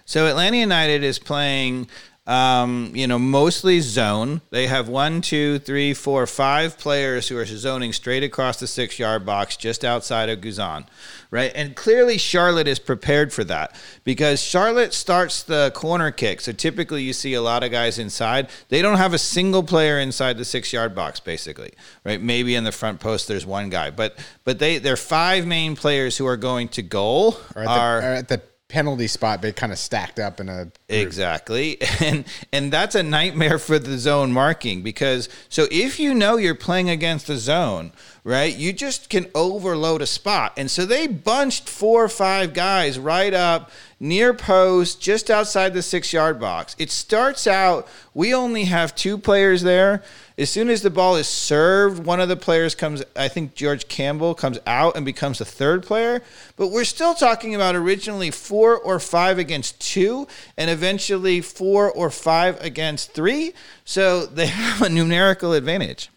So 0.06 0.26
Atlanta 0.26 0.56
United 0.56 1.02
is 1.02 1.18
playing, 1.18 1.88
um, 2.26 2.92
you 2.94 3.06
know, 3.06 3.18
mostly 3.18 3.80
zone. 3.80 4.40
They 4.50 4.66
have 4.66 4.88
one, 4.88 5.20
two, 5.20 5.58
three, 5.58 5.92
four, 5.92 6.26
five 6.26 6.78
players 6.78 7.28
who 7.28 7.36
are 7.36 7.44
zoning 7.44 7.92
straight 7.92 8.22
across 8.22 8.58
the 8.58 8.66
six-yard 8.66 9.26
box 9.26 9.56
just 9.56 9.84
outside 9.84 10.30
of 10.30 10.40
Guzan, 10.40 10.86
right? 11.30 11.52
And 11.54 11.76
clearly 11.76 12.16
Charlotte 12.16 12.66
is 12.66 12.78
prepared 12.78 13.32
for 13.32 13.44
that 13.44 13.76
because 14.04 14.40
Charlotte 14.40 14.94
starts 14.94 15.42
the 15.42 15.70
corner 15.74 16.10
kick. 16.10 16.40
So 16.40 16.52
typically 16.52 17.02
you 17.02 17.12
see 17.12 17.34
a 17.34 17.42
lot 17.42 17.62
of 17.62 17.70
guys 17.70 17.98
inside. 17.98 18.48
They 18.70 18.80
don't 18.80 18.96
have 18.96 19.12
a 19.12 19.18
single 19.18 19.62
player 19.62 19.98
inside 19.98 20.38
the 20.38 20.46
six-yard 20.46 20.94
box, 20.94 21.20
basically, 21.20 21.72
right? 22.04 22.22
Maybe 22.22 22.54
in 22.54 22.64
the 22.64 22.72
front 22.72 23.00
post 23.00 23.28
there's 23.28 23.44
one 23.44 23.68
guy, 23.68 23.90
but 23.90 24.18
but 24.44 24.58
they 24.58 24.78
their 24.78 24.96
five 24.96 25.46
main 25.46 25.76
players 25.76 26.16
who 26.16 26.26
are 26.26 26.38
going 26.38 26.68
to 26.68 26.82
goal 26.82 27.36
Or 27.54 27.62
at, 27.62 27.68
are 27.68 28.00
the, 28.00 28.06
or 28.06 28.10
at 28.12 28.28
the 28.28 28.42
penalty 28.74 29.06
spot, 29.06 29.40
they 29.40 29.52
kind 29.52 29.70
of 29.70 29.78
stacked 29.78 30.18
up 30.18 30.40
in 30.40 30.48
a 30.48 30.72
Exactly. 30.88 31.78
And 32.00 32.24
and 32.52 32.72
that's 32.72 32.96
a 32.96 33.04
nightmare 33.04 33.58
for 33.58 33.78
the 33.78 33.96
zone 33.98 34.32
marking 34.32 34.82
because 34.82 35.28
so 35.48 35.66
if 35.70 36.00
you 36.00 36.12
know 36.12 36.36
you're 36.36 36.56
playing 36.56 36.90
against 36.90 37.28
the 37.28 37.36
zone, 37.36 37.92
right? 38.24 38.54
You 38.54 38.72
just 38.72 39.08
can 39.08 39.30
overload 39.32 40.02
a 40.02 40.06
spot. 40.06 40.54
And 40.56 40.68
so 40.68 40.84
they 40.84 41.06
bunched 41.06 41.68
four 41.68 42.04
or 42.04 42.08
five 42.08 42.52
guys 42.52 42.98
right 42.98 43.32
up 43.32 43.70
near 44.00 44.34
post 44.34 45.00
just 45.00 45.30
outside 45.30 45.72
the 45.72 45.80
6-yard 45.80 46.40
box. 46.40 46.74
It 46.76 46.90
starts 46.90 47.46
out 47.46 47.86
we 48.12 48.34
only 48.34 48.64
have 48.64 48.94
two 48.94 49.16
players 49.16 49.62
there. 49.62 50.02
As 50.36 50.50
soon 50.50 50.68
as 50.68 50.82
the 50.82 50.90
ball 50.90 51.14
is 51.14 51.28
served, 51.28 52.04
one 52.04 52.20
of 52.20 52.28
the 52.28 52.36
players 52.36 52.74
comes, 52.74 53.04
I 53.14 53.28
think 53.28 53.54
George 53.54 53.86
Campbell 53.86 54.34
comes 54.34 54.58
out 54.66 54.96
and 54.96 55.04
becomes 55.04 55.38
the 55.38 55.44
third 55.44 55.84
player. 55.84 56.22
But 56.56 56.68
we're 56.68 56.84
still 56.84 57.14
talking 57.14 57.54
about 57.54 57.76
originally 57.76 58.32
four 58.32 58.76
or 58.76 58.98
five 58.98 59.38
against 59.38 59.80
two, 59.80 60.26
and 60.56 60.70
eventually 60.70 61.40
four 61.40 61.88
or 61.88 62.10
five 62.10 62.60
against 62.60 63.12
three. 63.12 63.52
So 63.84 64.26
they 64.26 64.46
have 64.48 64.82
a 64.82 64.88
numerical 64.88 65.52
advantage. 65.52 66.10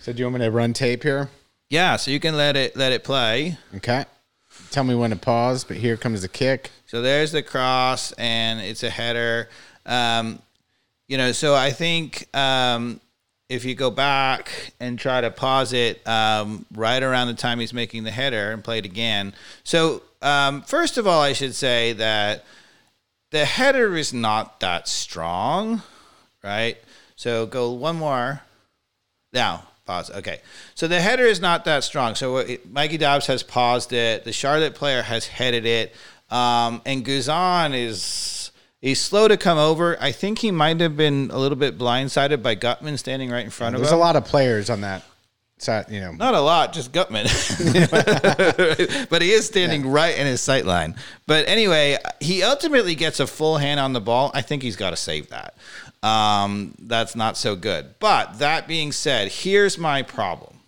So 0.00 0.12
do 0.12 0.18
you 0.18 0.24
want 0.24 0.40
me 0.40 0.44
to 0.44 0.50
run 0.50 0.72
tape 0.72 1.04
here? 1.04 1.28
Yeah, 1.70 1.96
so 1.96 2.10
you 2.10 2.20
can 2.20 2.36
let 2.36 2.56
it 2.56 2.76
let 2.76 2.92
it 2.92 3.04
play. 3.04 3.58
Okay. 3.76 4.04
Tell 4.70 4.84
me 4.84 4.94
when 4.94 5.10
to 5.10 5.16
pause, 5.16 5.62
but 5.62 5.76
here 5.76 5.96
comes 5.96 6.22
the 6.22 6.28
kick. 6.28 6.70
So 6.86 7.02
there's 7.02 7.32
the 7.32 7.42
cross, 7.42 8.12
and 8.12 8.60
it's 8.60 8.82
a 8.82 8.90
header. 8.90 9.48
Um, 9.84 10.40
you 11.08 11.18
know, 11.18 11.32
so 11.32 11.54
I 11.54 11.70
think 11.70 12.26
um, 12.36 13.00
if 13.48 13.64
you 13.64 13.74
go 13.74 13.90
back 13.90 14.72
and 14.80 14.98
try 14.98 15.20
to 15.20 15.30
pause 15.30 15.72
it 15.72 16.06
um, 16.06 16.66
right 16.74 17.02
around 17.02 17.28
the 17.28 17.34
time 17.34 17.60
he's 17.60 17.72
making 17.72 18.04
the 18.04 18.10
header 18.10 18.50
and 18.52 18.64
play 18.64 18.78
it 18.78 18.84
again. 18.84 19.34
So 19.62 20.02
um, 20.22 20.62
first 20.62 20.98
of 20.98 21.06
all, 21.06 21.22
I 21.22 21.32
should 21.32 21.54
say 21.54 21.92
that 21.94 22.44
the 23.30 23.44
header 23.44 23.96
is 23.96 24.12
not 24.12 24.60
that 24.60 24.88
strong, 24.88 25.82
right? 26.42 26.76
So 27.14 27.46
go 27.46 27.72
one 27.72 27.96
more. 27.96 28.42
Now, 29.32 29.68
pause. 29.84 30.10
Okay. 30.10 30.40
So 30.74 30.88
the 30.88 31.00
header 31.00 31.24
is 31.24 31.40
not 31.40 31.64
that 31.66 31.84
strong. 31.84 32.14
So 32.14 32.38
it, 32.38 32.70
Mikey 32.70 32.98
Dobbs 32.98 33.26
has 33.26 33.42
paused 33.42 33.92
it. 33.92 34.24
The 34.24 34.32
Charlotte 34.32 34.74
player 34.74 35.02
has 35.02 35.26
headed 35.26 35.66
it. 35.66 35.94
Um, 36.30 36.82
and 36.84 37.04
Guzan 37.04 37.74
is 37.74 38.45
he's 38.80 39.00
slow 39.00 39.28
to 39.28 39.36
come 39.36 39.58
over. 39.58 39.96
I 40.00 40.12
think 40.12 40.38
he 40.38 40.50
might 40.50 40.80
have 40.80 40.96
been 40.96 41.30
a 41.32 41.38
little 41.38 41.56
bit 41.56 41.78
blindsided 41.78 42.42
by 42.42 42.54
Gutman 42.54 42.98
standing 42.98 43.30
right 43.30 43.44
in 43.44 43.50
front 43.50 43.74
of 43.74 43.80
There's 43.80 43.90
him. 43.90 43.98
There's 43.98 44.00
a 44.00 44.04
lot 44.04 44.16
of 44.16 44.24
players 44.24 44.70
on 44.70 44.82
that 44.82 45.02
side, 45.58 45.86
you 45.90 46.00
know. 46.00 46.12
Not 46.12 46.34
a 46.34 46.40
lot, 46.40 46.72
just 46.72 46.92
Gutman. 46.92 47.24
but 49.10 49.22
he 49.22 49.30
is 49.30 49.46
standing 49.46 49.86
right 49.88 50.16
in 50.16 50.26
his 50.26 50.40
sight 50.40 50.66
line. 50.66 50.94
But 51.26 51.48
anyway, 51.48 51.96
he 52.20 52.42
ultimately 52.42 52.94
gets 52.94 53.20
a 53.20 53.26
full 53.26 53.56
hand 53.56 53.80
on 53.80 53.92
the 53.92 54.00
ball. 54.00 54.30
I 54.34 54.42
think 54.42 54.62
he's 54.62 54.76
got 54.76 54.90
to 54.90 54.96
save 54.96 55.28
that. 55.30 55.54
Um, 56.02 56.74
that's 56.78 57.16
not 57.16 57.36
so 57.36 57.56
good. 57.56 57.94
But 57.98 58.38
that 58.38 58.68
being 58.68 58.92
said, 58.92 59.28
here's 59.32 59.78
my 59.78 60.02
problem, 60.02 60.60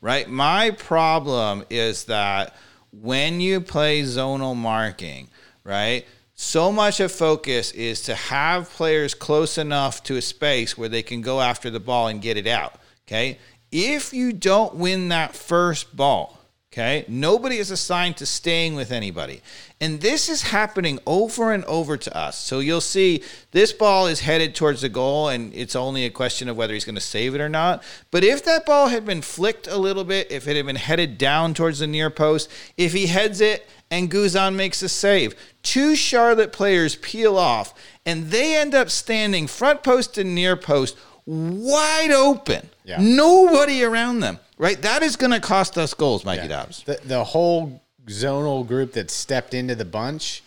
right? 0.00 0.28
My 0.28 0.72
problem 0.72 1.64
is 1.70 2.04
that 2.04 2.56
when 2.92 3.40
you 3.40 3.60
play 3.60 4.02
zonal 4.02 4.56
marking, 4.56 5.28
right? 5.62 6.04
So 6.34 6.72
much 6.72 6.98
of 6.98 7.12
focus 7.12 7.70
is 7.72 8.02
to 8.02 8.14
have 8.14 8.70
players 8.70 9.14
close 9.14 9.56
enough 9.56 10.02
to 10.04 10.16
a 10.16 10.22
space 10.22 10.76
where 10.76 10.88
they 10.88 11.02
can 11.02 11.20
go 11.20 11.40
after 11.40 11.70
the 11.70 11.80
ball 11.80 12.08
and 12.08 12.20
get 12.20 12.36
it 12.36 12.46
out. 12.46 12.74
Okay. 13.06 13.38
If 13.70 14.12
you 14.12 14.32
don't 14.32 14.74
win 14.76 15.08
that 15.08 15.34
first 15.34 15.96
ball, 15.96 16.38
okay, 16.74 17.04
nobody 17.06 17.58
is 17.58 17.70
assigned 17.70 18.16
to 18.16 18.26
staying 18.26 18.74
with 18.74 18.90
anybody. 18.90 19.40
And 19.80 20.00
this 20.00 20.28
is 20.28 20.42
happening 20.42 20.98
over 21.06 21.52
and 21.52 21.64
over 21.66 21.96
to 21.96 22.16
us. 22.16 22.36
So 22.36 22.58
you'll 22.58 22.80
see 22.80 23.22
this 23.52 23.72
ball 23.72 24.08
is 24.08 24.20
headed 24.20 24.56
towards 24.56 24.80
the 24.80 24.88
goal, 24.88 25.28
and 25.28 25.54
it's 25.54 25.76
only 25.76 26.04
a 26.04 26.10
question 26.10 26.48
of 26.48 26.56
whether 26.56 26.74
he's 26.74 26.84
going 26.84 26.96
to 26.96 27.00
save 27.00 27.36
it 27.36 27.40
or 27.40 27.48
not. 27.48 27.84
But 28.10 28.24
if 28.24 28.44
that 28.44 28.66
ball 28.66 28.88
had 28.88 29.06
been 29.06 29.22
flicked 29.22 29.68
a 29.68 29.78
little 29.78 30.02
bit, 30.02 30.32
if 30.32 30.48
it 30.48 30.56
had 30.56 30.66
been 30.66 30.74
headed 30.74 31.16
down 31.16 31.54
towards 31.54 31.78
the 31.78 31.86
near 31.86 32.10
post, 32.10 32.50
if 32.76 32.92
he 32.92 33.06
heads 33.06 33.40
it 33.40 33.68
and 33.88 34.10
Guzan 34.10 34.56
makes 34.56 34.82
a 34.82 34.88
save, 34.88 35.36
two 35.62 35.94
Charlotte 35.94 36.52
players 36.52 36.96
peel 36.96 37.38
off, 37.38 37.72
and 38.04 38.30
they 38.30 38.56
end 38.56 38.74
up 38.74 38.90
standing 38.90 39.46
front 39.46 39.84
post 39.84 40.18
and 40.18 40.34
near 40.34 40.56
post 40.56 40.96
wide 41.24 42.10
open. 42.10 42.68
Yeah. 42.84 42.98
Nobody 43.00 43.82
around 43.82 44.20
them, 44.20 44.38
right? 44.58 44.80
That 44.82 45.02
is 45.02 45.16
going 45.16 45.32
to 45.32 45.40
cost 45.40 45.78
us 45.78 45.94
goals, 45.94 46.24
Mikey 46.24 46.42
Yeah. 46.42 46.48
Dobbs. 46.48 46.82
The, 46.84 47.00
the 47.04 47.24
whole 47.24 47.82
zonal 48.06 48.66
group 48.66 48.92
that 48.92 49.10
stepped 49.10 49.54
into 49.54 49.74
the 49.74 49.84
bunch 49.86 50.42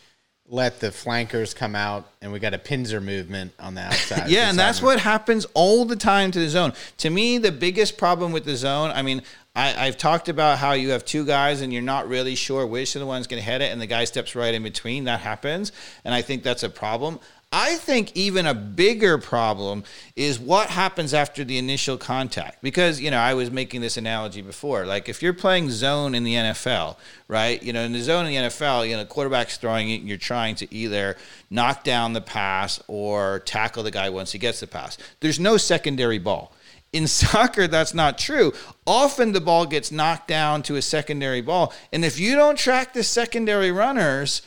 let 0.50 0.80
the 0.80 0.92
flankers 0.92 1.54
come 1.54 1.76
out, 1.76 2.10
and 2.22 2.32
we 2.32 2.40
got 2.40 2.54
a 2.54 2.58
pinzer 2.58 3.04
movement 3.04 3.52
on 3.60 3.76
the 3.76 3.82
outside. 3.88 4.30
Yeah, 4.30 4.44
and 4.44 4.52
Inside 4.52 4.66
that's 4.66 4.82
what 4.82 5.00
happens 5.00 5.46
all 5.54 5.86
the 5.86 5.96
time 5.96 6.32
to 6.32 6.40
the 6.40 6.50
zone. 6.50 6.74
To 6.98 7.10
me, 7.10 7.38
the 7.38 7.52
biggest 7.52 7.98
problem 7.98 8.32
with 8.32 8.46
the 8.46 8.56
zone, 8.56 8.92
I 8.92 9.02
mean, 9.02 9.24
I, 9.56 9.88
I've 9.88 9.98
talked 9.98 10.30
about 10.30 10.60
how 10.60 10.74
you 10.74 10.92
have 10.92 11.04
two 11.04 11.26
guys 11.26 11.62
and 11.62 11.74
you're 11.74 11.82
not 11.82 12.08
really 12.08 12.36
sure 12.36 12.66
which 12.66 12.96
of 12.96 13.00
the 13.00 13.06
one's 13.06 13.28
going 13.28 13.42
to 13.42 13.50
hit 13.50 13.62
it, 13.62 13.72
and 13.72 13.82
the 13.82 13.88
guy 13.88 14.06
steps 14.06 14.36
right 14.36 14.54
in 14.54 14.64
between. 14.64 15.04
That 15.06 15.20
happens, 15.20 15.72
and 16.06 16.14
I 16.14 16.22
think 16.22 16.44
that's 16.44 16.64
a 16.64 16.70
problem. 16.70 17.20
I 17.52 17.76
think 17.76 18.16
even 18.16 18.46
a 18.46 18.54
bigger 18.54 19.18
problem 19.18 19.86
is 20.18 20.38
what 20.38 20.70
happens 20.70 21.14
after 21.14 21.46
the 21.46 21.58
initial 21.58 21.98
contact. 21.98 22.62
Because, 22.62 23.00
you 23.00 23.10
know, 23.10 23.20
I 23.20 23.36
was 23.36 23.50
making 23.50 23.80
this 23.80 23.96
analogy 23.96 24.42
before. 24.42 24.86
Like, 24.86 25.08
if 25.08 25.22
you're 25.22 25.34
playing 25.34 25.70
zone 25.70 26.14
in 26.14 26.26
the 26.26 26.34
NFL, 26.34 26.98
right? 27.30 27.62
You 27.64 27.72
know, 27.72 27.84
in 27.84 27.94
the 27.94 28.02
zone 28.02 28.26
in 28.26 28.34
the 28.34 28.50
NFL, 28.50 28.90
you 28.90 28.98
know, 28.98 29.06
quarterback's 29.06 29.56
throwing 29.56 29.90
it 29.90 30.02
and 30.02 30.10
you're 30.10 30.18
trying 30.18 30.56
to 30.56 30.74
either 30.74 31.16
knock 31.50 31.86
down 31.86 32.12
the 32.12 32.22
pass 32.22 32.84
or 32.88 33.40
tackle 33.40 33.84
the 33.84 33.92
guy 33.92 34.10
once 34.10 34.34
he 34.34 34.40
gets 34.40 34.60
the 34.60 34.68
pass. 34.68 34.98
There's 35.22 35.40
no 35.40 35.56
secondary 35.56 36.20
ball. 36.20 36.52
In 36.92 37.08
soccer, 37.08 37.66
that's 37.66 37.94
not 37.94 38.18
true. 38.18 38.52
Often 38.86 39.32
the 39.32 39.42
ball 39.42 39.66
gets 39.66 39.90
knocked 39.90 40.28
down 40.28 40.64
to 40.64 40.76
a 40.76 40.82
secondary 40.82 41.42
ball. 41.42 41.74
And 41.94 42.04
if 42.04 42.20
you 42.20 42.36
don't 42.36 42.58
track 42.58 42.92
the 42.92 43.04
secondary 43.04 43.72
runners, 43.72 44.42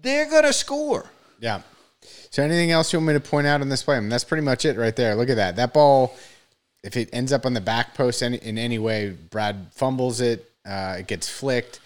they're 0.00 0.30
going 0.30 0.44
to 0.44 0.52
score. 0.52 1.10
Yeah. 1.40 1.62
So 2.34 2.42
anything 2.42 2.72
else 2.72 2.92
you 2.92 2.98
want 2.98 3.06
me 3.06 3.12
to 3.12 3.20
point 3.20 3.46
out 3.46 3.60
in 3.60 3.68
this 3.68 3.84
play? 3.84 3.96
I 3.96 4.00
mean, 4.00 4.08
that's 4.08 4.24
pretty 4.24 4.42
much 4.42 4.64
it 4.64 4.76
right 4.76 4.96
there. 4.96 5.14
Look 5.14 5.30
at 5.30 5.36
that. 5.36 5.54
That 5.54 5.72
ball, 5.72 6.16
if 6.82 6.96
it 6.96 7.08
ends 7.12 7.32
up 7.32 7.46
on 7.46 7.54
the 7.54 7.60
back 7.60 7.94
post 7.94 8.24
any, 8.24 8.38
in 8.38 8.58
any 8.58 8.76
way, 8.80 9.10
Brad 9.10 9.68
fumbles 9.70 10.20
it. 10.20 10.50
Uh, 10.66 10.96
it 10.98 11.06
gets 11.06 11.28
flicked. 11.28 11.78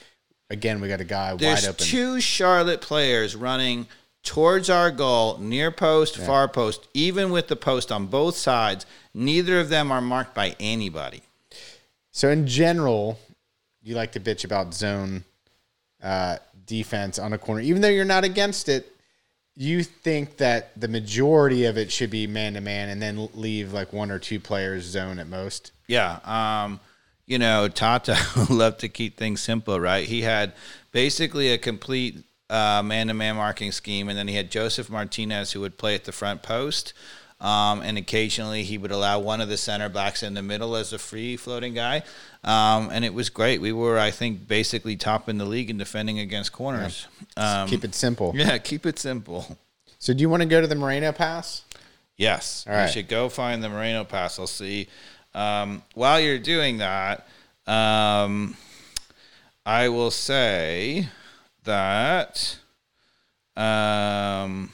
Again, 0.48 0.80
we 0.80 0.88
got 0.88 1.02
a 1.02 1.04
guy 1.04 1.36
There's 1.36 1.64
wide 1.64 1.68
open. 1.68 1.84
two 1.84 2.18
Charlotte 2.22 2.80
players 2.80 3.36
running 3.36 3.88
towards 4.22 4.70
our 4.70 4.90
goal, 4.90 5.36
near 5.36 5.70
post, 5.70 6.16
far 6.16 6.48
post, 6.48 6.88
even 6.94 7.30
with 7.30 7.48
the 7.48 7.56
post 7.56 7.92
on 7.92 8.06
both 8.06 8.34
sides. 8.34 8.86
Neither 9.12 9.60
of 9.60 9.68
them 9.68 9.92
are 9.92 10.00
marked 10.00 10.34
by 10.34 10.56
anybody. 10.58 11.20
So 12.10 12.30
in 12.30 12.46
general, 12.46 13.18
you 13.82 13.94
like 13.94 14.12
to 14.12 14.20
bitch 14.20 14.46
about 14.46 14.72
zone 14.72 15.24
uh, 16.02 16.38
defense 16.64 17.18
on 17.18 17.34
a 17.34 17.38
corner, 17.38 17.60
even 17.60 17.82
though 17.82 17.88
you're 17.88 18.06
not 18.06 18.24
against 18.24 18.70
it. 18.70 18.94
You 19.60 19.82
think 19.82 20.36
that 20.36 20.70
the 20.80 20.86
majority 20.86 21.64
of 21.64 21.76
it 21.76 21.90
should 21.90 22.10
be 22.10 22.28
man 22.28 22.54
to 22.54 22.60
man, 22.60 22.88
and 22.88 23.02
then 23.02 23.28
leave 23.34 23.72
like 23.72 23.92
one 23.92 24.12
or 24.12 24.20
two 24.20 24.38
players 24.38 24.84
zone 24.84 25.18
at 25.18 25.26
most. 25.26 25.72
Yeah. 25.88 26.20
Um, 26.24 26.78
you 27.26 27.38
know, 27.38 27.66
Tata 27.66 28.16
loved 28.50 28.78
to 28.80 28.88
keep 28.88 29.16
things 29.16 29.40
simple, 29.40 29.80
right? 29.80 30.06
He 30.06 30.22
had 30.22 30.52
basically 30.92 31.52
a 31.52 31.58
complete 31.58 32.24
man 32.48 33.08
to 33.08 33.14
man 33.14 33.36
marking 33.36 33.72
scheme, 33.72 34.08
and 34.08 34.16
then 34.16 34.28
he 34.28 34.36
had 34.36 34.50
Josef 34.50 34.88
Martinez 34.88 35.52
who 35.52 35.60
would 35.60 35.76
play 35.76 35.94
at 35.94 36.04
the 36.04 36.12
front 36.12 36.42
post. 36.42 36.92
Um, 37.40 37.82
and 37.82 37.96
occasionally 37.96 38.64
he 38.64 38.78
would 38.78 38.90
allow 38.90 39.20
one 39.20 39.40
of 39.40 39.48
the 39.48 39.56
center 39.56 39.88
backs 39.88 40.24
in 40.24 40.34
the 40.34 40.42
middle 40.42 40.74
as 40.74 40.92
a 40.92 40.98
free 40.98 41.36
floating 41.36 41.72
guy. 41.72 42.02
Um, 42.42 42.90
and 42.92 43.04
it 43.04 43.14
was 43.14 43.30
great. 43.30 43.60
We 43.60 43.72
were, 43.72 43.96
I 43.98 44.10
think, 44.10 44.48
basically 44.48 44.96
top 44.96 45.28
in 45.28 45.38
the 45.38 45.44
league 45.44 45.70
in 45.70 45.78
defending 45.78 46.18
against 46.18 46.52
corners. 46.52 47.06
Um, 47.36 47.68
Keep 47.68 47.84
it 47.84 47.94
simple. 47.94 48.32
yeah, 48.34 48.58
keep 48.58 48.86
it 48.86 48.98
simple. 48.98 49.56
So 50.00 50.12
do 50.14 50.20
you 50.20 50.28
want 50.28 50.42
to 50.42 50.48
go 50.48 50.60
to 50.60 50.66
the 50.66 50.74
Moreno 50.74 51.12
pass? 51.12 51.62
Yes, 52.16 52.64
All 52.68 52.74
right. 52.74 52.86
you 52.86 52.92
should 52.92 53.08
go 53.08 53.28
find 53.28 53.62
the 53.62 53.68
Moreno 53.68 54.02
pass. 54.04 54.38
I'll 54.40 54.48
see. 54.48 54.88
Um, 55.34 55.82
while 55.94 56.18
you're 56.18 56.38
doing 56.40 56.78
that, 56.78 57.28
um, 57.68 58.56
I 59.64 59.88
will 59.90 60.10
say 60.10 61.06
that 61.64 62.58
um, 63.56 64.72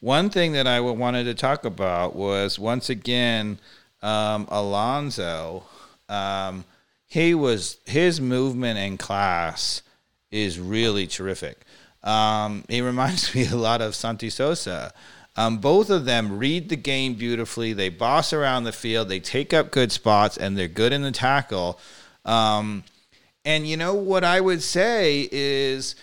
one 0.00 0.30
thing 0.30 0.52
that 0.52 0.66
I 0.66 0.80
wanted 0.80 1.24
to 1.24 1.34
talk 1.34 1.64
about 1.64 2.16
was 2.16 2.58
once 2.58 2.90
again 2.90 3.58
um, 4.02 4.48
Alonso. 4.50 5.64
Um, 6.08 6.64
he 7.06 7.34
was 7.34 7.78
his 7.86 8.20
movement 8.20 8.78
and 8.78 8.98
class 8.98 9.82
is 10.30 10.58
really 10.58 11.06
terrific. 11.06 11.60
Um, 12.02 12.64
he 12.68 12.80
reminds 12.90 13.34
me 13.34 13.46
a 13.46 13.56
lot 13.56 13.80
of 13.82 13.94
Santi 13.94 14.30
Sosa. 14.30 14.92
Um, 15.36 15.58
both 15.58 15.90
of 15.90 16.06
them 16.06 16.38
read 16.38 16.68
the 16.68 16.76
game 16.76 17.14
beautifully. 17.14 17.72
They 17.72 17.88
boss 17.88 18.32
around 18.32 18.64
the 18.64 18.72
field. 18.72 19.08
They 19.08 19.20
take 19.20 19.54
up 19.54 19.70
good 19.70 19.92
spots, 19.92 20.36
and 20.36 20.56
they're 20.58 20.68
good 20.68 20.92
in 20.92 21.02
the 21.02 21.12
tackle. 21.12 21.78
Um, 22.24 22.84
and 23.44 23.66
you 23.66 23.76
know 23.76 23.94
what 23.94 24.24
I 24.24 24.40
would 24.40 24.62
say 24.62 25.28
is, 25.30 25.94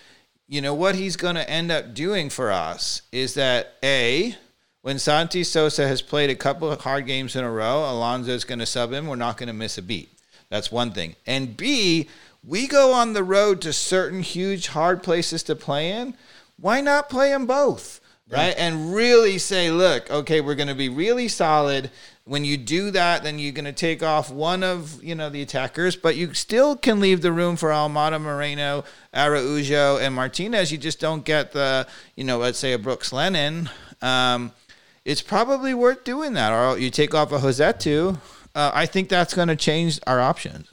you 0.48 0.62
know 0.62 0.74
what 0.74 0.95
he's 0.95 1.18
going 1.18 1.36
to 1.36 1.50
end 1.50 1.72
up 1.72 1.93
doing 1.93 2.30
for 2.30 2.52
us 2.52 3.02
is 3.12 3.34
that 3.34 3.74
a 3.84 4.36
when 4.82 5.00
Santi 5.00 5.43
Sosa 5.43 5.86
has 5.88 6.02
played 6.02 6.30
a 6.30 6.36
couple 6.36 6.72
of 6.72 6.82
hard 6.82 7.06
games 7.06 7.36
in 7.36 7.43
a 7.43 7.52
row, 7.52 7.80
Alonso's 7.80 8.45
going 8.45 8.60
to 8.60 8.66
sub 8.66 8.93
him. 8.93 9.08
We're 9.08 9.18
not 9.18 9.36
going 9.36 9.48
to 9.48 9.54
miss 9.54 9.78
a 9.78 9.82
beat. 9.82 10.10
That's 10.50 10.72
one 10.72 10.91
thing. 10.91 11.16
And 11.26 11.58
B, 11.58 12.08
we 12.41 12.68
go 12.68 12.93
on 12.93 13.12
the 13.12 13.24
road 13.24 13.62
to 13.62 13.74
certain 13.74 14.22
huge 14.22 14.68
hard 14.68 15.04
places 15.04 15.43
to 15.43 15.56
play 15.56 15.91
in. 15.91 16.16
Why 16.58 16.80
not 16.80 17.10
play 17.10 17.32
them 17.32 17.45
both? 17.45 18.00
Right? 18.30 18.56
And 18.58 18.93
really 18.93 19.38
say, 19.38 19.72
look, 19.72 20.10
okay, 20.10 20.41
we're 20.41 20.56
going 20.56 20.68
to 20.68 20.76
be 20.76 20.89
really 20.89 21.28
solid. 21.28 21.91
When 22.28 22.43
you 22.43 22.57
do 22.57 22.91
that, 22.91 23.23
then 23.23 23.39
you're 23.39 23.53
going 23.53 23.65
to 23.65 23.71
take 23.71 24.03
off 24.03 24.30
one 24.30 24.61
of, 24.61 25.01
you 25.01 25.15
know, 25.15 25.30
the 25.30 25.41
attackers, 25.41 25.95
but 25.95 26.17
you 26.17 26.34
still 26.34 26.75
can 26.75 26.99
leave 26.99 27.21
the 27.21 27.32
room 27.32 27.55
for 27.55 27.69
Almada 27.69 28.21
Moreno, 28.21 28.84
Araujo, 29.15 29.97
and 29.97 30.13
Martinez. 30.13 30.71
You 30.71 30.78
just 30.78 30.99
don't 30.99 31.23
get 31.23 31.53
the, 31.53 31.88
you 32.15 32.25
know, 32.25 32.38
let's 32.38 32.59
say 32.59 32.73
a 32.73 32.78
Brooks 32.78 33.13
Lennon. 33.13 33.69
Um, 34.01 34.51
it's 35.05 35.21
probably 35.21 35.73
worth 35.73 36.03
doing 36.03 36.34
that. 36.34 36.51
Or 36.51 36.78
you 36.78 36.89
take 36.89 37.15
off 37.15 37.32
a 37.32 37.38
Rosseto. 37.38 38.19
Uh, 38.53 38.71
I 38.73 38.86
think 38.88 39.07
that's 39.07 39.34
going 39.34 39.47
to 39.47 39.55
change 39.55 39.99
our 40.05 40.19
options. 40.19 40.67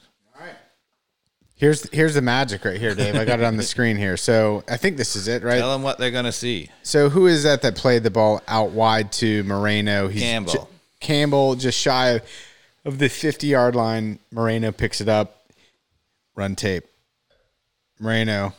Here's 1.57 1.89
here's 1.91 2.13
the 2.15 2.21
magic 2.21 2.65
right 2.65 2.77
here, 2.77 2.93
Dave. 2.93 3.15
I 3.15 3.23
got 3.23 3.39
it 3.39 3.45
on 3.45 3.55
the 3.55 3.63
screen 3.75 3.95
here. 3.95 4.17
So 4.17 4.65
I 4.67 4.75
think 4.75 4.97
this 4.97 5.15
is 5.15 5.29
it, 5.29 5.41
right? 5.41 5.57
Tell 5.59 5.71
them 5.71 5.83
what 5.83 5.97
they're 5.97 6.11
going 6.11 6.25
to 6.25 6.31
see. 6.33 6.69
So 6.83 7.07
who 7.09 7.27
is 7.27 7.43
that 7.43 7.61
that 7.61 7.75
played 7.77 8.03
the 8.03 8.11
ball 8.11 8.41
out 8.45 8.71
wide 8.71 9.13
to 9.13 9.41
Moreno? 9.45 10.09
He's 10.09 10.21
Campbell. 10.21 10.51
ju- 10.51 10.67
Campbell 11.05 11.55
just 11.55 11.79
shy 11.79 12.19
of, 12.83 12.99
the 12.99 13.09
50 13.09 13.47
yard 13.47 13.75
line. 13.75 14.19
Moreno 14.31 14.71
picks 14.71 15.01
it 15.01 15.07
up. 15.07 15.51
Run 16.35 16.55
tape. 16.55 16.85
Moreno 17.99 18.53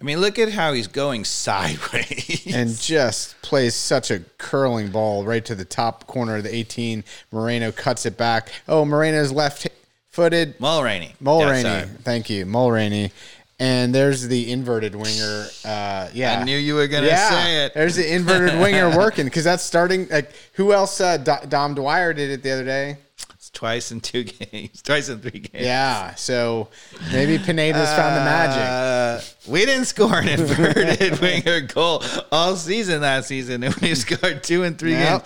I 0.00 0.04
mean, 0.04 0.20
look 0.20 0.38
at 0.38 0.52
how 0.52 0.72
he's 0.74 0.88
going 0.88 1.24
sideways. 1.24 2.54
and 2.54 2.78
just 2.78 3.40
plays 3.42 3.74
such 3.74 4.10
a 4.10 4.20
curling 4.38 4.90
ball 4.90 5.24
right 5.24 5.44
to 5.44 5.54
the 5.54 5.64
top 5.64 6.06
corner 6.06 6.36
of 6.36 6.42
the 6.42 6.54
18. 6.54 7.02
Moreno 7.32 7.72
cuts 7.72 8.04
it 8.04 8.16
back. 8.16 8.50
Oh, 8.68 8.84
Moreno's 8.84 9.32
left 9.32 9.66
footed. 10.10 10.58
Mulraney. 10.58 11.16
Mulraney. 11.22 11.88
Thank 12.00 12.28
you. 12.28 12.44
Mulraney. 12.44 13.10
And 13.58 13.94
there's 13.94 14.28
the 14.28 14.52
inverted 14.52 14.94
winger. 14.94 15.46
Uh, 15.64 16.08
yeah. 16.12 16.38
I 16.38 16.44
knew 16.44 16.58
you 16.58 16.74
were 16.74 16.88
going 16.88 17.04
to 17.04 17.08
yeah, 17.08 17.30
say 17.30 17.64
it. 17.64 17.74
There's 17.74 17.96
the 17.96 18.14
inverted 18.14 18.60
winger 18.60 18.94
working 18.96 19.24
because 19.24 19.44
that's 19.44 19.62
starting. 19.62 20.08
Like 20.08 20.32
who 20.52 20.72
else? 20.72 21.00
Uh, 21.00 21.16
Do- 21.16 21.46
Dom 21.48 21.74
Dwyer 21.74 22.12
did 22.12 22.30
it 22.30 22.42
the 22.42 22.50
other 22.50 22.64
day. 22.64 22.98
It's 23.32 23.50
twice 23.50 23.92
in 23.92 24.00
two 24.00 24.24
games, 24.52 24.82
twice 24.82 25.08
in 25.08 25.20
three 25.20 25.40
games. 25.40 25.64
Yeah. 25.64 26.14
So 26.16 26.68
maybe 27.12 27.38
Pineda's 27.38 27.88
found 27.94 28.16
the 28.16 28.24
magic. 28.24 28.62
Uh, 28.62 29.50
we 29.50 29.64
didn't 29.64 29.86
score 29.86 30.18
an 30.18 30.28
inverted 30.40 31.20
winger 31.20 31.60
goal 31.62 32.02
all 32.30 32.56
season 32.56 33.00
last 33.00 33.28
season, 33.28 33.62
and 33.62 33.74
we 33.76 33.94
scored 33.94 34.42
two 34.42 34.64
and 34.64 34.78
three 34.78 34.92
games. 34.92 35.22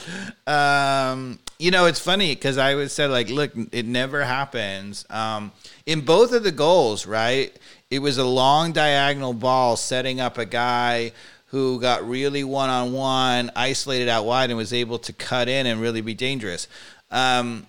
Um, 0.47 1.41
you 1.59 1.71
know, 1.71 1.87
it's 1.87 2.01
funny 2.01 2.35
because 2.35 2.59
I 2.59 2.75
would 2.75 2.91
say 2.91 3.07
like, 3.07 3.29
look, 3.29 3.53
it 3.73 3.87
never 3.87 4.25
happens. 4.25 5.05
Um, 5.11 5.53
in 5.85 6.03
both 6.03 6.33
of 6.33 6.43
the 6.43 6.53
goals, 6.53 7.07
right? 7.07 7.57
It 7.91 8.01
was 8.01 8.19
a 8.19 8.25
long 8.25 8.73
diagonal 8.73 9.35
ball 9.35 9.77
setting 9.77 10.21
up 10.21 10.39
a 10.39 10.47
guy 10.47 11.13
who 11.47 11.81
got 11.81 12.09
really 12.09 12.45
one 12.45 12.71
on 12.71 12.93
one, 12.93 13.51
isolated 13.57 14.09
out 14.09 14.25
wide, 14.25 14.51
and 14.51 14.57
was 14.57 14.73
able 14.73 15.01
to 15.01 15.13
cut 15.13 15.49
in 15.49 15.67
and 15.67 15.81
really 15.81 16.01
be 16.01 16.15
dangerous. 16.15 16.69
Um, 17.11 17.67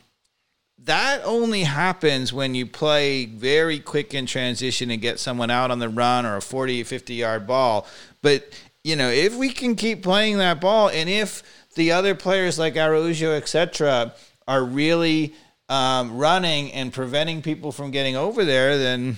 that 0.86 1.22
only 1.26 1.63
happens 1.63 2.34
when 2.34 2.55
you 2.55 2.65
play 2.65 3.26
very 3.26 3.80
quick 3.80 4.13
in 4.13 4.26
transition 4.26 4.89
and 4.89 5.01
get 5.01 5.19
someone 5.19 5.51
out 5.51 5.72
on 5.72 5.80
the 5.80 5.89
run 5.89 6.26
or 6.26 6.38
a 6.38 6.41
40 6.41 6.84
50 6.84 7.13
yard 7.13 7.45
ball 7.45 7.86
but 8.22 8.49
you 8.84 8.95
know 8.95 9.09
if 9.09 9.36
we 9.36 9.49
can 9.49 9.76
keep 9.76 10.01
playing 10.01 10.38
that 10.39 10.59
ball 10.59 10.89
and 10.89 11.07
if 11.07 11.43
the 11.76 11.91
other 11.91 12.15
players 12.15 12.57
like 12.57 12.78
Araujo 12.78 13.34
etc 13.34 14.13
are 14.47 14.63
really 14.63 15.36
um, 15.69 16.17
running 16.17 16.72
and 16.74 16.91
preventing 16.91 17.41
people 17.41 17.72
from 17.72 17.91
getting 17.91 18.15
over 18.15 18.43
there 18.43 18.78
then 18.78 19.17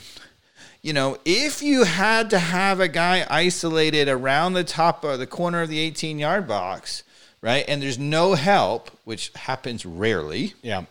you 0.83 0.93
know, 0.93 1.17
if 1.25 1.63
you 1.63 1.85
had 1.85 2.29
to 2.31 2.37
have 2.39 2.79
a 2.79 2.87
guy 2.87 3.25
isolated 3.29 4.07
around 4.09 4.53
the 4.53 4.63
top 4.65 5.03
or 5.03 5.17
the 5.17 5.25
corner 5.25 5.61
of 5.63 5.69
the 5.69 5.79
18 5.79 6.19
yard 6.19 6.47
box, 6.47 7.01
right, 7.41 7.65
and 7.67 7.81
there's 7.81 7.97
no 7.97 8.35
help, 8.35 8.91
which 9.05 9.31
happens 9.35 9.85
rarely, 9.85 10.53
Yeah. 10.61 10.83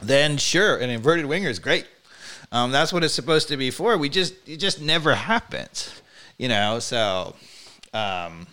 then 0.00 0.36
sure, 0.38 0.76
an 0.76 0.88
inverted 0.88 1.26
winger 1.26 1.48
is 1.50 1.58
great. 1.58 1.86
Um, 2.52 2.70
that's 2.70 2.92
what 2.92 3.02
it's 3.02 3.14
supposed 3.14 3.48
to 3.48 3.56
be 3.56 3.70
for. 3.72 3.98
We 3.98 4.08
just 4.08 4.34
it 4.46 4.58
just 4.58 4.80
never 4.80 5.14
happens, 5.16 5.90
you 6.38 6.46
know. 6.48 6.78
So 6.78 7.34
um, 7.92 8.46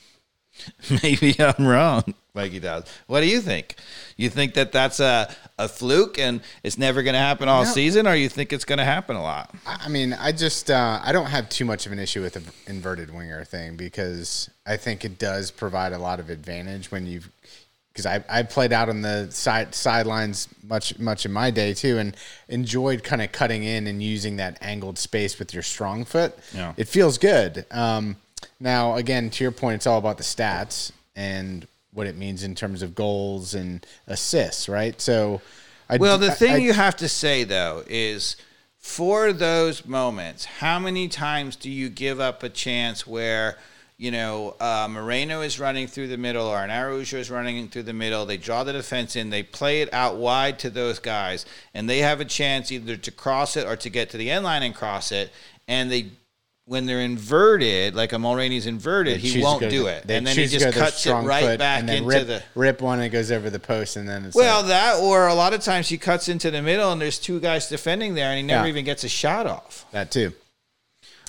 maybe 1.03 1.35
I'm 1.39 1.65
wrong, 1.67 2.15
Mikey 2.33 2.59
Dobbs. 2.59 2.89
What 3.07 3.21
do 3.21 3.27
you 3.27 3.41
think? 3.41 3.75
You 4.17 4.29
think 4.29 4.53
that 4.53 4.71
that's 4.71 4.99
a 4.99 5.33
a 5.57 5.67
fluke 5.67 6.17
and 6.17 6.41
it's 6.63 6.77
never 6.77 7.03
going 7.03 7.13
to 7.13 7.19
happen 7.19 7.47
all 7.49 7.63
No. 7.65 7.69
season, 7.69 8.07
or 8.07 8.15
you 8.15 8.29
think 8.29 8.51
it's 8.53 8.65
going 8.65 8.79
to 8.79 8.85
happen 8.85 9.15
a 9.15 9.21
lot? 9.21 9.53
I 9.67 9.81
I 9.85 9.87
mean, 9.89 10.13
I 10.13 10.31
just 10.31 10.71
uh, 10.71 10.99
I 11.03 11.11
don't 11.11 11.25
have 11.27 11.49
too 11.49 11.65
much 11.65 11.85
of 11.85 11.91
an 11.91 11.99
issue 11.99 12.21
with 12.21 12.33
the 12.33 12.43
inverted 12.67 13.13
winger 13.13 13.43
thing 13.43 13.75
because 13.75 14.49
I 14.65 14.77
think 14.77 15.03
it 15.03 15.19
does 15.19 15.51
provide 15.51 15.91
a 15.93 15.97
lot 15.99 16.19
of 16.19 16.29
advantage 16.29 16.89
when 16.89 17.05
you've 17.05 17.29
because 17.91 18.05
I 18.05 18.23
I 18.29 18.43
played 18.43 18.71
out 18.71 18.87
on 18.87 19.01
the 19.01 19.29
side 19.31 19.75
sidelines 19.75 20.47
much 20.63 20.97
much 20.99 21.25
in 21.25 21.33
my 21.33 21.51
day 21.51 21.73
too 21.73 21.97
and 21.97 22.15
enjoyed 22.47 23.03
kind 23.03 23.21
of 23.21 23.33
cutting 23.33 23.63
in 23.63 23.87
and 23.87 24.01
using 24.01 24.37
that 24.37 24.57
angled 24.61 24.97
space 24.97 25.37
with 25.37 25.53
your 25.53 25.63
strong 25.63 26.05
foot. 26.05 26.33
Yeah. 26.55 26.73
It 26.77 26.87
feels 26.87 27.17
good. 27.17 27.65
Um, 27.71 28.15
now 28.59 28.95
again, 28.95 29.29
to 29.31 29.43
your 29.43 29.51
point, 29.51 29.75
it's 29.75 29.87
all 29.87 29.97
about 29.99 30.17
the 30.17 30.23
stats 30.23 30.93
and 31.13 31.67
what 31.93 32.07
it 32.07 32.15
means 32.17 32.43
in 32.43 32.55
terms 32.55 32.81
of 32.81 32.95
goals 32.95 33.53
and 33.53 33.85
assists, 34.07 34.67
right? 34.69 34.99
So. 35.01 35.41
I, 35.89 35.97
Well, 35.97 36.17
the 36.17 36.31
I- 36.31 36.35
thing 36.35 36.53
I- 36.53 36.57
you 36.57 36.73
have 36.73 36.95
to 36.97 37.09
say 37.09 37.43
though 37.43 37.83
is 37.87 38.37
for 38.79 39.33
those 39.33 39.85
moments, 39.85 40.45
how 40.45 40.79
many 40.79 41.07
times 41.09 41.55
do 41.55 41.69
you 41.69 41.89
give 41.89 42.19
up 42.19 42.43
a 42.43 42.49
chance 42.49 43.05
where 43.05 43.57
you 43.97 44.09
know, 44.09 44.55
uh, 44.59 44.87
Moreno 44.89 45.41
is 45.41 45.59
running 45.59 45.85
through 45.85 46.07
the 46.07 46.17
middle, 46.17 46.47
or 46.47 46.57
an 46.63 46.71
Araujo 46.71 47.19
is 47.19 47.29
running 47.29 47.67
through 47.67 47.83
the 47.83 47.93
middle. 47.93 48.25
They 48.25 48.37
draw 48.37 48.63
the 48.63 48.73
defense 48.73 49.15
in. 49.15 49.29
They 49.29 49.43
play 49.43 49.83
it 49.83 49.93
out 49.93 50.15
wide 50.15 50.57
to 50.59 50.71
those 50.71 50.97
guys, 50.97 51.45
and 51.75 51.87
they 51.87 51.99
have 51.99 52.19
a 52.19 52.25
chance 52.25 52.71
either 52.71 52.97
to 52.97 53.11
cross 53.11 53.55
it 53.55 53.67
or 53.67 53.75
to 53.75 53.89
get 53.91 54.09
to 54.09 54.17
the 54.17 54.31
end 54.31 54.43
line 54.43 54.63
and 54.63 54.73
cross 54.73 55.11
it. 55.11 55.29
And 55.67 55.91
they, 55.91 56.07
when 56.65 56.85
they're 56.85 57.01
inverted, 57.01 57.95
like 57.95 58.13
a 58.13 58.17
Mulraney's 58.17 58.65
inverted, 58.67 59.15
They 59.15 59.27
he 59.27 59.41
won't 59.43 59.67
do 59.69 59.87
it, 59.87 60.05
and 60.09 60.25
then 60.25 60.35
he 60.37 60.45
just 60.45 60.63
go 60.63 60.71
to 60.71 60.77
their 60.77 60.85
cuts 60.85 61.05
it 61.05 61.11
right 61.11 61.57
back 61.57 61.87
into 61.89 62.03
rip, 62.03 62.27
the. 62.27 62.43
rip 62.55 62.81
one 62.81 62.99
and 62.99 63.07
it 63.07 63.09
goes 63.09 63.31
over 63.31 63.49
the 63.49 63.59
post, 63.59 63.95
and 63.97 64.07
then 64.07 64.25
it's 64.25 64.35
Well, 64.35 64.59
like- 64.59 64.67
that 64.69 64.99
or 64.99 65.27
a 65.27 65.33
lot 65.33 65.53
of 65.53 65.61
times 65.61 65.89
he 65.89 65.97
cuts 65.97 66.29
into 66.29 66.51
the 66.51 66.61
middle 66.61 66.91
and 66.91 67.01
there's 67.01 67.17
two 67.19 67.39
guys 67.39 67.67
defending 67.67 68.13
there 68.13 68.29
and 68.29 68.37
he 68.37 68.43
never 68.43 68.65
Yeah. 68.65 68.69
even 68.69 68.85
gets 68.85 69.03
a 69.03 69.09
shot 69.09 69.47
off. 69.47 69.85
that 69.91 70.11
too. 70.11 70.33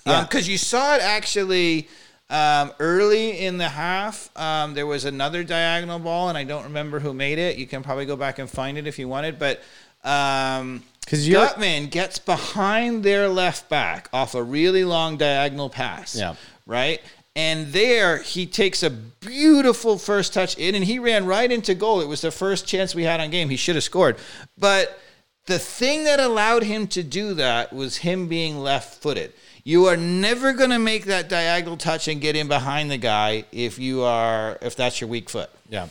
Because 0.04 0.46
Um, 0.46 0.50
you 0.50 0.58
saw 0.58 0.96
it 0.96 1.02
actually 1.02 1.88
um, 2.28 2.72
early 2.78 3.38
in 3.44 3.58
the 3.58 3.68
half. 3.68 4.30
Um, 4.36 4.74
there 4.74 4.86
was 4.86 5.04
another 5.04 5.44
diagonal 5.44 5.98
ball 5.98 6.28
and 6.28 6.36
I 6.38 6.44
don't 6.44 6.64
remember 6.64 6.98
who 7.00 7.12
made 7.14 7.38
it. 7.38 7.56
You 7.56 7.66
can 7.66 7.82
probably 7.82 8.04
go 8.06 8.16
back 8.16 8.38
and 8.38 8.48
find 8.50 8.76
it 8.78 8.86
if 8.86 8.98
you 8.98 9.08
wanted, 9.08 9.38
but. 9.38 9.62
Um, 10.04 10.82
'Cause 11.06 11.26
you're- 11.26 11.44
Gutman 11.46 11.86
gets 11.88 12.18
behind 12.18 13.04
their 13.04 13.28
left 13.28 13.68
back 13.68 14.08
off 14.12 14.34
a 14.34 14.42
really 14.42 14.84
long 14.84 15.16
diagonal 15.16 15.68
pass. 15.68 16.14
Yeah. 16.14 16.34
Right? 16.66 17.00
And 17.34 17.72
there 17.72 18.18
he 18.22 18.46
takes 18.46 18.82
a 18.82 18.90
beautiful 18.90 19.98
first 19.98 20.32
touch 20.34 20.56
in 20.58 20.74
and 20.74 20.84
he 20.84 20.98
ran 20.98 21.24
right 21.26 21.50
into 21.50 21.74
goal. 21.74 22.00
It 22.00 22.08
was 22.08 22.20
the 22.20 22.30
first 22.30 22.66
chance 22.66 22.94
we 22.94 23.04
had 23.04 23.20
on 23.20 23.30
game. 23.30 23.48
He 23.48 23.56
should 23.56 23.74
have 23.74 23.84
scored. 23.84 24.16
But 24.58 24.98
the 25.46 25.58
thing 25.58 26.04
that 26.04 26.20
allowed 26.20 26.62
him 26.62 26.86
to 26.88 27.02
do 27.02 27.34
that 27.34 27.72
was 27.72 27.98
him 27.98 28.28
being 28.28 28.58
left 28.60 29.02
footed. 29.02 29.32
You 29.64 29.86
are 29.86 29.96
never 29.96 30.52
going 30.52 30.70
to 30.70 30.78
make 30.78 31.04
that 31.06 31.28
diagonal 31.28 31.76
touch 31.76 32.06
and 32.06 32.20
get 32.20 32.36
in 32.36 32.48
behind 32.48 32.90
the 32.90 32.98
guy 32.98 33.44
if 33.50 33.78
you 33.78 34.02
are 34.02 34.58
if 34.60 34.76
that's 34.76 35.00
your 35.00 35.08
weak 35.08 35.30
foot. 35.30 35.50
Yeah. 35.68 35.88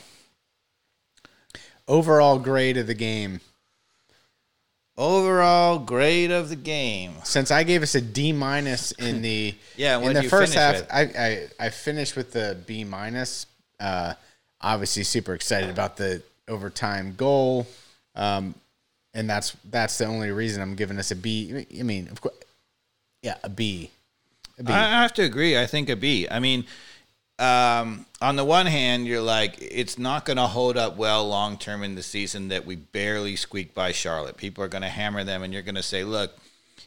Overall 1.88 2.38
grade 2.40 2.78
of 2.78 2.88
the 2.88 2.94
game. 2.94 3.42
Overall 5.02 5.80
grade 5.80 6.30
of 6.30 6.50
the 6.50 6.56
game. 6.56 7.14
Since 7.24 7.50
I 7.50 7.64
gave 7.64 7.82
us 7.82 7.96
a 7.96 8.02
D 8.02 8.34
minus 8.34 8.92
in 8.92 9.24
the 9.24 9.56
Yeah, 9.76 10.00
in 10.00 10.14
the 10.14 10.30
first 10.30 10.54
half. 10.54 10.84
I, 10.94 11.02
I 11.02 11.48
I 11.60 11.70
finished 11.72 12.16
with 12.16 12.34
the 12.34 12.56
B 12.68 12.84
minus. 12.84 13.48
Uh, 13.80 14.14
obviously, 14.62 15.02
super 15.02 15.34
excited 15.34 15.72
about 15.72 15.98
the 15.98 16.22
overtime 16.48 17.16
goal, 17.18 17.66
um, 18.14 18.54
and 19.16 19.28
that's 19.28 19.58
that's 19.72 19.98
the 19.98 20.06
only 20.06 20.30
reason 20.30 20.62
I'm 20.62 20.76
giving 20.76 21.00
us 21.00 21.10
a 21.10 21.16
B. 21.16 21.66
I 21.80 21.82
mean, 21.82 22.08
of 22.10 22.22
course, 22.22 22.36
yeah, 23.24 23.38
a 23.44 23.50
B. 23.50 23.90
A 24.60 24.64
B. 24.64 24.72
I 24.72 25.02
have 25.02 25.16
to 25.16 25.24
agree. 25.24 25.58
I 25.58 25.66
think 25.66 25.90
a 25.90 25.96
B. 25.96 26.28
I 26.30 26.40
mean, 26.40 26.64
um, 27.42 28.06
on 28.22 28.36
the 28.36 28.46
one 28.46 28.68
hand, 28.68 29.08
you're 29.08 29.22
like, 29.22 29.58
it's 29.60 29.98
not 29.98 30.26
going 30.26 30.38
to 30.38 30.48
hold 30.48 30.78
up 30.78 30.96
well 30.96 31.28
long 31.28 31.58
term 31.58 31.82
in 31.82 31.96
the 31.96 32.04
season 32.04 32.50
that 32.50 32.66
we 32.66 32.76
barely 32.76 33.36
squeaked 33.36 33.74
by 33.74 33.92
Charlotte. 33.92 34.38
People 34.38 34.64
are 34.64 34.68
going 34.68 34.84
to 34.84 34.90
hammer 34.90 35.24
them, 35.24 35.42
and 35.42 35.52
you're 35.52 35.64
going 35.64 35.76
to 35.76 35.84
say, 35.84 36.04
look, 36.04 36.32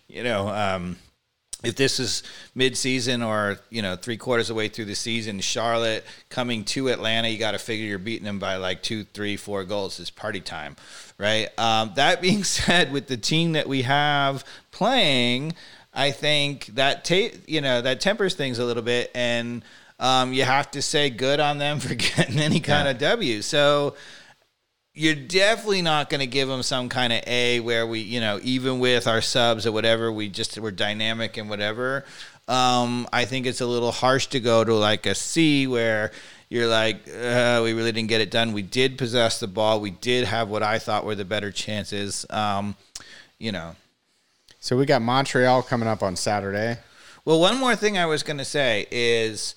you 0.07 0.23
know, 0.23 0.49
um, 0.49 0.97
if 1.65 1.75
this 1.75 1.99
is 1.99 2.23
mid-season 2.55 3.23
or 3.23 3.59
you 3.71 3.83
know 3.83 3.97
three 3.97 4.17
quarters 4.17 4.51
of 4.51 4.55
the 4.55 4.59
way 4.59 4.69
through 4.69 4.85
the 4.85 4.95
season, 4.95 5.41
Charlotte 5.41 6.05
coming 6.29 6.65
to 6.67 6.89
Atlanta, 6.89 7.29
you 7.29 7.39
got 7.39 7.53
to 7.53 7.59
figure 7.59 7.87
you're 7.87 7.99
beating 7.99 8.25
them 8.25 8.39
by 8.39 8.57
like 8.57 8.83
two, 8.83 9.05
three, 9.05 9.37
four 9.37 9.65
goals. 9.65 9.99
It's 9.99 10.11
party 10.11 10.41
time, 10.41 10.77
right? 11.19 11.49
Um, 11.59 11.93
that 11.97 12.21
being 12.21 12.45
said, 12.45 12.93
with 12.93 13.09
the 13.09 13.17
team 13.17 13.53
that 13.53 13.69
we 13.69 13.83
have 13.83 14.45
playing, 14.71 15.55
I 15.93 16.13
think 16.13 16.67
that 16.75 17.05
ta- 17.05 17.37
you 17.47 17.61
know 17.61 17.81
that 17.81 18.01
tempers 18.01 18.35
things 18.35 18.61
a 18.61 18.65
little 18.65 18.83
bit, 18.83 19.11
and 19.15 19.65
um, 19.99 20.33
you 20.33 20.45
have 20.45 20.71
to 20.73 20.83
say 20.83 21.11
good 21.11 21.41
on 21.41 21.59
them 21.59 21.81
for 21.81 21.95
getting 21.95 22.39
any 22.39 22.61
kind 22.61 22.89
of 22.89 22.99
W. 22.99 23.43
So 23.43 23.95
you're 24.93 25.15
definitely 25.15 25.83
not 25.83 26.09
going 26.09 26.21
to 26.21 26.27
give 26.27 26.49
them 26.49 26.63
some 26.63 26.89
kind 26.89 27.13
of 27.13 27.23
A 27.27 27.61
where 27.61 27.87
we, 27.87 28.01
you 28.01 28.21
know, 28.21 28.39
even 28.43 28.79
with 28.79 29.07
our 29.09 29.21
subs 29.21 29.67
or 29.67 29.73
whatever, 29.73 30.13
we 30.13 30.29
just 30.29 30.59
we're 30.59 30.71
dynamic 30.71 31.37
and 31.37 31.51
whatever. 31.51 32.05
Um, 32.47 33.09
I 33.13 33.25
think 33.25 33.47
it's 33.47 33.61
a 33.61 33.67
little 33.67 33.91
harsh 33.91 34.27
to 34.29 34.41
go 34.41 34.63
to 34.63 34.75
like 34.75 35.07
a 35.07 35.15
C 35.15 35.67
where 35.67 36.13
you're 36.49 36.69
like, 36.69 37.09
uh, 37.09 37.61
we 37.65 37.73
really 37.73 37.91
didn't 37.91 38.09
get 38.09 38.21
it 38.21 38.31
done. 38.31 38.53
We 38.53 38.63
did 38.63 38.99
possess 38.99 39.41
the 39.41 39.49
ball. 39.49 39.81
We 39.81 39.91
did 39.91 40.27
have 40.27 40.49
what 40.49 40.63
I 40.63 40.79
thought 40.79 41.05
were 41.05 41.15
the 41.17 41.25
better 41.25 41.51
chances. 41.51 42.27
Um, 42.31 42.77
you 43.39 43.51
know, 43.51 43.75
So 44.61 44.77
we 44.77 44.87
got 44.87 45.03
Montreal 45.03 45.63
coming 45.63 45.89
up 45.89 46.03
on 46.03 46.15
Saturday. 46.15 46.79
well, 47.25 47.41
one 47.41 47.59
more 47.59 47.75
thing 47.75 47.99
I 47.99 48.07
was 48.07 48.23
going 48.23 48.39
to 48.39 48.45
say 48.45 48.87
is 48.93 49.55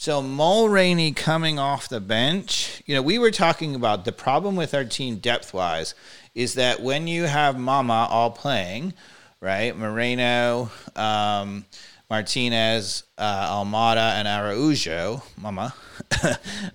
so 0.00 0.22
Mulraney 0.22 1.14
coming 1.14 1.58
off 1.58 1.90
the 1.90 2.00
bench. 2.00 2.82
You 2.86 2.94
know, 2.94 3.02
we 3.02 3.18
were 3.18 3.30
talking 3.30 3.74
about 3.74 4.06
the 4.06 4.12
problem 4.12 4.56
with 4.56 4.72
our 4.72 4.86
team 4.86 5.16
depth 5.16 5.52
wise 5.52 5.94
is 6.34 6.54
that 6.54 6.80
when 6.80 7.06
you 7.06 7.24
have 7.24 7.58
Mama 7.58 8.08
all 8.10 8.30
playing, 8.30 8.94
right? 9.42 9.76
Moreno, 9.76 10.70
um, 10.96 11.66
Martinez, 12.08 13.04
uh, 13.18 13.50
Almada, 13.50 14.14
and 14.14 14.26
Araujo, 14.26 15.22
Mama. 15.36 15.74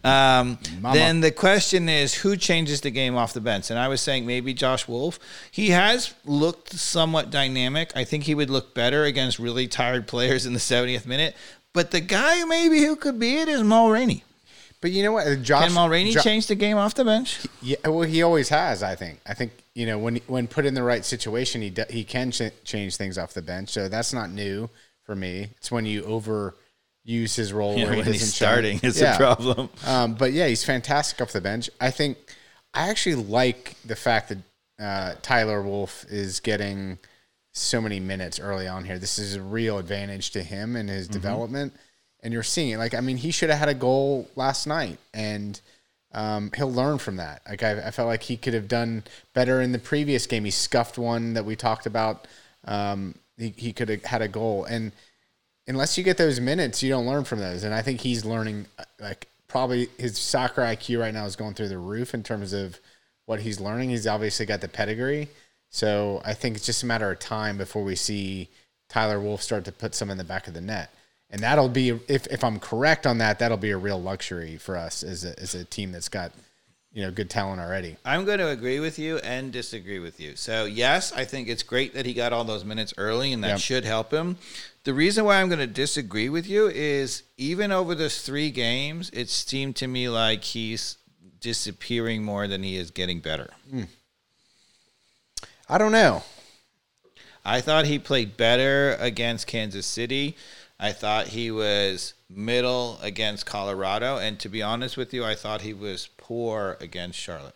um, 0.04 0.60
Mama. 0.80 0.94
Then 0.94 1.22
the 1.22 1.32
question 1.32 1.90
is 1.90 2.14
who 2.14 2.38
changes 2.38 2.82
the 2.82 2.92
game 2.92 3.16
off 3.16 3.34
the 3.34 3.42
bench? 3.42 3.72
And 3.72 3.80
I 3.80 3.88
was 3.88 4.02
saying 4.02 4.28
maybe 4.28 4.54
Josh 4.54 4.88
Wolff. 4.88 5.18
He 5.50 5.72
has 5.72 6.14
looked 6.26 6.74
somewhat 6.74 7.32
dynamic. 7.32 7.92
I 7.96 8.04
think 8.04 8.26
he 8.26 8.36
would 8.36 8.52
look 8.52 8.76
better 8.76 9.04
against 9.04 9.40
really 9.40 9.68
tired 9.68 10.08
players 10.08 10.46
in 10.46 10.54
the 10.54 10.60
70th 10.60 11.08
minute. 11.08 11.36
But 11.76 11.92
the 11.92 12.02
guy 12.02 12.44
maybe 12.46 12.80
who 12.80 12.96
could 12.96 13.20
be 13.20 13.36
it 13.36 13.48
is 13.48 13.62
Mulraney. 13.62 14.24
But 14.82 14.92
you 14.92 15.04
know 15.04 15.12
what? 15.14 15.42
Josh 15.44 15.68
Can 15.68 15.76
Mulraney 15.76 16.12
Jo- 16.14 16.22
change 16.22 16.48
the 16.48 16.56
game 16.56 16.78
off 16.78 16.94
the 16.96 17.06
bench? 17.06 17.46
Yeah, 17.62 17.78
well, 17.86 18.02
he 18.02 18.24
always 18.24 18.50
has. 18.50 18.82
I 18.82 18.96
think. 18.96 19.20
I 19.28 19.34
think 19.34 19.52
you 19.74 19.86
know 19.86 19.98
when 20.00 20.18
when 20.28 20.48
put 20.48 20.66
in 20.66 20.74
the 20.74 20.84
right 20.84 21.04
situation, 21.06 21.62
he 21.62 21.70
do, 21.70 21.84
he 21.90 22.04
can 22.04 22.32
ch- 22.32 22.52
change 22.64 22.96
things 22.96 23.18
off 23.18 23.34
the 23.34 23.42
bench. 23.42 23.70
So 23.70 23.88
that's 23.90 24.14
not 24.14 24.30
new 24.32 24.70
for 25.04 25.16
me. 25.16 25.50
It's 25.58 25.72
when 25.72 25.86
you 25.86 26.04
overuse 26.04 27.36
his 27.36 27.52
role 27.54 27.78
Yeah, 27.78 27.90
when 27.96 28.06
he's 28.06 28.34
starting 28.34 28.80
is 28.84 29.00
Yeah. 29.02 29.16
a 29.16 29.18
problem. 29.18 29.70
Um, 29.86 30.14
but 30.16 30.32
yeah, 30.34 30.48
he's 30.48 30.64
fantastic 30.64 31.22
off 31.22 31.32
the 31.32 31.42
bench. 31.42 31.70
I 31.82 31.92
think 31.92 32.18
I 32.74 32.90
actually 32.90 33.16
like 33.16 33.76
the 33.86 33.96
fact 33.96 34.30
that 34.30 34.38
uh, 34.80 35.16
Tyler 35.22 35.62
Wolff 35.62 36.06
is 36.10 36.40
getting 36.40 37.00
so 37.58 37.80
many 37.82 38.00
minutes 38.00 38.40
early 38.40 38.68
on 38.68 38.84
here. 38.84 39.00
This 39.00 39.18
is 39.18 39.36
a 39.36 39.42
real 39.42 39.78
advantage 39.78 40.32
to 40.32 40.44
him 40.44 40.76
and 40.76 40.90
Mm-hmm. 40.90 40.98
his 40.98 41.08
development. 41.08 41.74
And 42.22 42.34
you're 42.34 42.44
seeing 42.44 42.72
it. 42.72 42.78
Like, 42.78 42.94
I 42.94 43.02
mean, 43.02 43.18
he 43.18 43.32
should 43.32 43.50
have 43.50 43.60
had 43.60 43.70
a 43.70 43.74
goal 43.76 44.28
last 44.36 44.66
night, 44.66 44.98
and 45.14 45.60
um, 46.12 46.52
he'll 46.56 46.72
learn 46.72 46.98
from 46.98 47.18
that. 47.18 47.42
Like, 47.48 47.62
I, 47.62 47.88
I 47.88 47.92
felt 47.92 48.08
like 48.08 48.24
he 48.24 48.36
could 48.36 48.56
have 48.56 48.68
done 48.68 49.04
better 49.34 49.62
in 49.62 49.72
the 49.72 49.80
previous 49.80 50.26
game. 50.26 50.44
He 50.44 50.50
scuffed 50.52 50.98
one 50.98 51.34
that 51.36 51.46
we 51.46 51.56
talked 51.56 51.86
about. 51.86 52.28
Um, 52.66 53.14
he, 53.38 53.54
he 53.56 53.74
could 53.74 53.90
have 53.90 54.04
had 54.06 54.22
a 54.24 54.28
goal, 54.28 54.66
and 54.66 54.92
unless 55.68 55.98
you 56.00 56.04
get 56.04 56.18
those 56.18 56.40
minutes, 56.40 56.82
you 56.82 56.90
don't 56.90 57.06
learn 57.06 57.26
from 57.26 57.40
those. 57.40 57.64
And 57.64 57.76
I 57.76 57.84
think 57.84 58.02
he's 58.02 58.26
learning, 58.26 58.66
like, 59.00 59.28
probably 59.48 59.90
his 60.00 60.18
soccer 60.18 60.62
IQ 60.64 61.00
right 61.00 61.14
now 61.14 61.26
is 61.26 61.36
going 61.36 61.54
through 61.54 61.70
the 61.70 61.78
roof 61.78 62.14
in 62.16 62.24
terms 62.24 62.54
of 62.54 62.80
what 63.28 63.42
he's 63.42 63.60
learning. 63.60 63.92
He's 63.92 64.08
obviously 64.08 64.48
got 64.48 64.62
the 64.62 64.68
pedigree. 64.68 65.30
So 65.76 66.22
I 66.24 66.34
think 66.34 66.56
it's 66.56 66.66
just 66.66 66.84
a 66.84 66.86
matter 66.86 67.12
of 67.12 67.20
time 67.20 67.58
before 67.58 67.84
we 67.84 67.98
see 67.98 68.48
Tyler 68.88 69.20
Wolff 69.20 69.42
start 69.42 69.66
to 69.66 69.74
put 69.74 69.94
some 69.94 70.10
in 70.10 70.18
the 70.18 70.24
back 70.24 70.48
of 70.48 70.54
the 70.54 70.62
net. 70.62 70.90
And 71.30 71.42
that'll 71.42 71.68
be, 71.68 71.90
if, 72.08 72.28
if 72.28 72.46
I'm 72.46 72.60
correct 72.60 73.06
on 73.06 73.18
that, 73.18 73.40
that'll 73.40 73.58
be 73.58 73.72
a 73.72 73.78
real 73.78 74.02
luxury 74.02 74.56
for 74.56 74.78
us 74.78 75.04
as 75.04 75.26
a, 75.26 75.38
as 75.38 75.54
a 75.54 75.66
team 75.66 75.92
that's 75.92 76.08
got, 76.08 76.32
you 76.94 77.02
know, 77.02 77.12
good 77.12 77.30
talent 77.30 77.60
already. 77.60 77.98
I'm 78.06 78.24
going 78.24 78.40
to 78.40 78.48
agree 78.52 78.80
with 78.80 78.98
you 78.98 79.18
and 79.18 79.52
disagree 79.52 80.00
with 80.00 80.18
you. 80.22 80.38
So, 80.38 80.64
yes, 80.64 81.12
I 81.12 81.26
think 81.26 81.50
it's 81.50 81.62
great 81.64 81.94
that 81.96 82.06
he 82.06 82.14
got 82.14 82.32
all 82.32 82.46
those 82.46 82.64
minutes 82.64 82.94
early, 82.98 83.34
and 83.34 83.44
that 83.44 83.50
Yep. 83.50 83.60
should 83.60 83.84
help 83.84 84.14
him. 84.14 84.38
The 84.86 84.94
reason 84.94 85.26
why 85.26 85.42
I'm 85.42 85.50
going 85.50 85.60
to 85.60 85.68
disagree 85.68 86.30
with 86.30 86.48
you 86.48 86.68
is 86.70 87.24
even 87.36 87.74
over 87.74 87.96
those 87.96 88.22
three 88.22 88.50
games, 88.50 89.10
it 89.12 89.28
seemed 89.30 89.76
to 89.78 89.88
me 89.88 90.08
like 90.08 90.46
he's 90.46 90.98
disappearing 91.42 92.24
more 92.24 92.48
than 92.48 92.64
he 92.64 92.78
is 92.78 92.92
getting 92.92 93.20
better. 93.20 93.50
Hmm. 93.70 93.84
I 95.68 95.78
don't 95.78 95.92
know. 95.92 96.24
I 97.44 97.62
thought 97.62 97.86
he 97.86 98.00
played 98.00 98.38
better 98.38 98.96
against 99.00 99.48
Kansas 99.48 99.86
City. 99.86 100.36
I 100.80 100.92
thought 100.92 101.28
he 101.28 101.52
was 101.52 102.14
middle 102.30 103.00
against 103.02 103.46
Colorado. 103.46 104.18
And 104.18 104.40
to 104.40 104.50
be 104.50 104.62
honest 104.62 104.98
with 104.98 105.14
you, 105.14 105.24
I 105.24 105.36
thought 105.36 105.62
he 105.62 105.74
was 105.74 106.10
poor 106.18 106.78
against 106.82 107.20
Charlotte. 107.20 107.56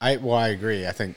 I 0.00 0.16
well, 0.16 0.36
I 0.36 0.48
agree. 0.48 0.86
I 0.86 0.92
think 0.92 1.16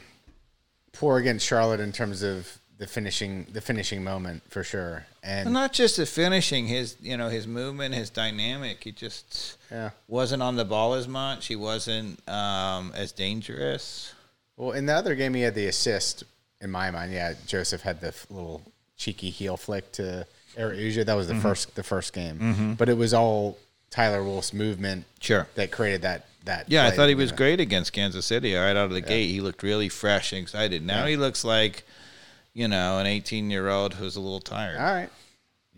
poor 0.91 1.17
against 1.19 1.45
Charlotte 1.45 1.79
in 1.79 1.91
terms 1.91 2.23
of 2.23 2.57
the 2.79 2.87
finishing 2.87 3.45
the 3.51 3.61
finishing 3.61 4.03
moment 4.03 4.41
for 4.49 4.63
sure. 4.63 5.05
And 5.23 5.45
And 5.45 5.53
not 5.53 5.71
just 5.71 5.97
the 5.97 6.07
finishing, 6.07 6.65
his 6.65 6.97
you 6.99 7.15
know 7.15 7.29
his 7.29 7.45
movement, 7.45 7.93
his 7.93 8.09
dynamic. 8.09 8.83
He 8.83 8.91
just 8.91 9.57
yeah. 9.71 9.91
wasn't 10.07 10.41
on 10.41 10.55
the 10.55 10.65
ball 10.65 10.95
as 10.95 11.07
much. 11.07 11.45
He 11.45 11.55
wasn't 11.55 12.27
um, 12.27 12.91
as 12.95 13.11
dangerous. 13.11 14.13
Well, 14.57 14.71
in 14.71 14.85
the 14.85 14.93
other 14.93 15.15
game, 15.15 15.33
he 15.33 15.41
had 15.41 15.55
the 15.55 15.67
assist. 15.67 16.23
In 16.59 16.69
my 16.69 16.91
mind, 16.91 17.11
yeah, 17.11 17.33
Josef 17.47 17.81
had 17.81 18.01
the 18.01 18.13
little 18.29 18.61
cheeky 18.95 19.31
heel 19.31 19.57
flick 19.57 19.91
to 19.93 20.27
Asia. 20.57 21.03
That 21.03 21.15
was 21.15 21.27
the 21.27 21.33
mm-hmm. 21.33 21.41
first 21.41 21.75
the 21.75 21.83
first 21.83 22.13
game, 22.13 22.37
mm-hmm. 22.37 22.73
but 22.73 22.87
it 22.89 22.97
was 22.97 23.13
all 23.13 23.57
Tyler 23.89 24.23
Wolff's 24.23 24.53
movement 24.53 25.05
Sure. 25.19 25.47
that 25.55 25.71
created 25.71 26.03
that 26.03 26.25
that. 26.45 26.69
Yeah, 26.69 26.85
I 26.85 26.91
thought 26.91 27.09
he 27.09 27.15
was 27.15 27.31
great 27.31 27.59
against 27.59 27.93
Kansas 27.93 28.25
City 28.25 28.53
right 28.53 28.71
out 28.71 28.85
of 28.85 28.91
the 28.91 29.01
gate. 29.01 29.27
He 29.27 29.41
looked 29.41 29.63
really 29.63 29.89
fresh 29.89 30.31
and 30.31 30.41
excited. 30.41 30.83
Now 30.83 31.05
he 31.05 31.17
looks 31.17 31.43
like, 31.43 31.83
you 32.53 32.67
know, 32.67 32.99
an 32.99 33.05
18 33.05 33.49
year 33.49 33.69
old 33.69 33.95
who's 33.95 34.15
a 34.15 34.21
little 34.21 34.39
tired. 34.39 34.77
All 34.77 34.83
right, 34.83 35.09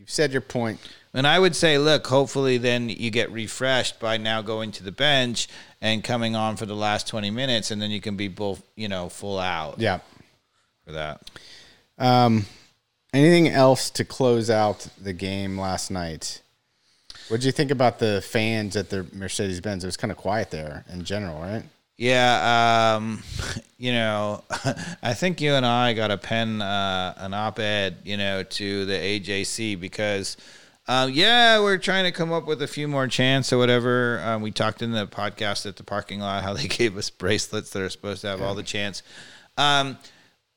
you've 0.03 0.09
said 0.11 0.33
your 0.33 0.41
point. 0.41 0.81
And 1.13 1.25
I 1.25 1.39
would 1.39 1.55
say, 1.55 1.77
look, 1.77 2.05
hopefully 2.07 2.57
then 2.57 2.89
you 2.89 3.09
get 3.09 3.31
refreshed 3.31 4.01
by 4.01 4.17
now 4.17 4.41
going 4.41 4.73
to 4.73 4.83
the 4.83 4.91
bench 4.91 5.47
and 5.79 6.03
coming 6.03 6.35
on 6.35 6.57
for 6.57 6.65
the 6.65 6.75
last 6.75 7.07
20 7.07 7.29
minutes, 7.29 7.71
and 7.71 7.81
then 7.81 7.89
you 7.89 8.01
can 8.01 8.17
be 8.17 8.27
both, 8.27 8.61
you 8.75 8.89
know, 8.89 9.07
full 9.07 9.39
out 9.39 9.79
Yeah. 9.79 9.99
for 10.85 10.91
that. 10.91 11.31
Um, 11.97 12.47
anything 13.13 13.47
else 13.47 13.89
to 13.91 14.03
close 14.03 14.49
out 14.49 14.87
the 15.01 15.13
game 15.13 15.57
last 15.57 15.89
night? 15.89 16.41
What 17.29 17.37
did 17.39 17.45
you 17.45 17.51
think 17.53 17.71
about 17.71 17.99
the 17.99 18.21
fans 18.27 18.75
at 18.75 18.89
the 18.89 19.05
Mercedes 19.13 19.61
Benz? 19.61 19.85
It 19.85 19.87
was 19.87 19.95
kind 19.95 20.11
of 20.11 20.17
quiet 20.17 20.51
there 20.51 20.83
in 20.91 21.05
general, 21.05 21.39
right? 21.39 21.63
Yeah, 21.97 22.95
um, 22.97 23.23
you 23.77 23.91
know, 23.91 24.43
I 25.03 25.13
think 25.13 25.41
you 25.41 25.53
and 25.53 25.65
I 25.65 25.93
got 25.93 26.07
to 26.07 26.17
pen 26.17 26.61
uh, 26.61 27.13
an 27.17 27.33
op-ed, 27.33 27.97
you 28.03 28.17
know, 28.17 28.43
to 28.43 28.85
the 28.85 28.93
AJC 28.93 29.79
because, 29.79 30.37
um, 30.87 31.11
yeah, 31.11 31.59
we're 31.59 31.77
trying 31.77 32.05
to 32.05 32.11
come 32.11 32.31
up 32.31 32.45
with 32.45 32.61
a 32.61 32.67
few 32.67 32.87
more 32.87 33.07
chants 33.07 33.53
or 33.53 33.57
whatever. 33.57 34.21
Um, 34.23 34.41
we 34.41 34.51
talked 34.51 34.81
in 34.81 34.91
the 34.91 35.07
podcast 35.07 35.65
at 35.65 35.75
the 35.75 35.83
parking 35.83 36.19
lot 36.19 36.43
how 36.43 36.53
they 36.53 36.67
gave 36.67 36.97
us 36.97 37.09
bracelets 37.09 37.69
that 37.71 37.81
are 37.81 37.89
supposed 37.89 38.21
to 38.21 38.27
have 38.27 38.41
all 38.41 38.55
the 38.55 38.63
chants. 38.63 39.03
Um, 39.57 39.97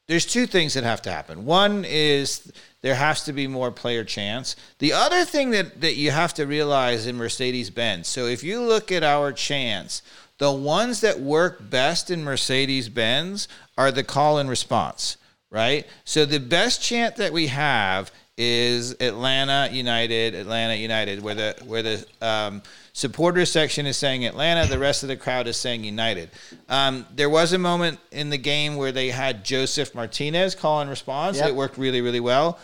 there's 0.09 0.25
two 0.25 0.47
things 0.47 0.75
that 0.75 0.85
have 0.85 1.03
to 1.03 1.11
happen. 1.11 1.45
One 1.45 1.85
is 1.85 2.53
there 2.81 2.95
has 2.95 3.25
to 3.25 3.33
be 3.33 3.49
more 3.49 3.73
player 3.73 4.05
chance. 4.05 4.55
The 4.79 4.93
other 4.93 5.25
thing 5.25 5.51
that, 5.51 5.81
that 5.81 5.97
you 5.97 6.13
have 6.13 6.33
to 6.35 6.47
realize 6.47 7.09
in 7.09 7.17
Mercedes 7.17 7.71
Benz, 7.71 8.07
so 8.07 8.27
if 8.27 8.45
you 8.45 8.63
look 8.63 8.93
at 8.93 9.03
our 9.03 9.33
chants, 9.33 10.03
the 10.39 10.53
ones 10.53 11.01
that 11.01 11.21
work 11.21 11.71
best 11.71 12.11
in 12.11 12.25
Mercedes 12.25 12.89
Benz 12.89 13.49
are 13.79 13.91
the 13.91 14.05
call 14.05 14.39
and 14.39 14.49
response, 14.49 15.17
right? 15.51 15.87
So 16.05 16.25
the 16.27 16.41
best 16.41 16.83
chant 16.83 17.17
that 17.17 17.33
we 17.33 17.47
have 17.47 18.11
is 18.39 18.93
Atlanta 19.01 19.71
United, 19.73 20.35
Atlanta 20.35 20.75
United, 20.75 21.23
where 21.23 21.35
the 21.35 21.57
where 21.65 21.83
the 21.83 22.07
um, 22.21 22.63
supporter 22.93 23.47
section 23.47 23.87
is 23.87 23.97
saying 23.97 24.27
Atlanta, 24.27 24.69
the 24.69 24.79
rest 24.79 25.03
of 25.03 25.09
the 25.09 25.17
crowd 25.17 25.47
is 25.47 25.57
saying 25.57 25.85
United. 25.85 26.31
Um, 26.69 27.07
there 27.15 27.31
was 27.31 27.55
a 27.55 27.59
moment 27.59 27.99
in 28.11 28.29
the 28.29 28.39
game 28.39 28.77
where 28.77 28.93
they 28.93 29.09
had 29.09 29.45
Josef 29.45 29.95
Martinez 29.95 30.55
call 30.55 30.81
and 30.81 30.91
response. 30.91 31.39
Yep. 31.39 31.49
It 31.49 31.55
worked 31.55 31.79
really, 31.79 32.03
really 32.03 32.21
well. 32.21 32.59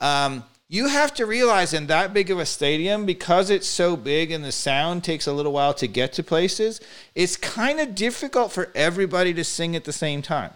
Um, 0.00 0.44
you 0.68 0.88
have 0.88 1.14
to 1.14 1.24
realize 1.24 1.72
in 1.72 1.86
that 1.86 2.12
big 2.12 2.30
of 2.30 2.38
a 2.38 2.44
stadium, 2.46 3.06
because 3.06 3.48
it's 3.48 3.66
so 3.66 3.96
big 3.96 4.30
and 4.30 4.44
the 4.44 4.52
sound 4.52 5.02
takes 5.02 5.26
a 5.26 5.32
little 5.32 5.52
while 5.52 5.72
to 5.74 5.86
get 5.86 6.12
to 6.14 6.22
places, 6.22 6.80
it's 7.14 7.36
kind 7.36 7.80
of 7.80 7.94
difficult 7.94 8.52
for 8.52 8.70
everybody 8.74 9.32
to 9.34 9.44
sing 9.44 9.74
at 9.74 9.84
the 9.84 9.92
same 9.92 10.20
time. 10.20 10.50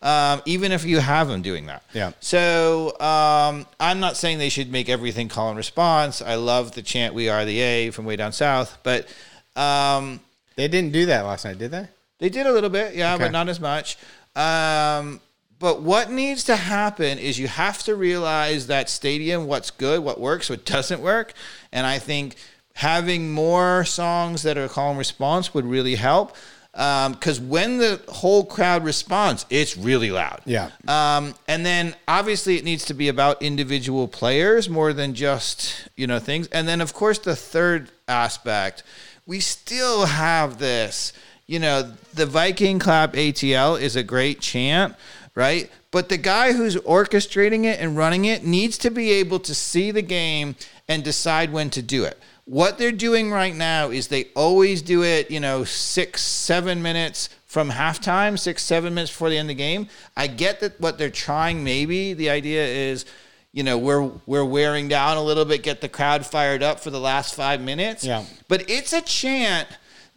Um, 0.00 0.42
even 0.46 0.70
if 0.70 0.84
you 0.84 1.00
have 1.00 1.26
them 1.26 1.42
doing 1.42 1.66
that. 1.66 1.82
Yeah. 1.92 2.12
So 2.20 2.98
um, 3.00 3.66
I'm 3.80 3.98
not 3.98 4.16
saying 4.16 4.38
they 4.38 4.48
should 4.48 4.70
make 4.70 4.88
everything 4.88 5.28
call 5.28 5.48
and 5.48 5.56
response. 5.56 6.22
I 6.22 6.36
love 6.36 6.70
the 6.72 6.82
chant 6.82 7.14
"We 7.14 7.28
Are 7.28 7.44
the 7.44 7.58
A" 7.60 7.90
from 7.90 8.04
way 8.04 8.14
down 8.14 8.30
south, 8.32 8.78
but 8.84 9.08
um, 9.56 10.20
They 10.54 10.68
didn't 10.68 10.92
do 10.92 11.06
that 11.06 11.22
last 11.22 11.44
night, 11.44 11.58
did 11.58 11.72
they? 11.72 11.88
they 12.20 12.28
did 12.28 12.46
a 12.46 12.52
little 12.52 12.70
bit, 12.70 12.94
yeah, 12.94 13.14
Okay. 13.14 13.24
but 13.24 13.32
not 13.32 13.48
as 13.48 13.58
much. 13.60 13.98
Um, 14.36 15.20
but 15.58 15.82
what 15.82 16.10
needs 16.10 16.44
to 16.44 16.56
happen 16.56 17.18
is 17.18 17.38
you 17.38 17.48
have 17.48 17.82
to 17.84 17.94
realize 17.94 18.68
that 18.68 18.88
stadium, 18.88 19.46
what's 19.46 19.70
good, 19.70 20.00
what 20.00 20.20
works, 20.20 20.48
what 20.48 20.64
doesn't 20.64 21.00
work. 21.00 21.32
And 21.72 21.86
I 21.86 21.98
think 21.98 22.36
having 22.74 23.32
more 23.32 23.84
songs 23.84 24.42
that 24.42 24.56
are 24.56 24.68
call 24.68 24.90
and 24.90 24.98
response 24.98 25.52
would 25.52 25.64
really 25.64 25.96
help. 25.96 26.36
Because 26.72 27.40
when 27.40 27.78
the 27.78 28.00
whole 28.08 28.44
crowd 28.44 28.84
responds, 28.84 29.46
it's 29.50 29.76
really 29.76 30.12
loud. 30.12 30.42
Yeah. 30.44 30.70
Um, 30.86 31.34
and 31.48 31.66
then 31.66 31.96
obviously 32.06 32.56
it 32.56 32.62
needs 32.62 32.84
to 32.84 32.94
be 32.94 33.08
about 33.08 33.42
individual 33.42 34.06
players 34.06 34.68
more 34.68 34.92
than 34.92 35.14
just 35.14 35.88
you 35.96 36.06
know 36.06 36.20
things. 36.20 36.46
And 36.48 36.68
then 36.68 36.80
of 36.80 36.94
course 36.94 37.18
the 37.18 37.34
third 37.34 37.90
aspect, 38.06 38.84
we 39.26 39.40
still 39.40 40.06
have 40.06 40.58
this. 40.58 41.12
You 41.48 41.58
know, 41.58 41.94
the 42.12 42.26
Viking 42.26 42.78
clap 42.78 43.14
ATL 43.14 43.80
is 43.80 43.96
a 43.96 44.02
great 44.02 44.40
chant, 44.40 44.94
right? 45.34 45.70
But 45.90 46.10
the 46.10 46.18
guy 46.18 46.52
who's 46.52 46.76
orchestrating 46.76 47.64
it 47.64 47.80
and 47.80 47.96
running 47.96 48.26
it 48.26 48.44
needs 48.44 48.76
to 48.78 48.90
be 48.90 49.12
able 49.12 49.40
to 49.40 49.54
see 49.54 49.90
the 49.90 50.02
game 50.02 50.56
and 50.88 51.02
decide 51.02 51.50
when 51.50 51.70
to 51.70 51.80
do 51.80 52.04
it. 52.04 52.18
What 52.44 52.76
they're 52.76 52.92
doing 52.92 53.30
right 53.30 53.54
now 53.54 53.88
is 53.88 54.08
they 54.08 54.26
always 54.36 54.82
do 54.82 55.02
it, 55.02 55.30
you 55.30 55.40
know, 55.40 55.64
six, 55.64 56.20
seven 56.22 56.82
minutes 56.82 57.30
from 57.46 57.70
halftime, 57.70 58.38
six, 58.38 58.62
seven 58.62 58.92
minutes 58.94 59.10
before 59.10 59.30
the 59.30 59.38
end 59.38 59.46
of 59.46 59.56
the 59.56 59.62
game. 59.62 59.88
I 60.18 60.26
get 60.26 60.60
that 60.60 60.78
what 60.78 60.98
they're 60.98 61.08
trying, 61.08 61.64
maybe 61.64 62.12
the 62.12 62.28
idea 62.28 62.66
is, 62.66 63.06
you 63.52 63.62
know, 63.62 63.78
we're 63.78 64.02
we're 64.26 64.44
wearing 64.44 64.88
down 64.88 65.16
a 65.16 65.22
little 65.22 65.46
bit, 65.46 65.62
get 65.62 65.80
the 65.80 65.88
crowd 65.88 66.26
fired 66.26 66.62
up 66.62 66.80
for 66.80 66.90
the 66.90 67.00
last 67.00 67.34
five 67.34 67.62
minutes. 67.62 68.04
Yeah. 68.04 68.24
But 68.48 68.68
it's 68.68 68.92
a 68.92 69.00
chant 69.00 69.66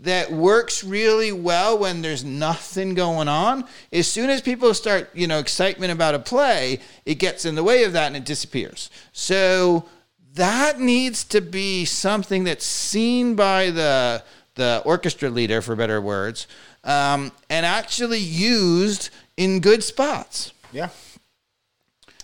that 0.01 0.31
works 0.31 0.83
really 0.83 1.31
well 1.31 1.77
when 1.77 2.01
there's 2.01 2.23
nothing 2.23 2.95
going 2.95 3.27
on. 3.27 3.65
As 3.93 4.07
soon 4.07 4.29
as 4.29 4.41
people 4.41 4.73
start, 4.73 5.09
you 5.13 5.27
know, 5.27 5.37
excitement 5.37 5.91
about 5.91 6.15
a 6.15 6.19
play, 6.19 6.79
it 7.05 7.15
gets 7.15 7.45
in 7.45 7.55
the 7.55 7.63
way 7.63 7.83
of 7.83 7.93
that 7.93 8.07
and 8.07 8.17
it 8.17 8.25
disappears. 8.25 8.89
So 9.11 9.85
that 10.33 10.79
needs 10.79 11.23
to 11.25 11.41
be 11.41 11.85
something 11.85 12.43
that's 12.43 12.65
seen 12.65 13.35
by 13.35 13.69
the 13.69 14.23
the 14.55 14.81
orchestra 14.85 15.29
leader, 15.29 15.61
for 15.61 15.77
better 15.77 16.01
words, 16.01 16.45
um, 16.83 17.31
and 17.49 17.65
actually 17.65 18.19
used 18.19 19.09
in 19.37 19.61
good 19.61 19.81
spots. 19.81 20.51
Yeah. 20.73 20.89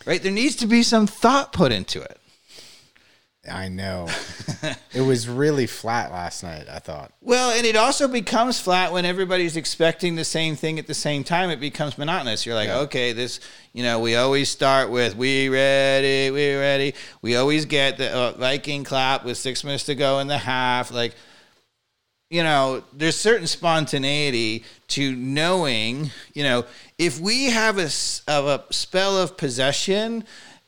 Right? 0.06 0.22
There 0.22 0.32
needs 0.32 0.56
to 0.58 0.68
be 0.68 0.84
some 0.84 1.08
thought 1.08 1.54
put 1.54 1.72
into 1.72 2.02
it. 2.02 2.20
I 3.50 3.68
know. 3.70 4.08
it 4.94 5.02
was 5.02 5.28
really 5.28 5.68
flat 5.68 6.12
last 6.12 6.44
night, 6.44 6.68
I 6.72 6.80
thought. 6.80 7.12
Well, 7.22 7.52
and 7.52 7.66
it 7.66 7.76
also 7.76 8.08
becomes 8.08 8.60
flat 8.60 8.92
when 8.92 9.06
everybody's 9.06 9.56
expecting 9.58 10.16
the 10.16 10.26
same 10.26 10.56
thing 10.56 10.80
at 10.80 10.88
the 10.88 10.94
same 10.94 11.24
time. 11.24 11.50
It 11.50 11.60
becomes 11.60 11.98
monotonous. 11.98 12.46
You're 12.46 12.56
like, 12.56 12.68
Yeah. 12.68 12.80
okay, 12.80 13.14
this, 13.14 13.40
you 13.74 13.84
know, 13.84 14.00
we 14.00 14.16
always 14.16 14.50
start 14.50 14.90
with 14.90 15.16
"We 15.16 15.50
ready, 15.50 16.32
we 16.32 16.56
ready." 16.56 16.94
We 17.22 17.36
always 17.36 17.66
get 17.66 17.98
the 17.98 18.12
uh, 18.14 18.32
Viking 18.34 18.84
clap 18.84 19.24
with 19.26 19.38
six 19.38 19.64
minutes 19.64 19.84
to 19.86 19.96
go 19.96 20.20
in 20.20 20.28
the 20.28 20.38
half. 20.38 20.92
Like, 20.92 21.16
you 22.30 22.44
know, 22.44 22.84
there's 22.92 23.16
certain 23.16 23.48
spontaneity 23.48 24.66
to 24.90 25.16
knowing, 25.16 26.12
you 26.34 26.44
know, 26.44 26.66
if 26.98 27.20
we 27.20 27.46
have 27.46 27.78
a, 27.78 27.90
a 28.28 28.64
spell 28.70 29.18
of 29.18 29.38
possession 29.38 30.26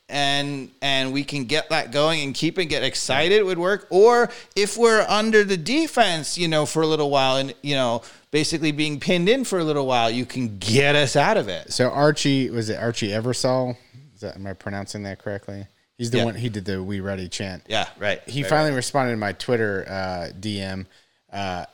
and 0.09 0.71
and 0.81 1.13
we 1.13 1.23
can 1.23 1.43
get 1.45 1.69
that 1.69 1.91
going 1.91 2.21
and 2.21 2.33
keep 2.33 2.57
and 2.57 2.69
get 2.69 2.83
excited 2.83 3.37
it 3.37 3.45
would 3.45 3.59
work 3.59 3.85
or 3.89 4.29
if 4.55 4.75
we're 4.77 5.05
under 5.07 5.43
the 5.43 5.55
defense 5.57 6.37
you 6.37 6.47
know 6.47 6.65
for 6.65 6.81
a 6.81 6.87
little 6.87 7.09
while 7.09 7.37
and 7.37 7.53
you 7.61 7.75
know 7.75 8.01
basically 8.31 8.71
being 8.71 8.99
pinned 8.99 9.29
in 9.29 9.43
for 9.45 9.59
a 9.59 9.63
little 9.63 9.85
while 9.85 10.09
you 10.09 10.25
can 10.25 10.57
get 10.57 10.95
us 10.95 11.15
out 11.15 11.37
of 11.37 11.47
it 11.47 11.71
So 11.71 11.89
Archie 11.89 12.49
was 12.49 12.69
it 12.69 12.75
Archie 12.79 13.09
Eversole? 13.09 13.77
Is 14.15 14.21
that 14.21 14.35
am 14.35 14.47
I 14.47 14.53
pronouncing 14.53 15.03
that 15.03 15.19
correctly? 15.19 15.65
He's 15.97 16.11
the 16.11 16.19
Yeah. 16.19 16.25
one 16.25 16.35
he 16.35 16.49
did 16.49 16.65
the 16.65 16.81
"We 16.83 16.99
Ready" 17.01 17.27
chant. 17.29 17.63
yeah 17.67 17.87
right 17.99 18.21
He 18.27 18.41
Right, 18.43 18.49
finally 18.49 18.71
responded 18.73 19.11
to 19.11 19.17
my 19.17 19.33
Twitter 19.33 19.85
uh, 19.87 20.31
DM, 20.39 20.85
uh, 21.31 21.65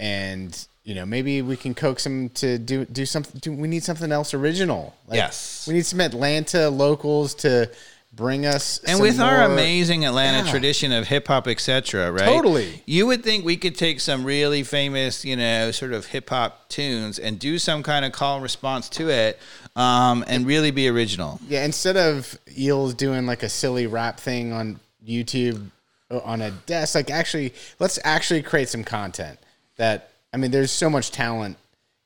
and 0.00 0.66
you 0.84 0.94
know 0.94 1.06
maybe 1.06 1.42
we 1.42 1.56
can 1.56 1.74
coax 1.74 2.04
him 2.06 2.28
to 2.30 2.58
do 2.58 2.84
do 2.84 3.06
something. 3.06 3.40
Do, 3.40 3.52
we 3.52 3.68
need 3.68 3.82
something 3.84 4.12
else 4.12 4.34
original. 4.34 4.94
Like, 5.08 5.16
Yes. 5.16 5.64
we 5.66 5.74
need 5.74 5.86
some 5.86 6.00
Atlanta 6.00 6.68
locals 6.70 7.34
to 7.36 7.70
bring 8.12 8.46
us. 8.46 8.78
and 8.86 9.00
with 9.00 9.18
our 9.18 9.42
amazing 9.42 10.04
Atlanta 10.04 10.44
Yeah. 10.44 10.50
tradition 10.52 10.92
of 10.92 11.08
hip 11.08 11.26
hop, 11.26 11.48
etc., 11.48 12.12
right? 12.12 12.26
Totally. 12.26 12.82
You 12.86 13.06
would 13.08 13.24
think 13.24 13.44
we 13.44 13.56
could 13.56 13.76
take 13.76 13.98
some 13.98 14.22
really 14.24 14.62
famous, 14.62 15.24
you 15.24 15.34
know, 15.36 15.72
sort 15.72 15.92
of 15.92 16.06
hip 16.06 16.30
hop 16.30 16.68
tunes 16.68 17.18
and 17.18 17.40
do 17.40 17.58
some 17.58 17.82
kind 17.82 18.04
of 18.04 18.12
call 18.12 18.34
and 18.34 18.42
response 18.44 18.88
to 18.90 19.08
it, 19.10 19.40
um, 19.74 20.22
and 20.28 20.46
really 20.46 20.70
be 20.70 20.86
original. 20.88 21.40
yeah, 21.48 21.64
instead 21.64 21.96
of 21.96 22.38
Eales 22.56 22.96
doing 22.96 23.26
like 23.26 23.42
a 23.42 23.48
silly 23.48 23.86
rap 23.88 24.20
thing 24.20 24.52
on 24.52 24.78
YouTube 25.04 25.70
uh, 26.10 26.18
on 26.18 26.40
a 26.42 26.50
desk, 26.66 26.94
like 26.94 27.10
actually 27.10 27.52
let's 27.80 27.98
actually 28.04 28.42
create 28.42 28.68
some 28.68 28.84
content 28.84 29.38
that 29.76 30.10
I 30.34 30.36
mean, 30.36 30.50
there's 30.50 30.72
so 30.72 30.90
much 30.90 31.12
talent. 31.12 31.56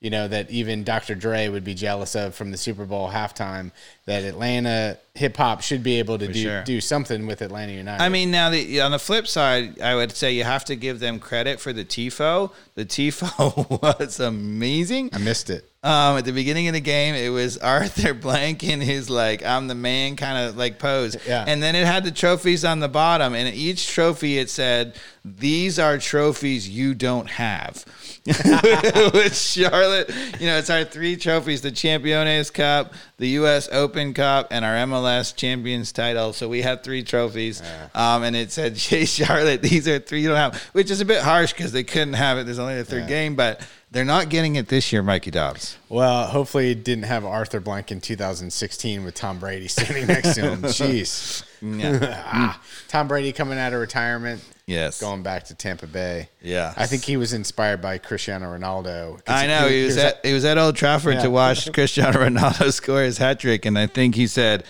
You 0.00 0.10
know 0.10 0.28
that 0.28 0.48
even 0.50 0.84
Dr. 0.84 1.16
Dre 1.16 1.48
would 1.48 1.64
be 1.64 1.74
jealous 1.74 2.14
of 2.14 2.32
from 2.36 2.52
the 2.52 2.56
Super 2.56 2.84
Bowl 2.84 3.10
halftime. 3.10 3.72
That 4.04 4.22
Atlanta 4.22 4.96
hip 5.14 5.36
hop 5.36 5.60
should 5.60 5.82
be 5.82 5.98
able 5.98 6.18
to 6.18 6.28
do 6.28 6.40
sure. 6.40 6.62
do 6.62 6.80
something 6.80 7.26
with 7.26 7.42
Atlanta 7.42 7.72
United. 7.72 8.00
I 8.00 8.08
mean, 8.08 8.30
now 8.30 8.48
the 8.50 8.80
on 8.80 8.92
the 8.92 9.00
flip 9.00 9.26
side, 9.26 9.80
I 9.80 9.96
would 9.96 10.12
say 10.12 10.32
you 10.34 10.44
have 10.44 10.64
to 10.66 10.76
give 10.76 11.00
them 11.00 11.18
credit 11.18 11.58
for 11.58 11.72
the 11.72 11.84
tifo. 11.84 12.52
The 12.76 12.84
tifo 12.84 13.82
was 13.98 14.20
amazing. 14.20 15.10
I 15.14 15.18
missed 15.18 15.50
it. 15.50 15.68
Um, 15.80 16.18
at 16.18 16.24
the 16.24 16.32
beginning 16.32 16.66
of 16.66 16.74
the 16.74 16.80
game, 16.80 17.14
it 17.14 17.28
was 17.28 17.56
Arthur 17.58 18.12
Blank 18.12 18.64
in 18.64 18.80
his 18.80 19.08
like 19.08 19.44
I'm 19.44 19.68
the 19.68 19.76
man 19.76 20.16
kind 20.16 20.48
of 20.48 20.56
like 20.56 20.80
pose. 20.80 21.16
Yeah. 21.24 21.44
And 21.46 21.62
then 21.62 21.76
it 21.76 21.86
had 21.86 22.02
the 22.02 22.10
trophies 22.10 22.64
on 22.64 22.80
the 22.80 22.88
bottom, 22.88 23.32
and 23.34 23.54
each 23.54 23.86
trophy 23.86 24.38
it 24.38 24.50
said, 24.50 24.96
"These 25.24 25.78
are 25.78 25.96
trophies 25.98 26.68
you 26.68 26.94
don't 26.94 27.30
have." 27.30 27.84
With 28.26 29.36
Charlotte, 29.36 30.10
you 30.40 30.48
know, 30.48 30.58
it's 30.58 30.68
our 30.68 30.82
three 30.82 31.16
trophies: 31.16 31.60
the 31.60 31.70
Campeones 31.70 32.52
Cup, 32.52 32.92
the 33.18 33.28
U.S. 33.28 33.68
Open 33.70 34.14
Cup, 34.14 34.48
and 34.50 34.64
our 34.64 34.74
MLS 34.74 35.34
Champions 35.34 35.92
title. 35.92 36.32
So 36.32 36.48
we 36.48 36.62
have 36.62 36.82
three 36.82 37.04
trophies, 37.04 37.62
um, 37.94 38.24
and 38.24 38.34
it 38.34 38.50
said, 38.50 38.76
"Hey, 38.76 39.04
Charlotte, 39.04 39.62
these 39.62 39.86
are 39.86 40.00
three 40.00 40.22
you 40.22 40.28
don't 40.28 40.36
have," 40.38 40.60
which 40.72 40.90
is 40.90 41.00
a 41.00 41.04
bit 41.04 41.22
harsh 41.22 41.52
because 41.52 41.70
they 41.70 41.84
couldn't 41.84 42.14
have 42.14 42.36
it. 42.36 42.46
There's 42.46 42.58
only 42.58 42.74
the 42.74 42.84
third 42.84 43.06
game, 43.06 43.36
but. 43.36 43.64
They're 43.90 44.04
not 44.04 44.28
getting 44.28 44.56
it 44.56 44.68
this 44.68 44.92
year, 44.92 45.02
Mikey 45.02 45.30
Dobbs. 45.30 45.78
Well, 45.88 46.26
hopefully, 46.26 46.72
it 46.72 46.84
didn't 46.84 47.04
have 47.04 47.24
Arthur 47.24 47.58
Blank 47.58 47.90
in 47.90 48.02
2016 48.02 49.02
with 49.02 49.14
Tom 49.14 49.38
Brady 49.38 49.66
standing 49.66 50.06
next 50.06 50.34
to 50.34 50.42
him. 50.42 50.62
Jeez. 50.62 51.42
ah, 52.26 52.60
Tom 52.88 53.08
Brady 53.08 53.32
coming 53.32 53.58
out 53.58 53.72
of 53.72 53.80
retirement, 53.80 54.44
Yes. 54.66 55.00
going 55.00 55.22
back 55.22 55.44
to 55.44 55.54
Tampa 55.54 55.86
Bay. 55.86 56.28
Yeah. 56.42 56.74
I 56.76 56.86
think 56.86 57.02
he 57.02 57.16
was 57.16 57.32
inspired 57.32 57.80
by 57.80 57.96
Cristiano 57.96 58.54
Ronaldo. 58.54 59.22
I 59.26 59.46
know 59.46 59.66
he 59.68 59.84
was 59.86 59.96
at 59.96 60.24
he 60.24 60.34
was 60.34 60.44
at 60.44 60.58
Old 60.58 60.76
Trafford 60.76 61.14
Yeah. 61.14 61.22
to 61.22 61.30
watch 61.30 61.72
Cristiano 61.72 62.18
Ronaldo 62.18 62.70
score 62.72 63.00
his 63.00 63.16
hat 63.16 63.40
trick, 63.40 63.64
and 63.64 63.78
I 63.78 63.86
think 63.86 64.14
he 64.16 64.26
said, 64.26 64.64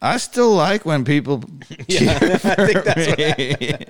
"I 0.00 0.16
still 0.16 0.54
like 0.54 0.86
when 0.86 1.04
people 1.04 1.44
cheer 1.90 2.38
for 2.38 2.56
me." 3.38 3.84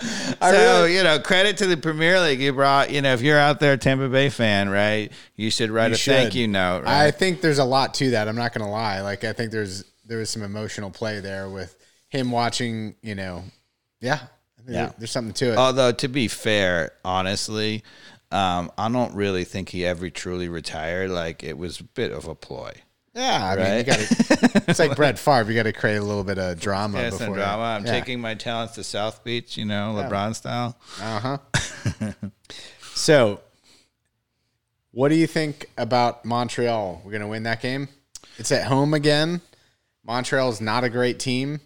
So 0.00 0.50
really- 0.82 0.96
you 0.96 1.02
know, 1.02 1.18
credit 1.18 1.56
to 1.58 1.66
the 1.66 1.76
Premier 1.76 2.20
League. 2.20 2.40
You 2.40 2.52
brought 2.52 2.90
you 2.90 3.02
know, 3.02 3.12
if 3.12 3.20
you're 3.22 3.38
out 3.38 3.60
there, 3.60 3.74
a 3.74 3.78
Tampa 3.78 4.08
Bay 4.08 4.28
fan, 4.30 4.68
right? 4.68 5.10
You 5.36 5.50
should 5.50 5.70
write 5.70 5.88
You 5.88 5.94
a 5.94 5.98
thank 5.98 6.34
you 6.34 6.48
note. 6.48 6.84
I 6.86 7.10
think 7.10 7.40
there's 7.40 7.58
a 7.58 7.64
lot 7.64 7.94
to 7.94 8.10
that. 8.10 8.28
I'm 8.28 8.36
not 8.36 8.52
going 8.54 8.64
to 8.64 8.70
lie. 8.70 9.00
Like 9.02 9.24
I 9.24 9.32
think 9.32 9.50
there's 9.52 9.84
there 10.06 10.18
was 10.18 10.30
some 10.30 10.42
emotional 10.42 10.90
play 10.90 11.20
there 11.20 11.48
with 11.48 11.76
him 12.08 12.30
watching. 12.30 12.94
You 13.02 13.14
know, 13.14 13.44
yeah, 14.00 14.20
Yeah. 14.66 14.86
there- 14.86 14.94
there's 14.98 15.10
something 15.10 15.34
to 15.34 15.52
it. 15.52 15.56
Although 15.58 15.92
to 15.92 16.08
be 16.08 16.28
fair, 16.28 16.92
honestly, 17.04 17.82
um, 18.32 18.70
I 18.78 18.88
don't 18.88 19.14
really 19.14 19.44
think 19.44 19.68
he 19.70 19.84
ever 19.84 20.08
truly 20.10 20.48
retired. 20.48 21.10
Like 21.10 21.42
it 21.44 21.58
was 21.58 21.80
a 21.80 21.84
bit 21.84 22.10
of 22.12 22.26
a 22.26 22.34
ploy. 22.34 22.72
Yeah, 23.14 23.44
I 23.44 23.56
mean, 23.56 23.78
you 23.78 23.82
got 23.84 23.98
to. 23.98 24.62
It's 24.68 24.78
like 24.78 24.96
Brett 24.96 25.18
Favre. 25.18 25.50
You 25.50 25.56
got 25.56 25.64
to 25.64 25.72
create 25.72 25.96
a 25.96 26.02
little 26.02 26.24
bit 26.24 26.38
of 26.38 26.60
drama 26.60 26.98
Yeah, 26.98 27.10
before 27.10 27.26
some 27.26 27.34
drama. 27.34 27.62
I'm 27.62 27.84
yeah. 27.84 27.92
taking 27.92 28.20
my 28.20 28.34
talents 28.34 28.74
to 28.74 28.84
South 28.84 29.24
Beach, 29.24 29.56
you 29.56 29.64
know, 29.64 29.94
LeBron 29.96 30.34
style. 30.34 30.78
Uh 31.00 31.38
huh. 32.00 32.12
so, 32.94 33.40
what 34.92 35.08
do 35.08 35.16
you 35.16 35.26
think 35.26 35.70
about 35.76 36.24
Montreal? 36.24 37.02
We're 37.04 37.10
going 37.10 37.22
to 37.22 37.28
win 37.28 37.42
that 37.44 37.60
game. 37.60 37.88
It's 38.38 38.52
at 38.52 38.66
home 38.66 38.94
again. 38.94 39.40
Montreal 40.04 40.48
is 40.48 40.60
not 40.60 40.84
a 40.84 40.88
great 40.88 41.18
team. 41.18 41.60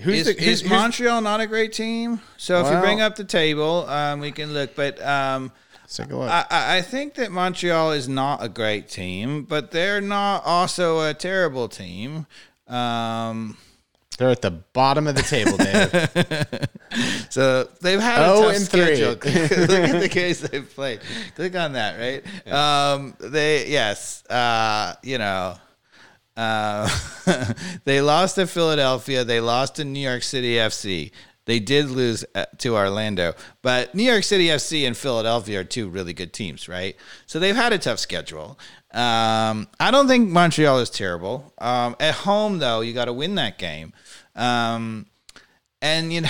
Who's 0.00 0.26
Is, 0.26 0.26
the, 0.26 0.32
who's, 0.32 0.48
is 0.48 0.60
who's- 0.62 0.70
Montreal 0.70 1.20
not 1.20 1.40
a 1.40 1.46
great 1.46 1.72
team? 1.72 2.20
So 2.36 2.64
if 2.66 2.72
you 2.72 2.80
bring 2.80 3.00
up 3.00 3.14
the 3.14 3.24
table, 3.24 3.88
um, 3.88 4.18
we 4.20 4.32
can 4.32 4.52
look. 4.52 4.74
But 4.74 5.00
um, 5.00 5.52
take 5.96 6.10
a 6.10 6.16
look. 6.16 6.30
I, 6.30 6.46
I 6.78 6.82
think 6.82 7.14
that 7.14 7.30
Montreal 7.32 7.92
is 7.92 8.08
not 8.08 8.42
a 8.42 8.48
great 8.48 8.88
team, 8.88 9.44
but 9.44 9.70
they're 9.70 10.00
not 10.00 10.42
also 10.44 11.08
a 11.08 11.14
terrible 11.14 11.68
team. 11.68 12.26
Um, 12.68 13.56
They're 14.18 14.30
at 14.30 14.42
the 14.42 14.50
bottom 14.50 15.06
of 15.06 15.14
the 15.16 15.22
table, 15.22 15.56
Dave. 15.56 17.26
so 17.30 17.64
they've 17.80 18.00
had 18.00 18.22
a 18.22 18.32
Oh, 18.32 18.42
tough 18.42 18.56
and 18.56 18.64
schedule. 18.64 19.08
Look 19.14 19.26
at 19.26 20.00
the 20.00 20.08
games 20.10 20.40
they've 20.40 20.68
played. 20.74 21.00
Click 21.34 21.54
on 21.56 21.72
that, 21.72 21.98
right? 21.98 22.52
Um, 22.52 23.14
they 23.20 23.68
yes, 23.68 24.24
uh, 24.28 24.94
you 25.02 25.18
know. 25.18 25.56
Uh, 26.34 26.88
they 27.84 28.00
lost 28.00 28.36
to 28.36 28.46
Philadelphia. 28.46 29.22
They 29.24 29.40
lost 29.40 29.74
to 29.76 29.84
New 29.84 30.00
York 30.00 30.22
City 30.22 30.54
FC. 30.54 31.10
They 31.44 31.58
did 31.58 31.90
lose 31.90 32.24
uh, 32.34 32.46
to 32.58 32.76
Orlando, 32.76 33.34
but 33.62 33.94
New 33.94 34.04
York 34.04 34.22
City 34.22 34.46
FC 34.46 34.86
and 34.86 34.96
Philadelphia 34.96 35.60
are 35.60 35.64
two 35.64 35.88
really 35.88 36.12
good 36.12 36.32
teams, 36.32 36.68
right? 36.68 36.96
So 37.26 37.40
they've 37.40 37.56
had 37.56 37.72
a 37.72 37.78
tough 37.78 37.98
schedule. 37.98 38.58
Um, 38.92 39.66
I 39.80 39.90
don't 39.90 40.06
think 40.06 40.28
Montreal 40.28 40.78
is 40.78 40.90
terrible. 40.90 41.52
Um, 41.58 41.96
at 41.98 42.14
home, 42.14 42.58
though, 42.58 42.80
you 42.80 42.92
got 42.92 43.06
to 43.06 43.12
win 43.12 43.34
that 43.36 43.58
game. 43.58 43.92
Um, 44.36 45.06
and 45.80 46.12
you 46.12 46.20
know, 46.20 46.28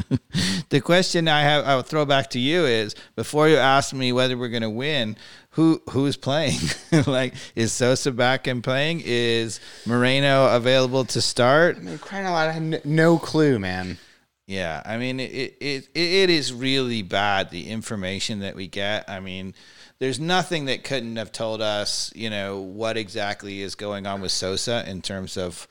the 0.68 0.80
question 0.80 1.26
I 1.26 1.42
have, 1.42 1.66
I'll 1.66 1.82
throw 1.82 2.04
back 2.04 2.30
to 2.30 2.38
you 2.38 2.66
is: 2.66 2.94
before 3.16 3.48
you 3.48 3.56
ask 3.56 3.92
me 3.92 4.12
whether 4.12 4.38
we're 4.38 4.48
going 4.48 4.62
to 4.62 4.70
win, 4.70 5.16
who 5.50 5.82
who's 5.90 6.16
playing? 6.16 6.60
like, 7.06 7.34
is 7.56 7.72
Sosa 7.72 8.12
back 8.12 8.46
and 8.46 8.62
playing? 8.62 9.02
Is 9.04 9.58
Moreno 9.86 10.54
available 10.54 11.04
to 11.06 11.20
start? 11.20 11.78
I 11.78 11.80
mean, 11.80 11.98
crying 11.98 12.26
out 12.26 12.34
loud, 12.34 12.48
I 12.48 12.52
had 12.52 12.84
no 12.84 13.18
clue, 13.18 13.58
man. 13.58 13.98
Yeah, 14.46 14.80
I 14.84 14.96
mean, 14.96 15.18
it, 15.18 15.56
it 15.60 15.88
it 15.94 16.30
is 16.30 16.52
really 16.52 17.02
bad 17.02 17.50
the 17.50 17.68
information 17.68 18.40
that 18.40 18.54
we 18.54 18.68
get. 18.68 19.10
I 19.10 19.18
mean, 19.18 19.54
there's 19.98 20.20
nothing 20.20 20.66
that 20.66 20.84
couldn't 20.84 21.16
have 21.16 21.32
told 21.32 21.60
us, 21.60 22.12
you 22.14 22.30
know, 22.30 22.60
what 22.60 22.96
exactly 22.96 23.62
is 23.62 23.74
going 23.74 24.06
on 24.06 24.20
with 24.20 24.30
Sosa 24.30 24.88
in 24.88 25.02
terms 25.02 25.36
of 25.36 25.66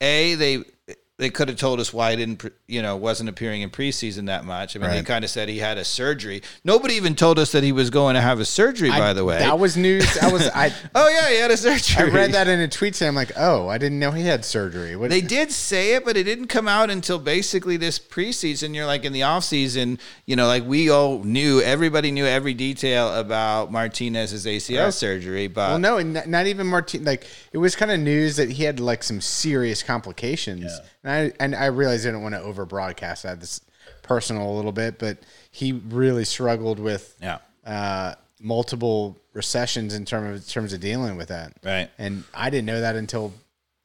a 0.00 0.36
they 0.36 0.62
they 1.22 1.30
could 1.30 1.48
have 1.48 1.56
told 1.56 1.80
us 1.80 1.92
why 1.92 2.10
he 2.10 2.16
didn't, 2.16 2.44
you 2.66 2.82
know, 2.82 2.96
wasn't 2.96 3.28
appearing 3.28 3.62
in 3.62 3.70
preseason 3.70 4.26
that 4.26 4.44
much. 4.44 4.76
I 4.76 4.80
mean, 4.80 4.90
they 4.90 5.02
kind 5.02 5.24
of 5.24 5.30
said 5.30 5.48
he 5.48 5.58
had 5.58 5.78
a 5.78 5.84
surgery. 5.84 6.42
Nobody 6.64 6.94
even 6.94 7.14
told 7.14 7.38
us 7.38 7.52
that 7.52 7.62
he 7.62 7.72
was 7.72 7.90
going 7.90 8.14
to 8.16 8.20
have 8.20 8.40
a 8.40 8.44
surgery. 8.44 8.90
by 8.90 9.12
the 9.12 9.24
way, 9.24 9.38
that 9.38 9.58
was 9.58 9.76
news. 9.76 10.18
I 10.18 10.30
was 10.32 10.48
I. 10.48 10.74
oh 10.94 11.08
yeah, 11.08 11.30
he 11.30 11.36
had 11.36 11.50
a 11.50 11.56
surgery. 11.56 12.04
I 12.10 12.14
read 12.14 12.32
that 12.32 12.48
in 12.48 12.60
a 12.60 12.68
tweet 12.68 12.94
saying, 12.96 13.08
I'm 13.08 13.14
like, 13.14 13.32
oh, 13.36 13.68
I 13.68 13.78
didn't 13.78 13.98
know 13.98 14.10
he 14.10 14.24
had 14.24 14.44
surgery. 14.44 14.96
What, 14.96 15.10
They 15.10 15.20
did 15.20 15.52
say 15.52 15.94
it, 15.94 16.04
but 16.04 16.16
it 16.16 16.24
didn't 16.24 16.48
come 16.48 16.66
out 16.68 16.90
until 16.90 17.18
basically 17.18 17.76
this 17.76 17.98
preseason. 17.98 18.74
You're 18.74 18.86
like 18.86 19.04
in 19.04 19.12
the 19.12 19.22
off 19.22 19.44
season, 19.44 19.98
you 20.26 20.36
know, 20.36 20.46
like 20.46 20.64
we 20.66 20.90
all 20.90 21.22
knew, 21.22 21.60
everybody 21.60 22.10
knew 22.10 22.26
every 22.26 22.54
detail 22.54 23.14
about 23.14 23.70
Martinez's 23.72 24.44
ACL 24.46 24.84
Right. 24.84 24.94
surgery, 24.94 25.46
but 25.46 25.68
well, 25.70 25.78
no, 25.78 25.96
and 25.98 26.14
not, 26.14 26.26
not 26.26 26.46
even 26.46 26.66
Martin. 26.66 27.04
Like 27.04 27.26
it 27.52 27.58
was 27.58 27.76
kind 27.76 27.90
of 27.90 28.00
news 28.00 28.36
that 28.36 28.50
he 28.50 28.64
had 28.64 28.80
like 28.80 29.02
some 29.02 29.20
serious 29.20 29.82
complications, 29.82 30.72
and 31.04 31.12
I 31.12 31.32
and 31.40 31.54
I 31.54 31.66
realized 31.66 32.06
I 32.06 32.10
didn't 32.10 32.22
want 32.22 32.34
to 32.34 32.40
over 32.42 32.64
broadcast 32.64 33.22
that. 33.24 33.40
This 33.40 33.60
personal 34.02 34.50
a 34.50 34.54
little 34.54 34.72
bit, 34.72 34.98
but 34.98 35.18
he 35.50 35.72
really 35.72 36.24
struggled 36.24 36.78
with 36.78 37.16
Yeah. 37.20 37.38
uh, 37.66 38.14
multiple 38.40 39.16
recessions 39.34 39.94
in 39.94 40.04
terms 40.04 40.40
of 40.42 40.48
terms 40.48 40.72
of 40.72 40.80
dealing 40.80 41.16
with 41.16 41.28
that. 41.28 41.52
Right. 41.64 41.88
and 41.98 42.24
I 42.34 42.50
didn't 42.50 42.66
know 42.66 42.80
that 42.80 42.96
until 42.96 43.32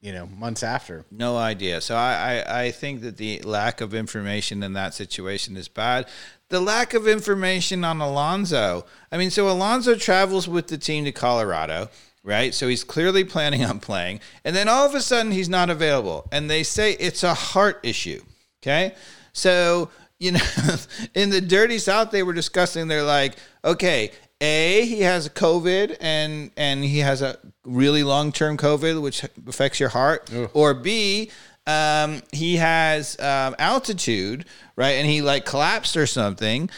you 0.01 0.11
know 0.13 0.27
months 0.27 0.61
after. 0.63 1.05
No 1.11 1.37
idea. 1.37 1.81
So 1.81 1.95
I, 1.95 2.43
I, 2.47 2.63
I 2.65 2.71
think 2.71 3.01
that 3.01 3.17
the 3.17 3.41
lack 3.41 3.81
of 3.81 3.93
information 3.93 4.61
in 4.63 4.73
that 4.73 4.93
situation 4.93 5.57
is 5.57 5.67
bad. 5.67 6.07
The 6.49 6.59
lack 6.61 6.93
of 6.93 7.07
information 7.07 7.83
on 7.83 7.99
Alonso. 7.99 8.85
I 9.11 9.17
mean, 9.17 9.31
so 9.31 9.49
Alonso 9.49 9.95
travels 9.95 10.47
with 10.47 10.67
the 10.67 10.77
team 10.77 11.03
to 11.05 11.11
Colorado, 11.11 11.89
right? 12.27 12.53
So 12.53 12.67
he's 12.67 12.83
clearly 12.83 13.23
planning 13.23 13.63
on 13.63 13.79
playing. 13.79 14.19
And 14.43 14.53
then 14.53 14.67
all 14.67 14.85
of 14.85 14.93
a 14.93 15.01
sudden 15.01 15.31
he's 15.31 15.47
not 15.47 15.69
available. 15.69 16.27
And 16.31 16.49
they 16.49 16.61
say 16.61 16.91
it's 16.93 17.23
a 17.23 17.33
heart 17.33 17.79
issue. 17.83 18.21
Okay. 18.61 18.93
So, 19.31 19.89
you 20.19 20.33
know, 20.33 20.39
in 21.15 21.29
the 21.29 21.39
dirty 21.39 21.79
South, 21.79 22.11
they 22.11 22.23
were 22.23 22.33
discussing, 22.33 22.89
they're 22.89 23.01
like, 23.01 23.37
okay, 23.63 24.11
a, 24.41 24.85
he 24.85 25.01
has 25.01 25.29
COVID 25.29 25.97
and 25.99 26.51
and 26.57 26.83
he 26.83 26.99
has 26.99 27.23
a 27.23 27.39
really 27.63 28.03
long 28.03 28.31
term 28.31 28.57
COVID, 28.57 29.01
which 29.01 29.23
affects 29.47 29.79
your 29.79 29.89
heart. 29.89 30.29
Or 30.53 30.73
B, 30.73 31.31
um, 31.65 32.21
he 32.31 32.57
has 32.57 33.17
um, 33.19 33.55
altitude, 33.57 34.45
right? 34.75 34.91
And 34.91 35.07
he 35.07 35.21
like 35.21 35.45
collapsed 35.45 35.97
or 35.97 36.05
something. 36.05 36.69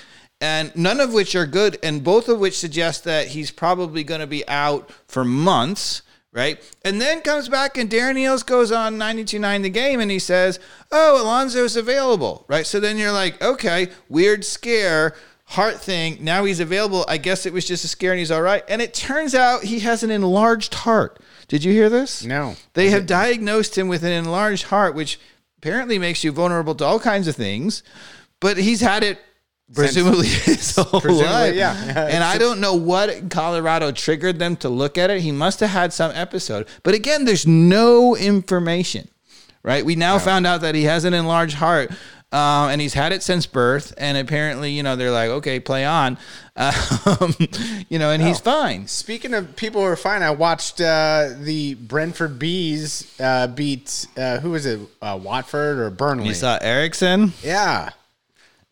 And 0.41 0.73
none 0.75 0.99
of 0.99 1.13
which 1.13 1.35
are 1.35 1.45
good, 1.45 1.77
and 1.83 2.03
both 2.03 2.29
of 2.29 2.39
which 2.39 2.57
suggest 2.57 3.03
that 3.03 3.29
he's 3.29 3.51
probably 3.51 4.03
going 4.05 4.21
to 4.21 4.27
be 4.27 4.47
out 4.47 4.89
for 5.05 5.25
months, 5.25 6.01
right? 6.31 6.61
And 6.85 7.01
then 7.01 7.21
comes 7.21 7.49
back 7.49 7.77
and 7.77 7.89
Darren 7.89 8.15
Eales 8.15 8.45
goes 8.45 8.71
on 8.71 8.97
92.9 8.97 9.63
the 9.63 9.69
game 9.69 9.99
and 9.99 10.09
he 10.09 10.19
says, 10.19 10.59
Oh, 10.91 11.21
Alonso's 11.21 11.75
available, 11.75 12.45
right? 12.47 12.65
So 12.65 12.79
then 12.79 12.97
you're 12.97 13.11
like, 13.11 13.41
okay, 13.41 13.89
weird 14.07 14.45
scare 14.45 15.13
heart 15.49 15.81
thing. 15.81 16.17
Now 16.21 16.45
he's 16.45 16.59
available. 16.59 17.03
I 17.07 17.17
guess 17.17 17.45
it 17.45 17.53
was 17.53 17.65
just 17.65 17.83
a 17.83 17.87
scare 17.87 18.11
and 18.11 18.19
he's 18.19 18.31
all 18.31 18.41
right. 18.41 18.63
And 18.69 18.81
it 18.81 18.93
turns 18.93 19.33
out 19.33 19.63
he 19.63 19.79
has 19.79 20.03
an 20.03 20.11
enlarged 20.11 20.73
heart. 20.73 21.19
Did 21.47 21.63
you 21.63 21.73
hear 21.73 21.89
this? 21.89 22.23
No. 22.23 22.55
They 22.73 22.91
have 22.91 23.07
diagnosed 23.07 23.77
him 23.77 23.87
with 23.87 24.03
an 24.03 24.11
enlarged 24.11 24.65
heart, 24.65 24.93
which 24.93 25.19
apparently 25.57 25.97
makes 25.97 26.23
you 26.23 26.31
vulnerable 26.31 26.75
to 26.75 26.85
all 26.85 26.99
kinds 26.99 27.27
of 27.27 27.35
things. 27.35 27.81
But 28.39 28.57
he's 28.57 28.81
had 28.81 29.03
it 29.03 29.19
presumably 29.73 30.27
his 30.27 30.75
whole 30.77 30.99
Presumably, 31.01 31.25
life. 31.33 31.55
yeah. 31.55 32.07
And 32.09 32.23
I 32.23 32.37
don't 32.37 32.59
know 32.59 32.73
what 32.75 33.29
Colorado 33.29 33.91
triggered 33.91 34.39
them 34.39 34.55
to 34.57 34.69
look 34.69 34.97
at 34.97 35.09
it. 35.09 35.21
He 35.21 35.31
must 35.31 35.59
have 35.59 35.69
had 35.69 35.93
some 35.93 36.11
episode. 36.13 36.67
But 36.83 36.93
again, 36.95 37.25
there's 37.25 37.45
no 37.47 38.15
information, 38.15 39.07
right? 39.63 39.85
We 39.85 39.95
now 39.95 40.17
found 40.19 40.47
out 40.47 40.61
that 40.61 40.75
he 40.75 40.83
has 40.83 41.05
an 41.05 41.13
enlarged 41.13 41.55
heart. 41.55 41.91
um, 42.31 42.69
and 42.69 42.79
he's 42.79 42.93
had 42.93 43.11
it 43.11 43.23
since 43.23 43.47
birth. 43.47 43.91
And 43.97 44.15
apparently, 44.15 44.69
you 44.71 44.83
know, 44.83 44.95
they're 44.95 45.09
like, 45.09 45.29
okay, 45.31 45.59
play 45.59 45.83
on, 45.83 46.17
um, 46.55 47.33
you 47.89 47.97
know, 47.97 48.11
and 48.11 48.21
he's 48.21 48.39
fine. 48.39 48.85
Speaking 48.87 49.33
of 49.33 49.55
people 49.55 49.81
who 49.81 49.87
are 49.87 49.95
fine, 49.95 50.21
I 50.21 50.29
watched 50.31 50.79
uh, 50.79 51.29
the 51.39 51.73
Brentford 51.75 52.37
Bees 52.37 53.11
uh, 53.19 53.47
beat 53.47 54.05
uh, 54.15 54.39
who 54.41 54.51
was 54.51 54.65
it, 54.67 54.79
uh, 55.01 55.17
Watford 55.21 55.79
or 55.79 55.89
Burnley? 55.89 56.27
You 56.27 56.33
saw 56.35 56.59
Eriksen. 56.61 57.33
yeah, 57.41 57.89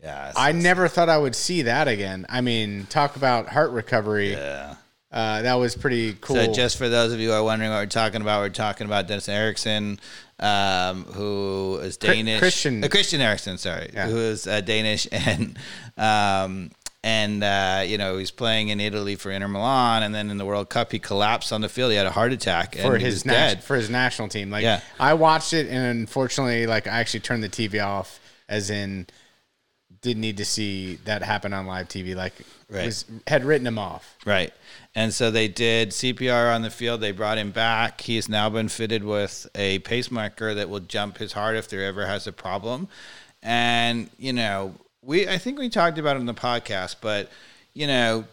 Yeah, 0.07 0.31
I 0.35 0.51
never 0.53 0.87
thought 0.87 1.09
I 1.09 1.17
would 1.17 1.35
see 1.35 1.63
that 1.63 1.87
again. 1.87 2.25
I 2.29 2.41
mean, 2.41 2.85
talk 2.89 3.15
about 3.15 3.49
heart 3.49 3.71
recovery. 3.71 4.31
yeah. 4.33 4.75
Uh, 5.09 5.41
that 5.41 5.53
was 5.55 5.73
pretty 5.75 6.13
cool. 6.19 6.35
So 6.35 6.53
just 6.53 6.77
for 6.77 6.89
those 6.89 7.13
of 7.13 7.19
you 7.19 7.29
who 7.29 7.33
are 7.33 7.43
wondering 7.43 7.71
what 7.71 7.77
we're 7.77 7.85
talking 7.85 8.21
about, 8.21 8.41
we're 8.41 8.49
talking 8.49 8.85
about 8.85 9.07
Dennis 9.07 9.29
Erickson, 9.29 9.99
um, 10.39 11.05
who 11.05 11.79
is 11.81 11.95
Danish. 11.97 12.39
Christian. 12.39 12.83
uh, 12.83 12.87
Christian 12.89 13.21
Eriksen, 13.21 13.57
sorry, 13.57 13.89
Yeah. 13.93 14.07
who 14.09 14.17
is 14.17 14.47
uh, 14.47 14.59
Danish 14.61 15.07
and 15.11 15.57
um, 15.97 16.71
and 17.03 17.41
uh, 17.43 17.83
you 17.87 17.97
know 17.97 18.17
he's 18.17 18.31
playing 18.31 18.67
in 18.67 18.81
Italy 18.81 19.15
for 19.15 19.31
Inter 19.31 19.47
Milan, 19.47 20.03
and 20.03 20.13
then 20.13 20.29
in 20.29 20.37
the 20.37 20.45
World 20.45 20.69
Cup 20.69 20.91
he 20.91 20.99
collapsed 20.99 21.53
on 21.53 21.61
the 21.61 21.69
field. 21.69 21.91
He 21.91 21.97
had 21.97 22.05
a 22.05 22.11
heart 22.11 22.33
attack 22.33 22.75
and 22.75 22.85
for 22.85 22.97
his 22.97 23.25
nat- 23.25 23.31
dead. 23.33 23.63
for 23.63 23.75
his 23.77 23.89
national 23.89 24.27
team. 24.27 24.49
Like 24.51 24.63
Yeah. 24.63 24.81
I 24.99 25.13
watched 25.13 25.53
it 25.53 25.67
and 25.67 25.85
unfortunately 26.01 26.67
like 26.67 26.85
I 26.85 26.99
actually 26.99 27.21
turned 27.21 27.43
the 27.43 27.49
TV 27.49 27.83
off 27.83 28.19
as 28.49 28.69
in 28.69 29.07
didn't 30.01 30.21
need 30.21 30.37
to 30.37 30.45
see 30.45 30.95
that 31.05 31.23
happen 31.23 31.53
on 31.53 31.67
live 31.67 31.87
TV 31.87 32.15
like 32.15 32.33
Right. 32.69 32.85
was 32.85 33.05
had 33.27 33.45
written 33.45 33.65
him 33.65 33.79
off. 33.79 34.17
Right. 34.25 34.53
And 34.93 35.13
so 35.13 35.31
they 35.31 35.47
did 35.47 35.89
CPR 35.91 36.53
on 36.53 36.63
the 36.63 36.69
field. 36.69 36.99
They 36.99 37.11
brought 37.13 37.37
him 37.37 37.51
back. 37.51 38.01
He 38.01 38.17
has 38.17 38.27
now 38.27 38.49
been 38.49 38.67
fitted 38.67 39.05
with 39.05 39.47
a 39.55 39.79
pacemaker 39.79 40.53
that 40.53 40.69
will 40.69 40.81
jump 40.81 41.17
his 41.17 41.31
heart 41.31 41.55
if 41.55 41.69
there 41.69 41.85
ever 41.85 42.05
has 42.05 42.27
a 42.27 42.33
problem. 42.33 42.89
And, 43.41 44.09
you 44.17 44.33
know, 44.33 44.75
we 45.01 45.29
I 45.29 45.37
think 45.37 45.59
we 45.59 45.69
talked 45.69 45.97
about 45.97 46.17
it 46.17 46.19
in 46.19 46.25
the 46.25 46.33
podcast, 46.33 46.97
but, 46.99 47.29
you 47.73 47.87
know, 47.87 48.25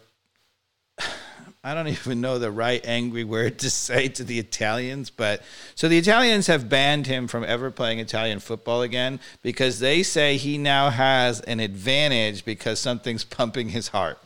I 1.65 1.73
don't 1.73 1.87
even 1.89 2.21
know 2.21 2.37
the 2.37 2.51
right 2.51 2.79
angry 2.85 3.23
word 3.23 3.57
to 3.59 3.69
say 3.71 4.07
to 4.09 4.23
the 4.23 4.37
Italians, 4.37 5.09
but 5.09 5.41
so 5.73 5.87
the 5.89 5.97
Italians 5.97 6.45
have 6.47 6.69
banned 6.69 7.07
him 7.07 7.27
from 7.27 7.43
ever 7.43 7.71
playing 7.71 7.97
Italian 7.99 8.39
football 8.39 8.83
again 8.83 9.19
because 9.41 9.79
they 9.79 10.03
say 10.03 10.37
he 10.37 10.59
now 10.59 10.91
has 10.91 11.41
an 11.41 11.59
advantage 11.59 12.45
because 12.45 12.79
something's 12.79 13.23
pumping 13.37 13.69
his 13.69 13.87
heart. 13.87 14.19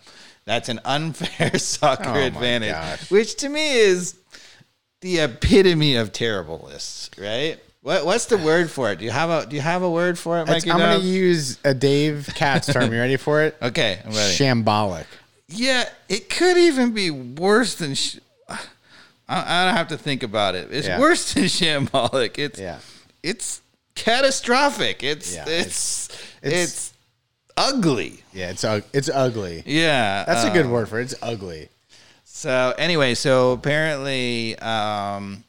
That's 0.44 0.68
an 0.68 0.82
unfair 0.84 1.58
soccer 1.60 2.10
Oh 2.10 2.16
advantage, 2.26 2.72
gosh. 2.72 3.10
which 3.12 3.36
to 3.38 3.50
me 3.50 3.78
is 3.78 4.18
the 5.02 5.20
epitome 5.20 5.96
of 5.96 6.12
terribleness, 6.12 7.10
right? 7.18 7.58
What, 7.82 8.06
what's 8.06 8.26
the 8.26 8.38
word 8.38 8.70
for 8.70 8.92
it? 8.92 9.00
Do 9.00 9.06
you 9.06 9.12
have 9.12 9.30
a 9.30 9.46
Do 9.46 9.56
you 9.56 9.62
have 9.62 9.82
a 9.84 9.90
word 9.90 10.20
for 10.20 10.40
it, 10.40 10.42
It's- 10.42 10.66
Mikey? 10.66 10.72
I'm 10.72 10.80
going 10.80 11.00
to 11.00 11.08
use 11.08 11.58
a 11.64 11.74
Dave 11.74 12.30
Katz 12.36 12.68
term. 12.74 12.92
You 12.92 13.00
ready 13.00 13.16
for 13.16 13.44
it? 13.44 13.56
okay, 13.62 14.00
I'm 14.04 14.12
ready. 14.12 14.34
Shambolic. 14.34 15.06
Yeah, 15.50 15.90
it 16.08 16.30
could 16.30 16.58
even 16.58 16.92
be 16.94 17.10
worse 17.12 17.76
than. 17.76 17.96
Sh- 17.96 18.18
I, 18.48 18.58
I 19.28 19.66
don't 19.66 19.76
have 19.78 19.88
to 19.90 19.98
think 19.98 20.24
about 20.24 20.56
it. 20.56 20.70
It's 20.72 20.88
Yeah. 20.88 21.00
worse 21.00 21.34
than 21.34 21.44
shambolic. 21.46 22.38
It's 22.38 22.60
Yeah. 22.60 22.80
it's 23.24 23.62
catastrophic. 23.96 25.04
It's 25.04 25.34
Yeah, 25.36 25.46
it's 25.48 26.10
it's, 26.42 26.54
it's- 26.54 26.94
ugly. 27.58 28.24
Yeah, 28.34 28.52
it's 28.52 28.64
ug- 28.64 28.84
it's 28.94 29.10
ugly. 29.10 29.64
Yeah, 29.66 30.24
That's 30.26 30.46
a 30.46 30.50
uh, 30.50 30.54
good 30.54 30.68
word 30.68 30.88
for 30.88 31.00
it. 31.00 31.04
It's 31.04 31.16
ugly. 31.22 31.70
So 32.26 32.74
anyway, 32.78 33.16
so 33.16 33.52
apparently, 33.52 34.58
um, 34.60 35.44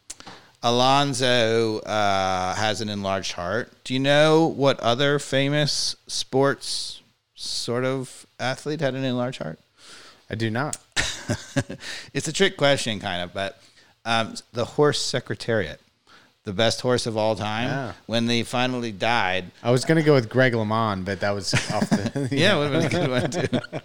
Alonso 0.63 1.79
uh, 1.81 2.55
has 2.55 2.81
an 2.81 2.89
enlarged 2.89 3.33
heart. 3.33 3.73
Do 3.85 3.95
you 3.95 4.01
know 4.01 4.47
what 4.47 4.79
other 4.81 5.19
famous 5.19 5.95
sports 6.07 7.01
sort 7.35 7.85
of 7.85 8.27
athlete 8.39 8.81
had 8.81 8.95
an 8.95 9.05
enlarged 9.05 9.41
heart? 9.43 9.59
I 10.31 10.35
do 10.37 10.51
not. 10.51 10.76
it's 12.14 12.28
a 12.28 12.33
trick 12.33 12.57
question, 12.57 13.01
kind 13.01 13.22
of, 13.22 13.33
but 13.35 13.61
um, 14.05 14.35
the 14.53 14.64
horse 14.64 15.01
Secretariat, 15.01 15.81
the 16.45 16.53
best 16.53 16.81
horse 16.81 17.07
of 17.07 17.16
all 17.16 17.35
time, 17.37 17.68
Yeah. 17.68 17.93
when 18.07 18.26
they 18.26 18.43
finally 18.43 18.93
died. 18.93 19.51
I 19.62 19.70
was 19.70 19.85
gonna 19.85 20.03
go 20.03 20.14
with 20.14 20.28
Greg 20.28 20.53
LeMond, 20.53 21.05
but 21.05 21.20
that 21.20 21.31
was 21.33 21.53
off 21.72 21.89
the. 21.91 22.28
Yeah, 22.33 22.57
would 22.59 22.72
have 22.72 22.91
been 22.91 23.03
a 23.03 23.07
good 23.07 23.11
one 23.11 23.31
too. 23.31 23.81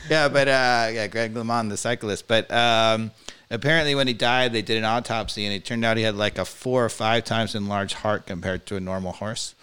yeah, 0.10 0.28
but 0.28 0.48
uh, 0.48 0.88
yeah, 0.92 1.06
Greg 1.08 1.34
LeMond, 1.34 1.68
the 1.68 1.76
cyclist. 1.76 2.26
But 2.26 2.50
um, 2.50 3.10
apparently, 3.50 3.94
when 3.94 4.06
he 4.08 4.14
died, 4.14 4.52
they 4.52 4.62
did 4.62 4.78
an 4.78 4.84
autopsy, 4.84 5.44
and 5.44 5.54
it 5.54 5.64
turned 5.64 5.84
out 5.84 5.96
he 5.96 6.02
had 6.02 6.16
like 6.16 6.38
a 6.38 6.44
four 6.44 6.84
or 6.84 6.88
five 6.88 7.24
times 7.24 7.54
enlarged 7.54 7.94
heart 7.96 8.26
compared 8.26 8.64
to 8.66 8.76
a 8.76 8.80
normal 8.80 9.12
horse. 9.12 9.54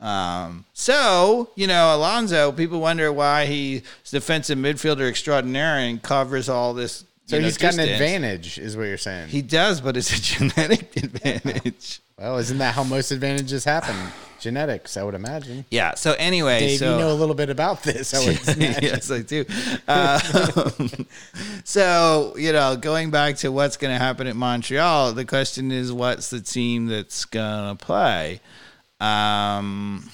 Um, 0.00 0.64
so 0.72 1.50
you 1.54 1.66
know, 1.66 1.94
Alonso, 1.94 2.52
people 2.52 2.80
wonder 2.80 3.12
why 3.12 3.46
he's 3.46 3.82
defensive 4.10 4.58
midfielder 4.58 5.08
extraordinaire 5.08 5.78
and 5.78 6.02
covers 6.02 6.48
all 6.48 6.74
this. 6.74 7.04
So 7.26 7.36
you 7.36 7.42
know, 7.42 7.46
he's 7.46 7.58
got 7.58 7.74
an 7.74 7.80
advantage, 7.80 8.58
is 8.58 8.76
what 8.76 8.84
you're 8.84 8.96
saying. 8.96 9.28
He 9.28 9.42
does, 9.42 9.80
but 9.80 9.96
it's 9.96 10.10
a 10.10 10.20
genetic 10.38 10.96
advantage. 10.96 12.00
well, 12.18 12.38
isn't 12.38 12.58
that 12.58 12.74
how 12.74 12.82
most 12.82 13.10
advantages 13.12 13.64
happen? 13.64 13.94
Genetics, 14.40 14.96
I 14.96 15.02
would 15.02 15.14
imagine. 15.14 15.66
Yeah. 15.70 15.94
So 15.94 16.14
anyway, 16.18 16.60
Dave, 16.60 16.78
so 16.78 16.92
you 16.92 16.98
know 16.98 17.12
a 17.12 17.14
little 17.14 17.34
bit 17.34 17.50
about 17.50 17.82
this. 17.82 18.14
I 18.14 18.20
yes, 18.58 19.10
I 19.10 19.20
do. 19.20 19.44
Um, 19.86 21.06
so 21.64 22.34
you 22.38 22.52
know, 22.52 22.74
going 22.76 23.10
back 23.10 23.36
to 23.36 23.52
what's 23.52 23.76
going 23.76 23.94
to 23.94 23.98
happen 24.02 24.26
at 24.26 24.34
Montreal, 24.34 25.12
the 25.12 25.26
question 25.26 25.70
is, 25.70 25.92
what's 25.92 26.30
the 26.30 26.40
team 26.40 26.86
that's 26.86 27.26
going 27.26 27.76
to 27.76 27.84
play? 27.84 28.40
Um, 29.00 30.10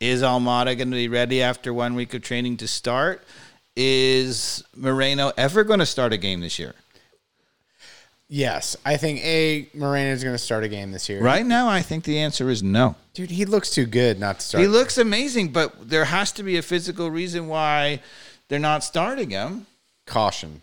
is 0.00 0.22
Almada 0.22 0.76
going 0.76 0.90
to 0.90 0.96
be 0.96 1.08
ready 1.08 1.42
after 1.42 1.72
one 1.72 1.94
week 1.94 2.14
of 2.14 2.22
training 2.22 2.56
to 2.58 2.68
start? 2.68 3.24
Is 3.76 4.64
Moreno 4.76 5.32
ever 5.36 5.64
going 5.64 5.78
to 5.78 5.86
start 5.86 6.12
a 6.12 6.16
game 6.16 6.40
this 6.40 6.58
year? 6.58 6.74
Yes, 8.30 8.76
I 8.84 8.98
think 8.98 9.20
a 9.20 9.68
Moreno 9.72 10.10
is 10.12 10.22
going 10.22 10.34
to 10.34 10.38
start 10.42 10.62
a 10.62 10.68
game 10.68 10.92
this 10.92 11.08
year. 11.08 11.22
Right 11.22 11.46
now, 11.46 11.66
I 11.68 11.80
think 11.80 12.04
the 12.04 12.18
answer 12.18 12.50
is 12.50 12.62
no. 12.62 12.94
dude, 13.14 13.30
he 13.30 13.46
looks 13.46 13.70
too 13.70 13.86
good 13.86 14.20
not 14.20 14.40
to 14.40 14.46
start. 14.46 14.62
He 14.62 14.68
looks 14.68 14.98
amazing, 14.98 15.48
but 15.52 15.88
there 15.88 16.04
has 16.04 16.30
to 16.32 16.42
be 16.42 16.58
a 16.58 16.62
physical 16.62 17.10
reason 17.10 17.48
why 17.48 18.00
they're 18.48 18.58
not 18.58 18.84
starting 18.84 19.30
him. 19.30 19.66
Caution. 20.04 20.62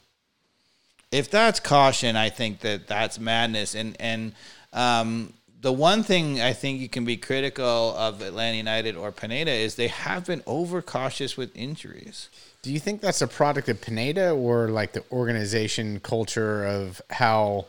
if 1.12 1.30
that's 1.32 1.60
caution, 1.60 2.16
I 2.16 2.30
think 2.30 2.60
that 2.60 2.88
that's 2.88 3.20
madness. 3.20 3.76
And 3.76 3.96
and 4.00 4.34
um, 4.74 5.34
the 5.66 5.74
one 5.74 6.04
thing 6.04 6.40
I 6.40 6.54
think 6.54 6.80
you 6.80 6.88
can 6.88 7.06
be 7.06 7.18
critical 7.18 7.96
of 7.98 8.22
Atlanta 8.22 8.56
United 8.56 8.96
or 8.96 9.12
Pineda 9.12 9.50
is 9.50 9.74
they 9.74 9.88
have 9.88 10.28
been 10.28 10.44
overcautious 10.46 11.38
with 11.38 11.50
injuries. 11.58 12.30
Do 12.62 12.72
you 12.72 12.80
think 12.80 13.02
that's 13.02 13.24
a 13.24 13.28
product 13.28 13.68
of 13.68 13.82
Pineda 13.82 14.30
or 14.30 14.68
like 14.68 14.94
the 14.94 15.04
organization 15.12 16.02
culture 16.02 16.64
of 16.64 17.02
how? 17.10 17.66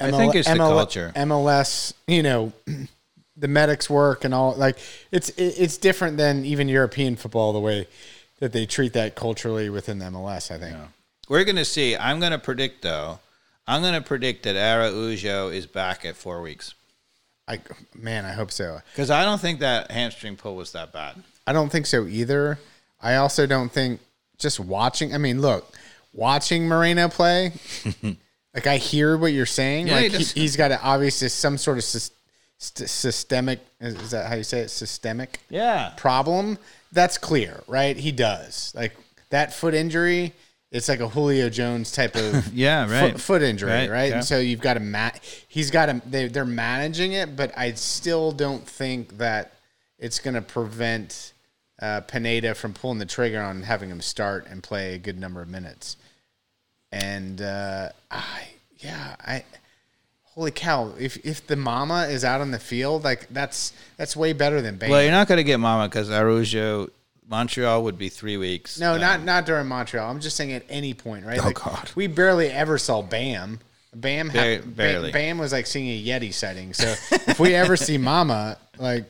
I 0.00 0.12
think 0.12 0.34
it's 0.34 0.48
the 0.48 0.56
culture. 0.56 1.12
MLS, 1.14 1.92
you 2.06 2.22
know, 2.22 2.54
the 3.36 3.48
medics 3.48 3.90
work 3.90 4.24
and 4.24 4.32
all. 4.32 4.54
Like 4.54 4.78
it's 5.12 5.28
it's 5.36 5.76
different 5.76 6.16
than 6.16 6.42
even 6.46 6.70
European 6.70 7.16
football 7.16 7.52
the 7.52 7.60
way 7.60 7.86
that 8.40 8.54
they 8.54 8.64
treat 8.64 8.94
that 8.94 9.14
culturally 9.14 9.68
within 9.68 9.98
the 9.98 10.06
MLS. 10.06 10.50
I 10.50 10.56
think. 10.56 10.74
We're 11.28 11.44
gonna 11.44 11.66
see. 11.66 11.98
I'm 11.98 12.18
gonna 12.18 12.38
predict 12.38 12.80
though. 12.80 13.18
I'm 13.66 13.82
gonna 13.82 14.00
predict 14.00 14.44
that 14.44 14.56
Araujo 14.56 15.48
is 15.48 15.66
back 15.66 16.06
at 16.06 16.16
four 16.16 16.40
weeks 16.40 16.72
I 17.48 17.60
man, 17.94 18.24
I 18.24 18.32
hope 18.32 18.50
so. 18.50 18.80
because 18.92 19.10
I 19.10 19.24
don't 19.24 19.40
think 19.40 19.60
that 19.60 19.90
hamstring 19.90 20.36
pull 20.36 20.56
was 20.56 20.72
that 20.72 20.92
bad. 20.92 21.16
I 21.46 21.52
don't 21.52 21.70
think 21.70 21.86
so 21.86 22.06
either. 22.06 22.58
I 23.00 23.16
also 23.16 23.46
don't 23.46 23.70
think 23.70 24.00
just 24.38 24.58
watching. 24.58 25.14
I 25.14 25.18
mean, 25.18 25.40
look, 25.40 25.72
watching 26.12 26.66
Moreno 26.66 27.08
play. 27.08 27.52
like 28.54 28.66
I 28.66 28.78
hear 28.78 29.16
what 29.16 29.32
you're 29.32 29.46
saying. 29.46 29.86
Yeah, 29.88 29.94
like 29.94 30.12
he 30.12 30.24
he's 30.24 30.56
got 30.56 30.72
a, 30.72 30.80
obviously 30.82 31.28
some 31.28 31.56
sort 31.56 31.78
of 31.78 31.84
st- 31.84 32.10
systemic. 32.58 33.60
Is, 33.80 33.94
is 33.94 34.10
that 34.10 34.26
how 34.28 34.34
you 34.34 34.42
say 34.44 34.60
it? 34.60 34.68
Systemic 34.70 35.40
Yeah. 35.48 35.92
problem. 35.96 36.58
That's 36.92 37.18
clear, 37.18 37.62
right? 37.68 37.96
He 37.96 38.10
does. 38.12 38.72
Like 38.74 38.96
that 39.30 39.52
foot 39.52 39.74
injury. 39.74 40.32
It's 40.76 40.88
like 40.88 41.00
a 41.00 41.08
Julio 41.08 41.48
Jones 41.48 41.90
type 41.92 42.14
of 42.16 42.52
Yeah, 42.54 42.86
foot- 42.86 42.92
right. 42.92 43.20
foot, 43.20 43.42
injury, 43.42 43.70
Right, 43.70 43.90
right? 43.90 44.08
yeah. 44.10 44.16
And 44.16 44.24
so 44.24 44.38
you've 44.38 44.60
got 44.60 44.74
to 44.74 44.80
mat 44.80 45.22
He's 45.48 45.70
got 45.70 45.86
to. 45.86 46.02
They, 46.08 46.28
they're 46.28 46.44
managing 46.44 47.12
it, 47.12 47.34
but 47.36 47.56
I 47.56 47.72
still 47.72 48.30
don't 48.32 48.66
think 48.66 49.18
that 49.18 49.54
it's 49.98 50.18
going 50.18 50.34
to 50.34 50.42
prevent 50.42 51.32
uh, 51.80 52.02
Pineda 52.02 52.54
from 52.54 52.72
pulling 52.74 52.98
the 52.98 53.06
trigger 53.06 53.40
on 53.40 53.62
having 53.62 53.90
him 53.90 54.00
start 54.00 54.46
and 54.50 54.62
play 54.62 54.94
a 54.94 54.98
good 54.98 55.18
number 55.18 55.40
of 55.40 55.48
minutes. 55.48 55.96
And 56.92 57.40
uh, 57.42 57.90
I, 58.10 58.44
yeah, 58.78 59.16
I. 59.20 59.44
Holy 60.34 60.50
cow! 60.50 60.92
If 60.98 61.16
if 61.24 61.46
the 61.46 61.56
mama 61.56 62.08
is 62.10 62.22
out 62.22 62.42
on 62.42 62.50
the 62.50 62.58
field, 62.58 63.04
like 63.04 63.26
that's 63.30 63.72
that's 63.96 64.14
way 64.14 64.34
better 64.34 64.60
than 64.60 64.76
Bane. 64.76 64.90
Well, 64.90 65.02
you're 65.02 65.10
not 65.10 65.28
gonna 65.28 65.42
get 65.42 65.58
Mama 65.58 65.88
because 65.88 66.10
Araujo, 66.10 66.88
Montreal 67.28 67.82
would 67.84 67.98
be 67.98 68.08
three 68.08 68.36
weeks. 68.36 68.78
No, 68.78 68.94
Uh, 68.94 68.98
not 68.98 69.22
not 69.24 69.46
during 69.46 69.66
Montreal. 69.66 70.08
I'm 70.10 70.20
just 70.20 70.36
saying 70.36 70.52
at 70.52 70.64
any 70.68 70.94
point, 70.94 71.26
right? 71.26 71.40
Oh, 71.42 71.50
God. 71.50 71.90
we 71.94 72.06
barely 72.06 72.48
ever 72.50 72.78
saw 72.78 73.02
Bam. 73.02 73.60
Bam, 73.94 74.28
ha- 74.28 74.58
barely. 74.64 75.10
Bam, 75.10 75.12
Bam 75.12 75.38
was 75.38 75.52
like 75.52 75.66
seeing 75.66 75.88
a 75.88 76.04
Yeti 76.04 76.32
sighting. 76.32 76.74
So 76.74 76.94
if 77.10 77.40
we 77.40 77.54
ever 77.54 77.76
see 77.76 77.96
Mama, 77.98 78.58
like 78.78 79.04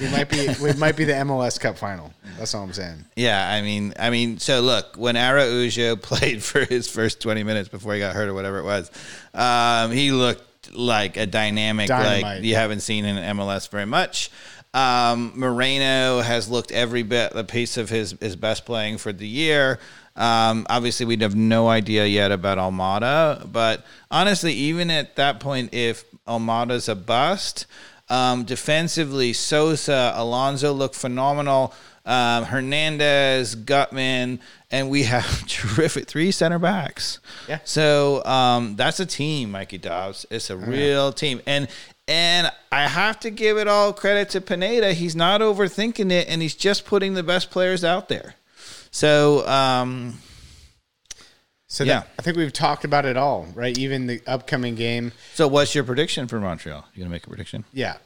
We 0.00 0.08
might 0.10 0.28
be 0.30 0.48
we 0.62 0.72
might 0.74 0.96
be 0.96 1.04
the 1.04 1.12
MLS 1.14 1.58
Cup 1.58 1.76
final. 1.76 2.12
That's 2.38 2.54
all 2.54 2.62
I'm 2.62 2.72
saying. 2.72 3.04
Yeah, 3.16 3.46
I 3.50 3.60
mean, 3.60 3.92
I 3.98 4.08
mean, 4.10 4.38
so 4.38 4.60
look, 4.60 4.94
when 4.96 5.16
Araujo 5.16 5.96
played 6.00 6.42
for 6.42 6.64
his 6.64 6.88
first 6.88 7.20
20 7.20 7.42
minutes 7.42 7.68
before 7.68 7.92
he 7.94 8.00
got 8.00 8.14
hurt 8.14 8.28
or 8.28 8.34
whatever 8.34 8.58
it 8.60 8.64
was, 8.64 8.90
um, 9.34 9.90
he 9.90 10.12
looked 10.12 10.72
like 10.72 11.16
a 11.16 11.26
dynamic, 11.26 11.88
Dynamite. 11.88 12.22
like 12.22 12.42
you 12.44 12.54
haven't 12.54 12.80
seen 12.80 13.04
in 13.04 13.16
MLS 13.36 13.68
very 13.68 13.84
much. 13.86 14.30
Um, 14.72 15.32
Moreno 15.34 16.20
has 16.20 16.48
looked 16.48 16.70
every 16.70 17.02
bit 17.02 17.32
the 17.32 17.44
piece 17.44 17.76
of 17.76 17.88
his 17.88 18.12
his 18.20 18.36
best 18.36 18.64
playing 18.64 18.98
for 18.98 19.12
the 19.12 19.26
year. 19.26 19.78
Um, 20.16 20.66
obviously, 20.68 21.06
we'd 21.06 21.22
have 21.22 21.34
no 21.34 21.68
idea 21.68 22.06
yet 22.06 22.30
about 22.30 22.58
Almada, 22.58 23.50
but 23.50 23.84
honestly, 24.10 24.52
even 24.52 24.90
at 24.90 25.16
that 25.16 25.40
point, 25.40 25.72
if 25.72 26.04
Almada's 26.26 26.88
a 26.88 26.94
bust, 26.94 27.66
um, 28.08 28.44
defensively, 28.44 29.32
Sosa, 29.32 30.12
Alonso 30.14 30.72
look 30.72 30.94
phenomenal. 30.94 31.72
Um, 32.04 32.44
Hernandez, 32.44 33.54
Gutman, 33.54 34.40
and 34.70 34.90
we 34.90 35.04
have 35.04 35.46
terrific 35.46 36.08
three 36.08 36.30
center 36.32 36.58
backs. 36.58 37.20
Yeah. 37.48 37.58
So 37.64 38.24
um, 38.24 38.74
that's 38.76 39.00
a 39.00 39.06
team, 39.06 39.52
Mikey 39.52 39.78
Dobbs. 39.78 40.26
It's 40.30 40.50
a 40.50 40.56
real 40.56 41.12
team, 41.12 41.40
and 41.46 41.68
and 42.10 42.50
I 42.72 42.88
have 42.88 43.20
to 43.20 43.30
give 43.30 43.56
it 43.56 43.68
all 43.68 43.92
credit 43.92 44.30
to 44.30 44.40
Pineda. 44.40 44.92
He's 44.92 45.14
not 45.14 45.40
overthinking 45.40 46.10
it, 46.10 46.28
and 46.28 46.42
he's 46.42 46.56
just 46.56 46.84
putting 46.84 47.14
the 47.14 47.22
best 47.22 47.50
players 47.50 47.84
out 47.84 48.08
there. 48.08 48.34
So 48.90 49.46
um, 49.48 50.18
So 51.68 51.84
Yeah. 51.84 52.00
that, 52.00 52.08
I 52.18 52.22
think 52.22 52.36
we've 52.36 52.52
talked 52.52 52.84
about 52.84 53.06
it 53.06 53.16
all, 53.16 53.46
right? 53.54 53.78
Even 53.78 54.08
the 54.08 54.20
upcoming 54.26 54.74
game. 54.74 55.12
so 55.34 55.46
what's 55.46 55.72
your 55.74 55.84
prediction 55.84 56.26
for 56.26 56.40
Montreal? 56.40 56.84
You 56.94 56.98
gonna 57.04 57.10
make 57.10 57.24
a 57.26 57.28
prediction? 57.28 57.64
Yeah, 57.72 57.96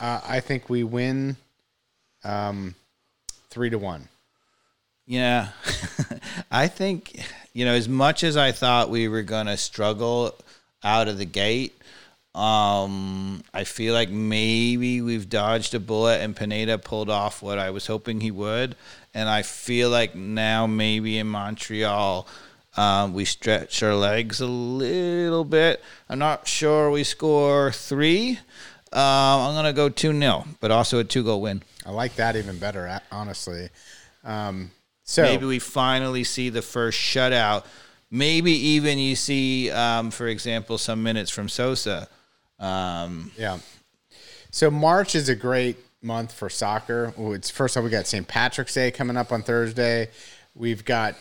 uh, 0.00 0.20
I 0.26 0.38
think 0.38 0.70
we 0.70 0.84
win, 0.84 1.36
um, 2.22 2.76
three 3.50 3.68
to 3.70 3.78
one. 3.78 4.08
Yeah. 5.06 5.48
I 6.52 6.68
think, 6.68 7.20
you 7.52 7.64
know, 7.64 7.72
as 7.74 7.88
much 7.88 8.22
as 8.22 8.36
I 8.36 8.52
thought 8.52 8.90
we 8.90 9.08
were 9.08 9.22
going 9.22 9.46
to 9.46 9.56
struggle 9.56 10.36
out 10.84 11.08
of 11.08 11.18
the 11.18 11.24
gate, 11.24 11.76
um, 12.34 13.42
I 13.52 13.64
feel 13.64 13.92
like 13.92 14.08
maybe 14.08 15.02
we've 15.02 15.28
dodged 15.28 15.74
a 15.74 15.80
bullet 15.80 16.20
and 16.20 16.36
Pineda 16.36 16.78
pulled 16.78 17.10
off 17.10 17.42
what 17.42 17.58
I 17.58 17.70
was 17.70 17.86
hoping 17.86 18.20
he 18.20 18.30
would. 18.30 18.76
And 19.12 19.28
I 19.28 19.42
feel 19.42 19.90
like 19.90 20.14
now 20.14 20.66
maybe 20.68 21.18
in 21.18 21.26
Montreal, 21.26 22.28
um, 22.76 23.14
we 23.14 23.24
stretch 23.24 23.82
our 23.82 23.96
legs 23.96 24.40
a 24.40 24.46
little 24.46 25.44
bit. 25.44 25.82
I'm 26.08 26.20
not 26.20 26.46
sure 26.46 26.90
we 26.90 27.02
score 27.02 27.72
three. 27.72 28.38
Um, 28.92 29.00
I'm 29.02 29.54
going 29.54 29.64
to 29.64 29.72
go 29.72 29.88
2 29.88 30.18
0, 30.18 30.44
but 30.60 30.70
also 30.70 30.98
a 30.98 31.04
two 31.04 31.24
goal 31.24 31.40
win. 31.40 31.62
I 31.84 31.90
like 31.90 32.16
that 32.16 32.36
even 32.36 32.58
better, 32.58 33.00
honestly. 33.10 33.70
Um, 34.24 34.70
so 35.04 35.22
maybe 35.22 35.46
we 35.46 35.58
finally 35.58 36.24
see 36.24 36.48
the 36.48 36.62
first 36.62 36.98
shutout. 36.98 37.64
Maybe 38.10 38.52
even 38.52 38.98
you 38.98 39.16
see, 39.16 39.70
um, 39.70 40.10
for 40.10 40.26
example, 40.26 40.78
some 40.78 41.02
minutes 41.02 41.30
from 41.30 41.48
Sosa. 41.48 42.08
Um, 42.60 43.32
Yeah. 43.36 43.58
So 44.52 44.70
March 44.70 45.14
is 45.14 45.28
a 45.28 45.34
great 45.36 45.76
month 46.02 46.32
for 46.32 46.48
soccer. 46.48 47.14
It's 47.16 47.50
first 47.50 47.76
off 47.76 47.84
we 47.84 47.90
got 47.90 48.06
St. 48.06 48.26
Patrick's 48.26 48.74
Day 48.74 48.90
coming 48.90 49.16
up 49.16 49.32
on 49.32 49.42
Thursday. 49.42 50.08
We've 50.54 50.84
got 50.84 51.14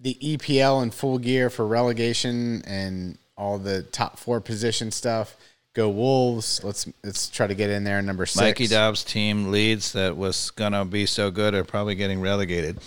the 0.00 0.14
EPL 0.14 0.82
in 0.82 0.90
full 0.90 1.18
gear 1.18 1.48
for 1.48 1.66
relegation 1.66 2.62
and 2.66 3.18
all 3.36 3.58
the 3.58 3.82
top 3.82 4.18
four 4.18 4.40
position 4.40 4.90
stuff. 4.90 5.36
Go 5.74 5.90
Wolves! 5.90 6.64
Let's 6.64 6.88
let's 7.04 7.28
try 7.28 7.46
to 7.46 7.54
get 7.54 7.68
in 7.68 7.84
there. 7.84 8.00
Number 8.00 8.24
six. 8.24 8.40
Mikey 8.40 8.66
Dobbs' 8.66 9.04
team 9.04 9.50
leads 9.50 9.92
that 9.92 10.16
was 10.16 10.50
gonna 10.50 10.86
be 10.86 11.04
so 11.04 11.30
good 11.30 11.54
are 11.54 11.64
probably 11.64 11.94
getting 11.94 12.20
relegated. 12.20 12.78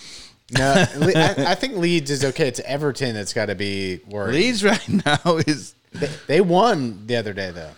No, 0.57 0.73
I, 0.95 1.35
I 1.49 1.55
think 1.55 1.75
Leeds 1.75 2.09
is 2.09 2.25
okay. 2.25 2.47
It's 2.47 2.59
Everton 2.61 3.13
that's 3.13 3.33
got 3.33 3.45
to 3.45 3.55
be 3.55 3.99
worried. 4.07 4.33
Leeds 4.33 4.63
right 4.63 4.89
now 5.05 5.37
is 5.45 5.75
They, 5.91 6.09
they 6.27 6.41
won 6.41 7.07
the 7.07 7.15
other 7.15 7.33
day 7.33 7.51
though. 7.51 7.71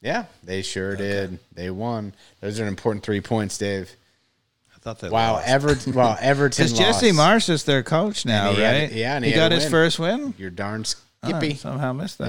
Yeah, 0.00 0.26
they 0.44 0.62
sure 0.62 0.94
did. 0.96 1.38
They 1.52 1.70
won. 1.70 2.14
Those 2.40 2.60
are 2.60 2.66
important 2.66 3.04
three 3.04 3.20
points, 3.20 3.58
Dave. 3.58 3.90
I 4.74 4.78
thought 4.78 5.00
that 5.00 5.10
Wow, 5.10 5.42
Everton. 5.44 5.92
Wow, 5.94 6.16
Everton. 6.20 6.64
because 6.66 6.78
Jesse. 6.78 7.10
Marsh 7.12 7.48
is 7.48 7.64
their 7.64 7.82
coach 7.82 8.24
now, 8.24 8.52
he 8.52 8.60
had- 8.62 8.82
right? 8.82 8.92
yeah, 8.92 9.16
and 9.16 9.24
he, 9.24 9.32
he 9.32 9.36
got 9.36 9.50
his 9.50 9.64
win. 9.64 9.70
first 9.72 9.98
win. 9.98 10.34
You're 10.38 10.50
darn 10.50 10.84
Oh, 11.24 11.28
skippy. 11.30 11.54
somehow 11.56 11.92
missed 11.92 12.18
that. 12.18 12.28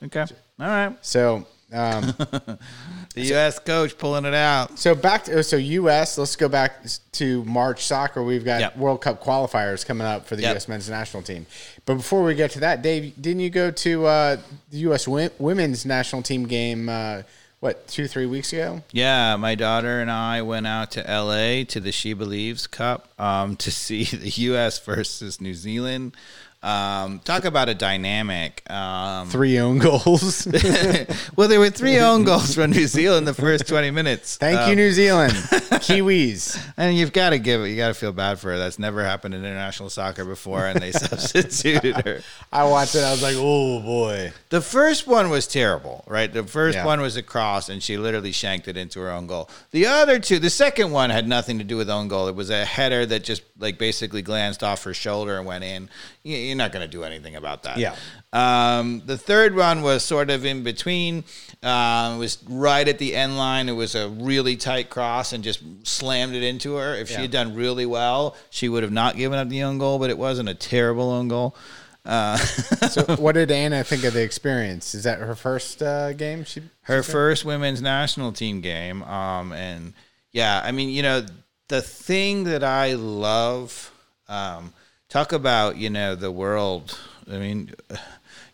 Yeah. 0.00 0.06
Okay. 0.06 0.32
All 0.60 0.66
right. 0.68 0.96
So, 1.04 1.44
um, 1.72 2.02
The 3.14 3.22
U.S. 3.24 3.58
coach 3.58 3.98
pulling 3.98 4.24
it 4.24 4.34
out. 4.34 4.78
so 4.78 4.94
back 4.94 5.24
to 5.24 5.42
so 5.42 5.56
U.S. 5.56 6.18
Let's 6.18 6.36
go 6.36 6.48
back 6.48 6.84
to 7.12 7.44
March 7.44 7.84
soccer. 7.84 8.22
We've 8.22 8.44
got 8.44 8.60
Yep. 8.60 8.76
World 8.76 9.00
Cup 9.00 9.22
qualifiers 9.22 9.84
coming 9.84 10.06
up 10.06 10.26
for 10.26 10.36
the 10.36 10.42
Yep. 10.42 10.52
U.S. 10.54 10.68
men's 10.68 10.88
national 10.88 11.22
team. 11.22 11.46
But 11.84 11.94
before 11.96 12.22
we 12.22 12.34
get 12.34 12.52
to 12.52 12.60
that, 12.60 12.82
Dave, 12.82 13.14
didn't 13.20 13.40
you 13.40 13.50
go 13.50 13.70
to 13.70 14.06
uh, 14.06 14.36
the 14.70 14.78
U.S. 14.78 15.08
Women's 15.08 15.84
national 15.84 16.22
team 16.22 16.46
game? 16.46 16.88
Uh, 16.88 17.22
what 17.60 17.88
two, 17.88 18.06
three 18.06 18.26
weeks 18.26 18.52
ago? 18.52 18.82
Yeah, 18.92 19.34
my 19.34 19.56
daughter 19.56 20.00
and 20.00 20.12
I 20.12 20.42
went 20.42 20.68
out 20.68 20.92
to 20.92 21.00
LA 21.00 21.64
to 21.64 21.80
the 21.80 21.90
She 21.90 22.12
Believes 22.12 22.68
Cup 22.68 23.08
um, 23.18 23.56
to 23.64 23.72
see 23.72 24.04
the 24.04 24.28
U.S. 24.42 24.78
versus 24.78 25.40
New 25.40 25.54
Zealand. 25.54 26.14
Um, 26.60 27.20
talk 27.20 27.44
about 27.44 27.68
a 27.68 27.74
dynamic. 27.74 28.68
Um, 28.68 29.28
Three 29.28 29.60
own 29.60 29.78
goals. 29.88 30.46
well, 31.36 31.46
there 31.46 31.60
were 31.60 31.70
three 31.70 31.98
own 31.98 32.24
goals 32.24 32.56
from 32.56 32.72
New 32.72 32.86
Zealand 32.88 33.28
the 33.28 33.34
first 33.34 33.68
20 33.68 33.92
minutes. 33.92 34.36
Thank 34.36 34.58
Um, 34.58 34.70
you, 34.70 34.76
New 34.76 34.90
Zealand, 34.90 35.32
Kiwis. 35.78 36.60
And 36.76 36.96
you've 36.96 37.12
got 37.12 37.30
to 37.30 37.38
give 37.38 37.60
it, 37.60 37.68
you 37.68 37.76
got 37.76 37.88
to 37.88 37.94
feel 37.94 38.12
bad 38.12 38.40
for 38.40 38.50
her. 38.50 38.58
That's 38.58 38.78
never 38.78 39.04
happened 39.04 39.34
in 39.34 39.44
international 39.44 39.88
soccer 39.88 40.24
before, 40.24 40.66
and 40.66 40.80
they 40.80 40.90
substituted 40.92 42.04
her. 42.04 42.22
I 42.52 42.64
watched 42.64 42.96
it. 42.96 43.04
I 43.04 43.12
was 43.12 43.22
like, 43.22 43.36
oh 43.38 43.80
boy. 43.80 44.32
The 44.50 44.60
first 44.60 45.06
one 45.06 45.30
was 45.30 45.46
terrible, 45.46 46.02
right? 46.08 46.32
The 46.32 46.42
first 46.42 46.76
Yeah. 46.78 46.84
one 46.86 47.00
was 47.00 47.16
a 47.16 47.22
cross, 47.22 47.68
and 47.68 47.80
she 47.80 47.96
literally 47.98 48.32
shanked 48.32 48.66
it 48.66 48.76
into 48.76 48.98
her 49.00 49.10
own 49.12 49.28
goal. 49.28 49.48
The 49.70 49.86
other 49.86 50.18
two, 50.18 50.40
the 50.40 50.50
second 50.50 50.90
one 50.90 51.10
had 51.10 51.28
nothing 51.28 51.58
to 51.58 51.64
do 51.64 51.76
with 51.76 51.88
own 51.88 52.08
goal. 52.08 52.26
It 52.26 52.34
was 52.34 52.50
a 52.50 52.64
header 52.64 53.06
that 53.06 53.22
just 53.22 53.42
like 53.60 53.78
basically 53.78 54.22
glanced 54.22 54.64
off 54.64 54.82
her 54.84 54.94
shoulder 54.94 55.36
and 55.36 55.46
went 55.46 55.62
in. 55.64 55.88
You- 56.28 56.38
You're 56.38 56.56
not 56.56 56.72
going 56.72 56.84
to 56.84 56.90
do 56.90 57.04
anything 57.04 57.36
about 57.36 57.62
that. 57.64 57.78
Yeah. 57.78 57.94
Um, 58.32 59.02
the 59.06 59.16
third 59.18 59.54
one 59.56 59.82
was 59.82 60.04
sort 60.04 60.30
of 60.30 60.44
in 60.44 60.62
between. 60.62 61.24
Um, 61.62 62.16
it 62.16 62.18
was 62.18 62.38
right 62.48 62.86
at 62.86 62.98
the 62.98 63.16
end 63.16 63.38
line. 63.38 63.68
It 63.68 63.72
was 63.72 63.94
a 63.94 64.08
really 64.08 64.56
tight 64.56 64.90
cross 64.90 65.32
and 65.32 65.42
just 65.42 65.60
slammed 65.86 66.34
it 66.34 66.42
into 66.42 66.74
her. 66.76 66.94
If 66.94 67.08
she 67.08 67.14
had 67.22 67.30
done 67.30 67.54
really 67.54 67.86
well, 67.86 68.36
she 68.50 68.68
would 68.68 68.82
have 68.82 68.92
not 68.92 69.16
given 69.16 69.38
up 69.38 69.48
the 69.48 69.62
own 69.62 69.78
goal, 69.78 69.98
but 69.98 70.10
it 70.10 70.18
wasn't 70.18 70.48
a 70.48 70.54
terrible 70.54 71.10
own 71.10 71.28
goal. 71.28 71.56
Uh, 72.04 72.36
So, 72.90 73.02
what 73.16 73.32
did 73.32 73.50
Anna 73.50 73.82
think 73.84 74.04
of 74.04 74.14
the 74.14 74.22
experience? 74.22 74.94
Is 74.94 75.04
that 75.04 75.18
her 75.18 75.34
first 75.34 75.82
uh, 75.82 76.12
game? 76.14 76.44
She 76.44 76.62
her 76.82 77.02
first 77.02 77.44
women's 77.44 77.82
national 77.82 78.32
team 78.32 78.60
game. 78.60 79.02
Um, 79.02 79.52
and 79.52 79.92
yeah, 80.32 80.60
I 80.64 80.72
mean, 80.72 80.88
you 80.90 81.02
know, 81.02 81.26
the 81.68 81.82
thing 81.82 82.44
that 82.44 82.64
I 82.64 82.94
love, 82.94 83.90
um, 84.28 84.72
talk 85.08 85.32
about, 85.32 85.76
you 85.76 85.90
know, 85.90 86.14
the 86.14 86.30
world. 86.30 86.98
I 87.30 87.38
mean, 87.38 87.72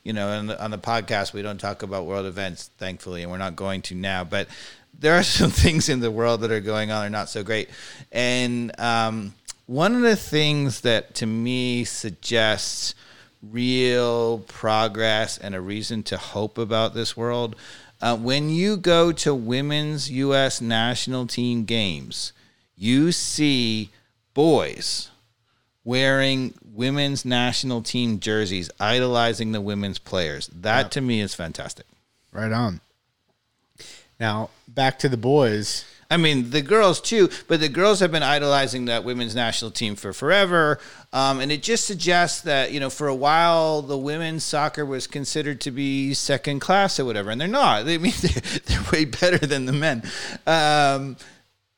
you 0.03 0.13
know, 0.13 0.29
on 0.29 0.47
the, 0.47 0.63
on 0.63 0.71
the 0.71 0.79
podcast, 0.79 1.33
we 1.33 1.43
don't 1.43 1.59
talk 1.59 1.83
about 1.83 2.07
world 2.07 2.27
events, 2.27 2.71
thankfully, 2.79 3.23
and 3.23 3.31
we're 3.31 3.39
not 3.39 3.57
going 3.57 3.83
to 3.83 3.95
now. 3.95 4.25
But 4.25 4.49
there 4.99 5.15
are 5.15 5.23
some 5.23 5.51
things 5.51 5.89
in 5.89 6.01
the 6.01 6.11
world 6.11 6.41
that 6.43 6.51
are 6.51 6.61
going 6.61 6.91
on 6.91 7.01
that 7.01 7.07
are 7.07 7.11
not 7.11 7.29
so 7.29 7.43
great. 7.43 7.69
And 8.13 8.79
um, 8.81 9.35
one 9.67 9.95
of 9.95 10.03
the 10.03 10.17
things 10.17 10.83
that 10.83 11.15
to 11.17 11.27
me 11.27 11.85
suggests 11.85 12.95
real 13.43 14.39
progress 14.39 15.37
and 15.37 15.55
a 15.55 15.61
reason 15.61 16.03
to 16.05 16.17
hope 16.17 16.57
about 16.57 16.95
this 16.95 17.17
world. 17.17 17.57
Uh, 18.01 18.17
when 18.17 18.49
you 18.49 18.77
go 18.77 19.13
to 19.13 19.35
women's 19.35 20.11
U.S. 20.11 20.61
national 20.61 21.27
team 21.27 21.65
games, 21.65 22.33
you 22.77 23.13
see 23.13 23.91
boys 24.35 25.11
wearing 25.85 26.55
women's 26.65 27.25
national 27.25 27.83
team 27.83 28.19
jerseys, 28.19 28.71
idolizing 28.81 29.53
the 29.53 29.61
women's 29.61 29.99
players. 29.99 30.49
That 30.49 30.91
to 30.93 31.01
me 31.01 31.21
is 31.21 31.35
fantastic. 31.35 31.87
right 32.33 32.53
on. 32.53 32.81
Now 34.19 34.51
back 34.69 34.99
to 35.01 35.09
the 35.09 35.17
boys. 35.17 35.85
I 36.11 36.17
mean, 36.17 36.51
the 36.51 36.63
girls 36.63 37.01
too, 37.01 37.29
but 37.49 37.61
the 37.61 37.69
girls 37.69 38.01
have 38.01 38.13
been 38.13 38.23
idolizing 38.23 38.85
that 38.85 39.05
women's 39.05 39.35
national 39.35 39.71
team 39.71 39.97
for 39.97 40.13
forever. 40.13 40.79
Um, 41.13 41.41
and 41.41 41.51
it 41.51 41.63
just 41.63 41.87
suggests 41.87 42.43
that, 42.43 42.73
you 42.73 42.79
know, 42.79 42.91
for 42.91 43.09
a 43.09 43.15
while, 43.15 43.83
the 43.83 43.99
women's 43.99 44.45
soccer 44.45 44.85
was 44.85 45.07
considered 45.07 45.61
to 45.63 45.71
be 45.71 46.13
second 46.15 46.61
class 46.61 47.01
or 47.01 47.05
whatever. 47.05 47.31
And 47.31 47.41
they're 47.41 47.49
not. 47.49 47.85
They 47.85 47.95
I 47.95 47.99
mean, 47.99 48.13
they're, 48.21 48.43
they're 48.67 48.85
way 48.93 49.05
better 49.07 49.39
than 49.39 49.65
the 49.67 49.73
men. 49.73 50.03
Um, 50.47 51.17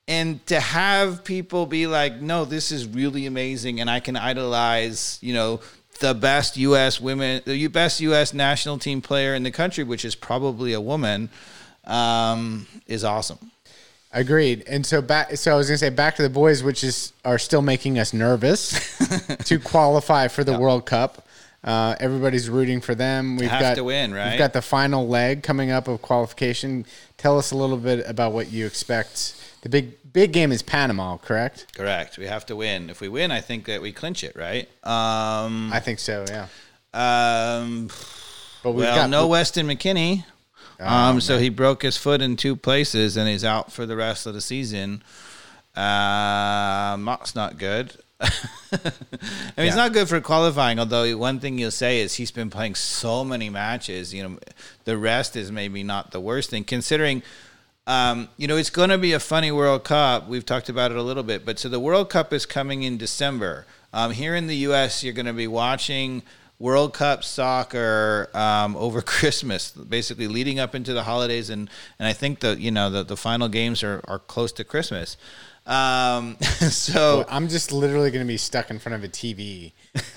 and 0.09 0.45
to 0.47 0.61
have 0.61 1.25
people 1.25 1.67
be 1.67 1.87
like, 1.87 2.21
no, 2.21 2.45
this 2.45 2.71
is 2.71 2.87
really 2.87 3.27
amazing. 3.27 3.81
And 3.81 3.91
I 3.91 4.01
can 4.01 4.17
idolize, 4.17 5.19
you 5.21 5.35
know, 5.35 5.61
the 5.99 6.15
best 6.15 6.57
U.S. 6.59 7.01
women, 7.01 7.43
the 7.45 7.67
best 7.69 8.01
U.S. 8.01 8.33
national 8.33 8.79
team 8.79 9.01
player 9.01 9.35
in 9.35 9.43
the 9.43 9.51
country, 9.51 9.83
which 9.83 10.05
is 10.05 10.15
probably 10.15 10.75
a 10.75 10.81
woman, 10.81 11.31
um, 11.85 12.67
is 12.87 13.05
awesome. 13.05 13.51
Agreed. 14.13 14.65
And 14.67 14.87
so 14.87 15.03
back. 15.03 15.37
So 15.37 15.53
I 15.53 15.57
was 15.57 15.69
gonna 15.69 15.79
say 15.79 15.91
back 15.91 16.17
to 16.17 16.23
the 16.23 16.31
boys, 16.31 16.63
which 16.63 16.85
is 16.85 17.13
are 17.25 17.39
still 17.39 17.63
making 17.63 17.99
us 17.99 18.13
nervous 18.13 18.97
to 19.45 19.59
qualify 19.59 20.29
for 20.29 20.45
the 20.45 20.59
World 20.59 20.87
Cup. 20.87 21.27
Uh, 21.63 21.97
everybody's 21.99 22.49
rooting 22.49 22.81
for 22.81 22.95
them. 22.95 23.37
We've 23.37 23.51
Have 23.51 23.61
got 23.61 23.75
to 23.75 23.85
win, 23.85 24.15
right? 24.15 24.31
We've 24.31 24.39
got 24.39 24.53
the 24.53 24.63
final 24.63 25.09
leg 25.09 25.43
coming 25.43 25.71
up 25.71 25.89
of 25.89 26.01
qualification. 26.01 26.87
Tell 27.19 27.39
us 27.39 27.51
a 27.51 27.57
little 27.57 27.77
bit 27.77 28.09
about 28.09 28.33
what 28.33 28.53
you 28.53 28.67
expect. 28.67 29.35
The 29.67 29.71
big 29.83 30.13
big 30.13 30.33
game 30.33 30.53
is 30.53 30.63
Panama, 30.63 31.17
correct? 31.17 31.75
Correct. 31.77 32.19
We 32.19 32.27
have 32.27 32.47
to 32.47 32.55
win. 32.55 32.89
If 32.89 33.01
we 33.01 33.09
win, 33.09 33.33
I 33.33 33.41
think 33.41 33.65
that 33.65 33.83
we 33.83 33.91
clinch 33.91 34.23
it, 34.23 34.37
right? 34.37 34.69
Um, 34.85 35.73
I 35.73 35.81
think 35.81 35.99
so. 35.99 36.25
Yeah. 36.29 36.47
um, 36.95 37.89
But 38.63 38.71
we've 38.71 38.85
well, 38.85 38.95
got 38.95 39.11
no 39.11 39.27
Weston 39.27 39.67
McKennie. 39.67 40.25
Oh, 40.79 40.87
Um, 40.87 41.21
so 41.21 41.41
he 41.41 41.49
broke 41.49 41.83
his 41.83 41.97
foot 41.97 42.23
in 42.23 42.37
two 42.37 42.55
places 42.55 43.17
and 43.17 43.29
he's 43.29 43.43
out 43.43 43.73
for 43.73 43.87
the 43.87 43.97
rest 43.97 44.25
of 44.25 44.35
the 44.35 44.41
season. 44.41 45.03
Uh, 45.75 46.97
Mock's 46.97 47.35
not 47.35 47.59
good. 47.59 47.91
I 48.21 48.29
mean, 48.73 48.93
he's 49.57 49.67
Yeah. 49.67 49.75
not 49.75 49.93
good 49.93 50.09
for 50.09 50.21
qualifying. 50.21 50.79
Although 50.79 51.17
one 51.19 51.41
thing 51.41 51.59
you'll 51.59 51.73
say 51.73 51.99
is 52.03 52.15
he's 52.15 52.31
been 52.31 52.51
playing 52.51 52.77
so 52.77 53.25
many 53.25 53.51
matches. 53.51 54.15
You 54.15 54.23
know, 54.23 54.39
the 54.85 54.97
rest 54.97 55.35
is 55.35 55.51
maybe 55.51 55.83
not 55.83 56.13
the 56.13 56.21
worst 56.21 56.51
thing 56.51 56.63
considering. 56.63 57.25
Um, 57.87 58.29
you 58.37 58.49
know, 58.49 58.57
it's 58.57 58.71
going 58.71 58.91
to 58.91 58.99
be 58.99 59.13
a 59.13 59.21
funny 59.21 59.53
World 59.53 59.85
Cup. 59.85 60.27
We've 60.27 60.45
talked 60.45 60.69
about 60.69 60.91
it 60.91 60.97
a 60.97 61.03
little 61.03 61.23
bit, 61.23 61.47
but 61.47 61.59
so 61.59 61.69
the 61.69 61.79
World 61.79 62.11
Cup 62.11 62.33
is 62.33 62.45
coming 62.45 62.83
in 62.83 62.99
December. 62.99 63.67
Um, 63.93 64.11
here 64.11 64.35
in 64.35 64.49
the 64.49 64.57
U.S., 64.57 65.05
you're 65.05 65.15
going 65.15 65.27
to 65.27 65.33
be 65.33 65.47
watching 65.47 66.23
World 66.59 66.95
Cup 66.95 67.23
soccer 67.23 68.29
um, 68.35 68.77
over 68.77 69.03
Christmas, 69.03 69.71
basically 69.71 70.27
leading 70.27 70.59
up 70.59 70.75
into 70.75 70.93
the 70.93 71.05
holidays, 71.05 71.51
and 71.51 71.71
and 71.99 72.09
I 72.09 72.13
think 72.13 72.41
the 72.41 72.61
you 72.61 72.71
know 72.71 72.91
the, 72.91 73.05
the 73.05 73.17
final 73.17 73.49
games 73.49 73.83
are, 73.83 74.01
are 74.09 74.19
close 74.19 74.53
to 74.53 74.65
Christmas. 74.65 75.17
Um, 75.67 76.37
so 76.41 77.25
I'm 77.29 77.49
just 77.49 77.73
literally 77.73 78.11
going 78.11 78.25
to 78.25 78.29
be 78.29 78.37
stuck 78.37 78.71
in 78.71 78.79
front 78.79 78.97
of 78.97 79.05
a 79.05 79.09
TV 79.09 79.73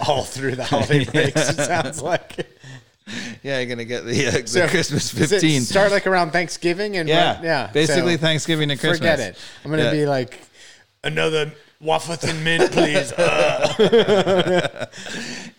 all 0.07 0.23
through 0.23 0.55
the 0.55 0.63
holiday 0.65 1.05
breaks. 1.05 1.49
It 1.49 1.57
sounds 1.57 2.01
like. 2.01 2.47
yeah, 3.43 3.59
you're 3.59 3.65
gonna 3.69 3.85
get 3.85 4.05
the, 4.05 4.27
uh, 4.27 4.31
the 4.31 4.47
So, 4.47 4.67
Christmas 4.67 5.09
15. 5.11 5.61
Start 5.61 5.91
like 5.91 6.07
around 6.07 6.31
Thanksgiving 6.31 6.97
and 6.97 7.07
yeah, 7.09 7.35
run- 7.35 7.43
yeah. 7.43 7.67
basically 7.73 8.13
so 8.15 8.21
Thanksgiving 8.21 8.71
and 8.71 8.79
Christmas. 8.79 8.99
Forget 8.99 9.19
it. 9.19 9.37
I'm 9.63 9.71
going 9.71 9.79
to 9.79 9.85
Yeah. 9.85 9.91
be 9.91 10.05
like 10.05 10.39
another 11.03 11.51
waffles 11.81 12.23
and 12.23 12.43
mint, 12.43 12.71
please. 12.71 13.13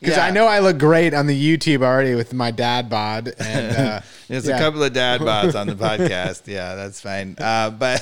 Because 0.01 0.17
Yeah. 0.17 0.25
I 0.27 0.31
know 0.31 0.47
I 0.47 0.61
look 0.61 0.79
great 0.79 1.13
on 1.15 1.27
the 1.27 1.37
YouTube 1.59 1.83
already 1.83 2.15
with 2.15 2.33
my 2.33 2.51
dad 2.51 2.89
bod. 2.89 3.35
And 3.39 3.77
uh, 3.77 4.01
There's 4.29 4.47
yeah. 4.49 4.57
a 4.57 4.59
couple 4.59 4.83
of 4.83 4.93
dad 4.93 5.21
bods 5.21 5.59
on 5.59 5.67
the 5.67 5.75
podcast. 5.75 6.47
Yeah, 6.47 6.75
that's 6.75 7.01
fine. 7.01 7.37
Uh, 7.39 7.71
but 7.71 8.01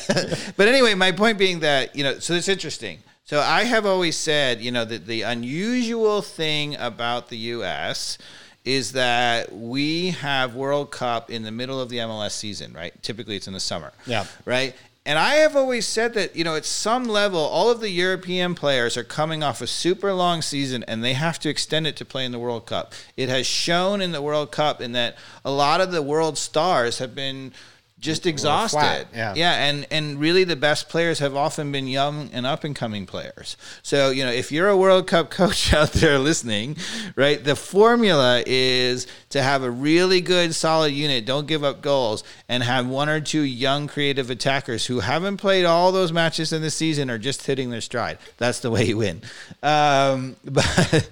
but 0.57 0.69
anyway, 0.69 0.95
my 0.95 1.13
point 1.13 1.39
being 1.39 1.61
that 1.61 1.97
you 1.97 2.05
know, 2.05 2.19
so 2.19 2.35
it's 2.35 2.49
interesting. 2.49 2.99
So 3.25 3.41
I 3.41 3.65
have 3.65 3.85
always 3.85 4.17
said, 4.17 4.61
you 4.63 4.71
know, 4.71 4.85
that 4.85 5.07
the 5.07 5.23
unusual 5.23 6.23
thing 6.23 6.77
about 6.77 7.29
the 7.29 7.37
U.S. 7.59 8.17
is 8.65 8.93
that 8.93 9.53
we 9.53 10.11
have 10.11 10.55
World 10.55 10.91
Cup 10.91 11.31
in 11.31 11.43
the 11.43 11.51
middle 11.51 11.81
of 11.81 11.89
the 11.89 11.99
MLS 11.99 12.33
season, 12.33 12.73
right? 12.73 12.93
Typically, 13.03 13.37
it's 13.37 13.47
in 13.47 13.55
the 13.55 13.61
summer. 13.61 13.93
Yeah. 14.07 14.27
Right. 14.45 14.75
And 15.09 15.19
I 15.19 15.37
have 15.37 15.57
always 15.57 15.87
said 15.87 16.13
that, 16.15 16.37
you 16.37 16.45
know, 16.45 16.55
at 16.55 16.67
some 16.67 17.05
level, 17.05 17.41
all 17.41 17.71
of 17.71 17.81
the 17.81 17.89
European 17.89 18.55
players 18.55 18.95
are 18.99 19.05
coming 19.05 19.43
off 19.43 19.63
a 19.63 19.67
super 19.67 20.13
long 20.13 20.43
season 20.43 20.83
and 20.83 21.03
they 21.03 21.15
have 21.15 21.39
to 21.39 21.49
extend 21.49 21.87
it 21.87 21.97
to 21.97 22.05
play 22.05 22.27
in 22.27 22.33
the 22.33 22.39
World 22.39 22.67
Cup. 22.67 22.93
It 23.17 23.31
has 23.31 23.47
shown 23.47 24.03
in 24.03 24.13
the 24.13 24.21
World 24.21 24.53
Cup 24.53 24.83
in 24.83 24.93
that 24.93 25.17
a 25.47 25.51
lot 25.51 25.81
of 25.81 25.93
the 25.93 26.03
world 26.03 26.37
stars 26.37 26.99
have 26.99 27.15
been 27.15 27.55
just 28.01 28.27
exhausted. 28.27 29.09
yeah. 29.13 29.35
yeah, 29.35 29.67
and 29.67 29.87
and 29.91 30.21
really 30.21 30.45
the 30.45 30.57
best 30.57 30.89
players 30.89 31.19
have 31.19 31.35
often 31.35 31.73
been 31.73 31.89
young 31.89 32.31
and 32.33 32.47
up 32.47 32.63
and 32.63 32.75
coming 32.77 33.07
players. 33.07 33.57
So, 33.83 34.11
you 34.11 34.25
know, 34.25 34.31
if 34.31 34.53
you're 34.53 34.69
a 34.69 34.77
World 34.77 35.07
Cup 35.07 35.31
coach 35.39 35.73
out 35.73 35.93
there 35.93 36.19
listening, 36.19 36.77
right, 37.17 37.43
the 37.43 37.57
formula 37.57 38.43
is 38.47 39.07
to 39.31 39.43
have 39.43 39.63
a 39.63 39.71
really 39.71 40.21
good 40.21 40.55
solid 40.55 40.93
unit, 40.93 41.27
don't 41.27 41.47
give 41.47 41.65
up 41.65 41.83
goals, 41.83 42.23
and 42.49 42.63
have 42.63 42.87
one 42.87 43.09
or 43.09 43.21
two 43.21 43.43
young 43.43 43.89
creative 43.89 44.31
attackers 44.31 44.87
who 44.87 45.01
haven't 45.01 45.39
played 45.39 45.65
all 45.65 45.91
those 45.91 46.13
matches 46.13 46.53
in 46.53 46.63
the 46.63 46.71
season 46.71 47.11
or 47.11 47.19
just 47.19 47.47
hitting 47.47 47.71
their 47.71 47.81
stride. 47.81 48.19
That's 48.37 48.61
the 48.61 48.71
way 48.71 48.85
you 48.85 48.99
win. 48.99 49.23
Um, 49.63 50.37
but 50.45 51.11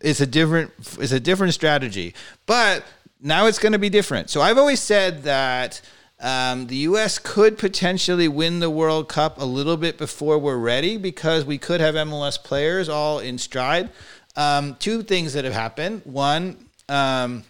it's 0.00 0.20
a 0.20 0.26
different 0.26 0.72
it's 0.98 1.12
a 1.12 1.20
different 1.20 1.54
strategy. 1.54 2.14
But 2.46 2.84
now 3.20 3.46
it's 3.46 3.58
going 3.58 3.72
to 3.72 3.78
be 3.78 3.88
different. 3.88 4.30
So 4.30 4.42
I've 4.42 4.58
always 4.58 4.80
said 4.80 5.22
that 5.22 5.80
um, 6.24 6.68
the 6.68 6.76
U.S. 6.76 7.18
could 7.18 7.58
potentially 7.58 8.28
win 8.28 8.60
the 8.60 8.70
World 8.70 9.10
Cup 9.10 9.38
a 9.38 9.44
little 9.44 9.76
bit 9.76 9.98
before 9.98 10.38
we're 10.38 10.56
ready 10.56 10.96
because 10.96 11.44
we 11.44 11.58
could 11.58 11.82
have 11.82 11.94
MLS 11.94 12.42
players 12.42 12.88
all 12.88 13.18
in 13.18 13.36
stride. 13.36 13.90
Um, 14.34 14.76
two 14.76 15.02
things 15.02 15.34
that 15.34 15.44
have 15.44 15.52
happened. 15.52 16.00
One, 16.04 16.56
um, 16.88 17.44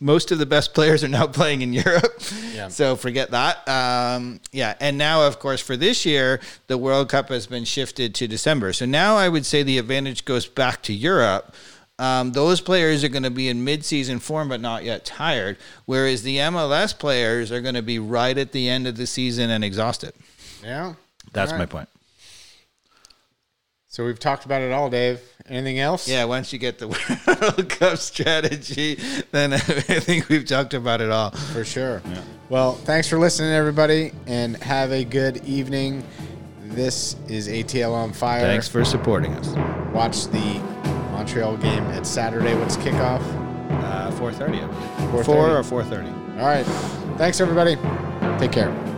most 0.00 0.32
of 0.32 0.38
the 0.38 0.46
best 0.46 0.72
players 0.72 1.04
are 1.04 1.08
now 1.08 1.26
playing 1.40 1.60
in 1.60 1.74
Europe. 1.74 2.18
Yeah. 2.54 2.68
So 2.68 2.96
forget 2.96 3.30
that. 3.32 3.68
Um, 3.68 4.40
yeah. 4.52 4.74
And 4.80 4.96
now, 4.96 5.26
of 5.26 5.38
course, 5.38 5.60
for 5.60 5.76
this 5.76 6.06
year, 6.06 6.40
the 6.66 6.78
World 6.78 7.10
Cup 7.10 7.28
has 7.28 7.46
been 7.46 7.64
shifted 7.64 8.14
to 8.14 8.26
December. 8.26 8.72
So 8.72 8.86
now 8.86 9.16
I 9.16 9.28
would 9.28 9.44
say 9.44 9.62
the 9.62 9.76
advantage 9.76 10.24
goes 10.24 10.46
back 10.46 10.82
to 10.84 10.94
Europe. 10.94 11.54
Um, 11.98 12.32
those 12.32 12.60
players 12.60 13.04
are 13.04 13.08
going 13.08 13.22
to 13.22 13.30
be 13.30 13.48
in 13.48 13.64
mid-season 13.64 14.18
form, 14.18 14.48
but 14.48 14.60
not 14.60 14.82
yet 14.84 15.04
tired. 15.04 15.58
Whereas 15.86 16.22
the 16.24 16.38
MLS 16.38 16.98
players 16.98 17.52
are 17.52 17.60
going 17.60 17.76
to 17.76 17.82
be 17.82 17.98
right 18.00 18.36
at 18.36 18.50
the 18.52 18.68
end 18.68 18.86
of 18.88 18.96
the 18.96 19.06
season 19.06 19.50
and 19.50 19.62
exhausted. 19.64 20.12
yeah. 20.62 20.94
That's 21.32 21.50
All 21.52 21.58
my 21.58 21.66
point. 21.66 21.88
So 23.88 24.04
we've 24.04 24.18
talked 24.18 24.44
about 24.44 24.60
it 24.60 24.72
all, 24.72 24.90
Dave. 24.90 25.20
Anything 25.48 25.78
else? 25.78 26.08
Yeah, 26.08 26.24
once 26.24 26.52
you 26.52 26.58
get 26.58 26.78
the 26.78 26.88
World 27.56 27.68
Cup 27.68 27.98
strategy, 27.98 28.98
then 29.30 29.52
I 29.54 29.58
think 29.58 30.28
we've 30.28 30.44
talked 30.46 30.74
about 30.74 31.00
it 31.00 31.10
all. 31.10 31.30
For 31.30 31.64
sure. 31.64 32.02
Well, 32.48 32.72
thanks 32.74 33.08
for 33.08 33.18
listening, 33.18 33.52
everybody, 33.52 34.12
and 34.26 34.56
have 34.62 34.90
a 34.92 35.04
good 35.04 35.44
evening. 35.44 36.04
This 36.62 37.14
is 37.28 37.48
ATL 37.48 37.92
on 37.92 38.12
Fire. 38.12 38.40
Thanks 38.40 38.66
for 38.68 38.84
supporting 38.84 39.32
us. 39.34 39.48
Watch 39.94 40.26
the 40.28 40.60
Montreal 41.14 41.56
game 41.58 41.84
at 41.92 42.06
Saturday. 42.06 42.54
What's 42.54 42.76
kickoff? 42.76 43.22
Uh, 43.70 44.10
4.30, 44.12 44.62
I 44.62 44.66
believe. 45.06 45.24
4:30. 45.24 45.24
4 45.24 45.56
or 45.58 45.62
4.30. 45.62 46.38
All 46.40 46.46
right. 46.46 46.66
Thanks, 47.16 47.40
everybody. 47.40 47.76
Take 48.38 48.50
care. 48.50 48.93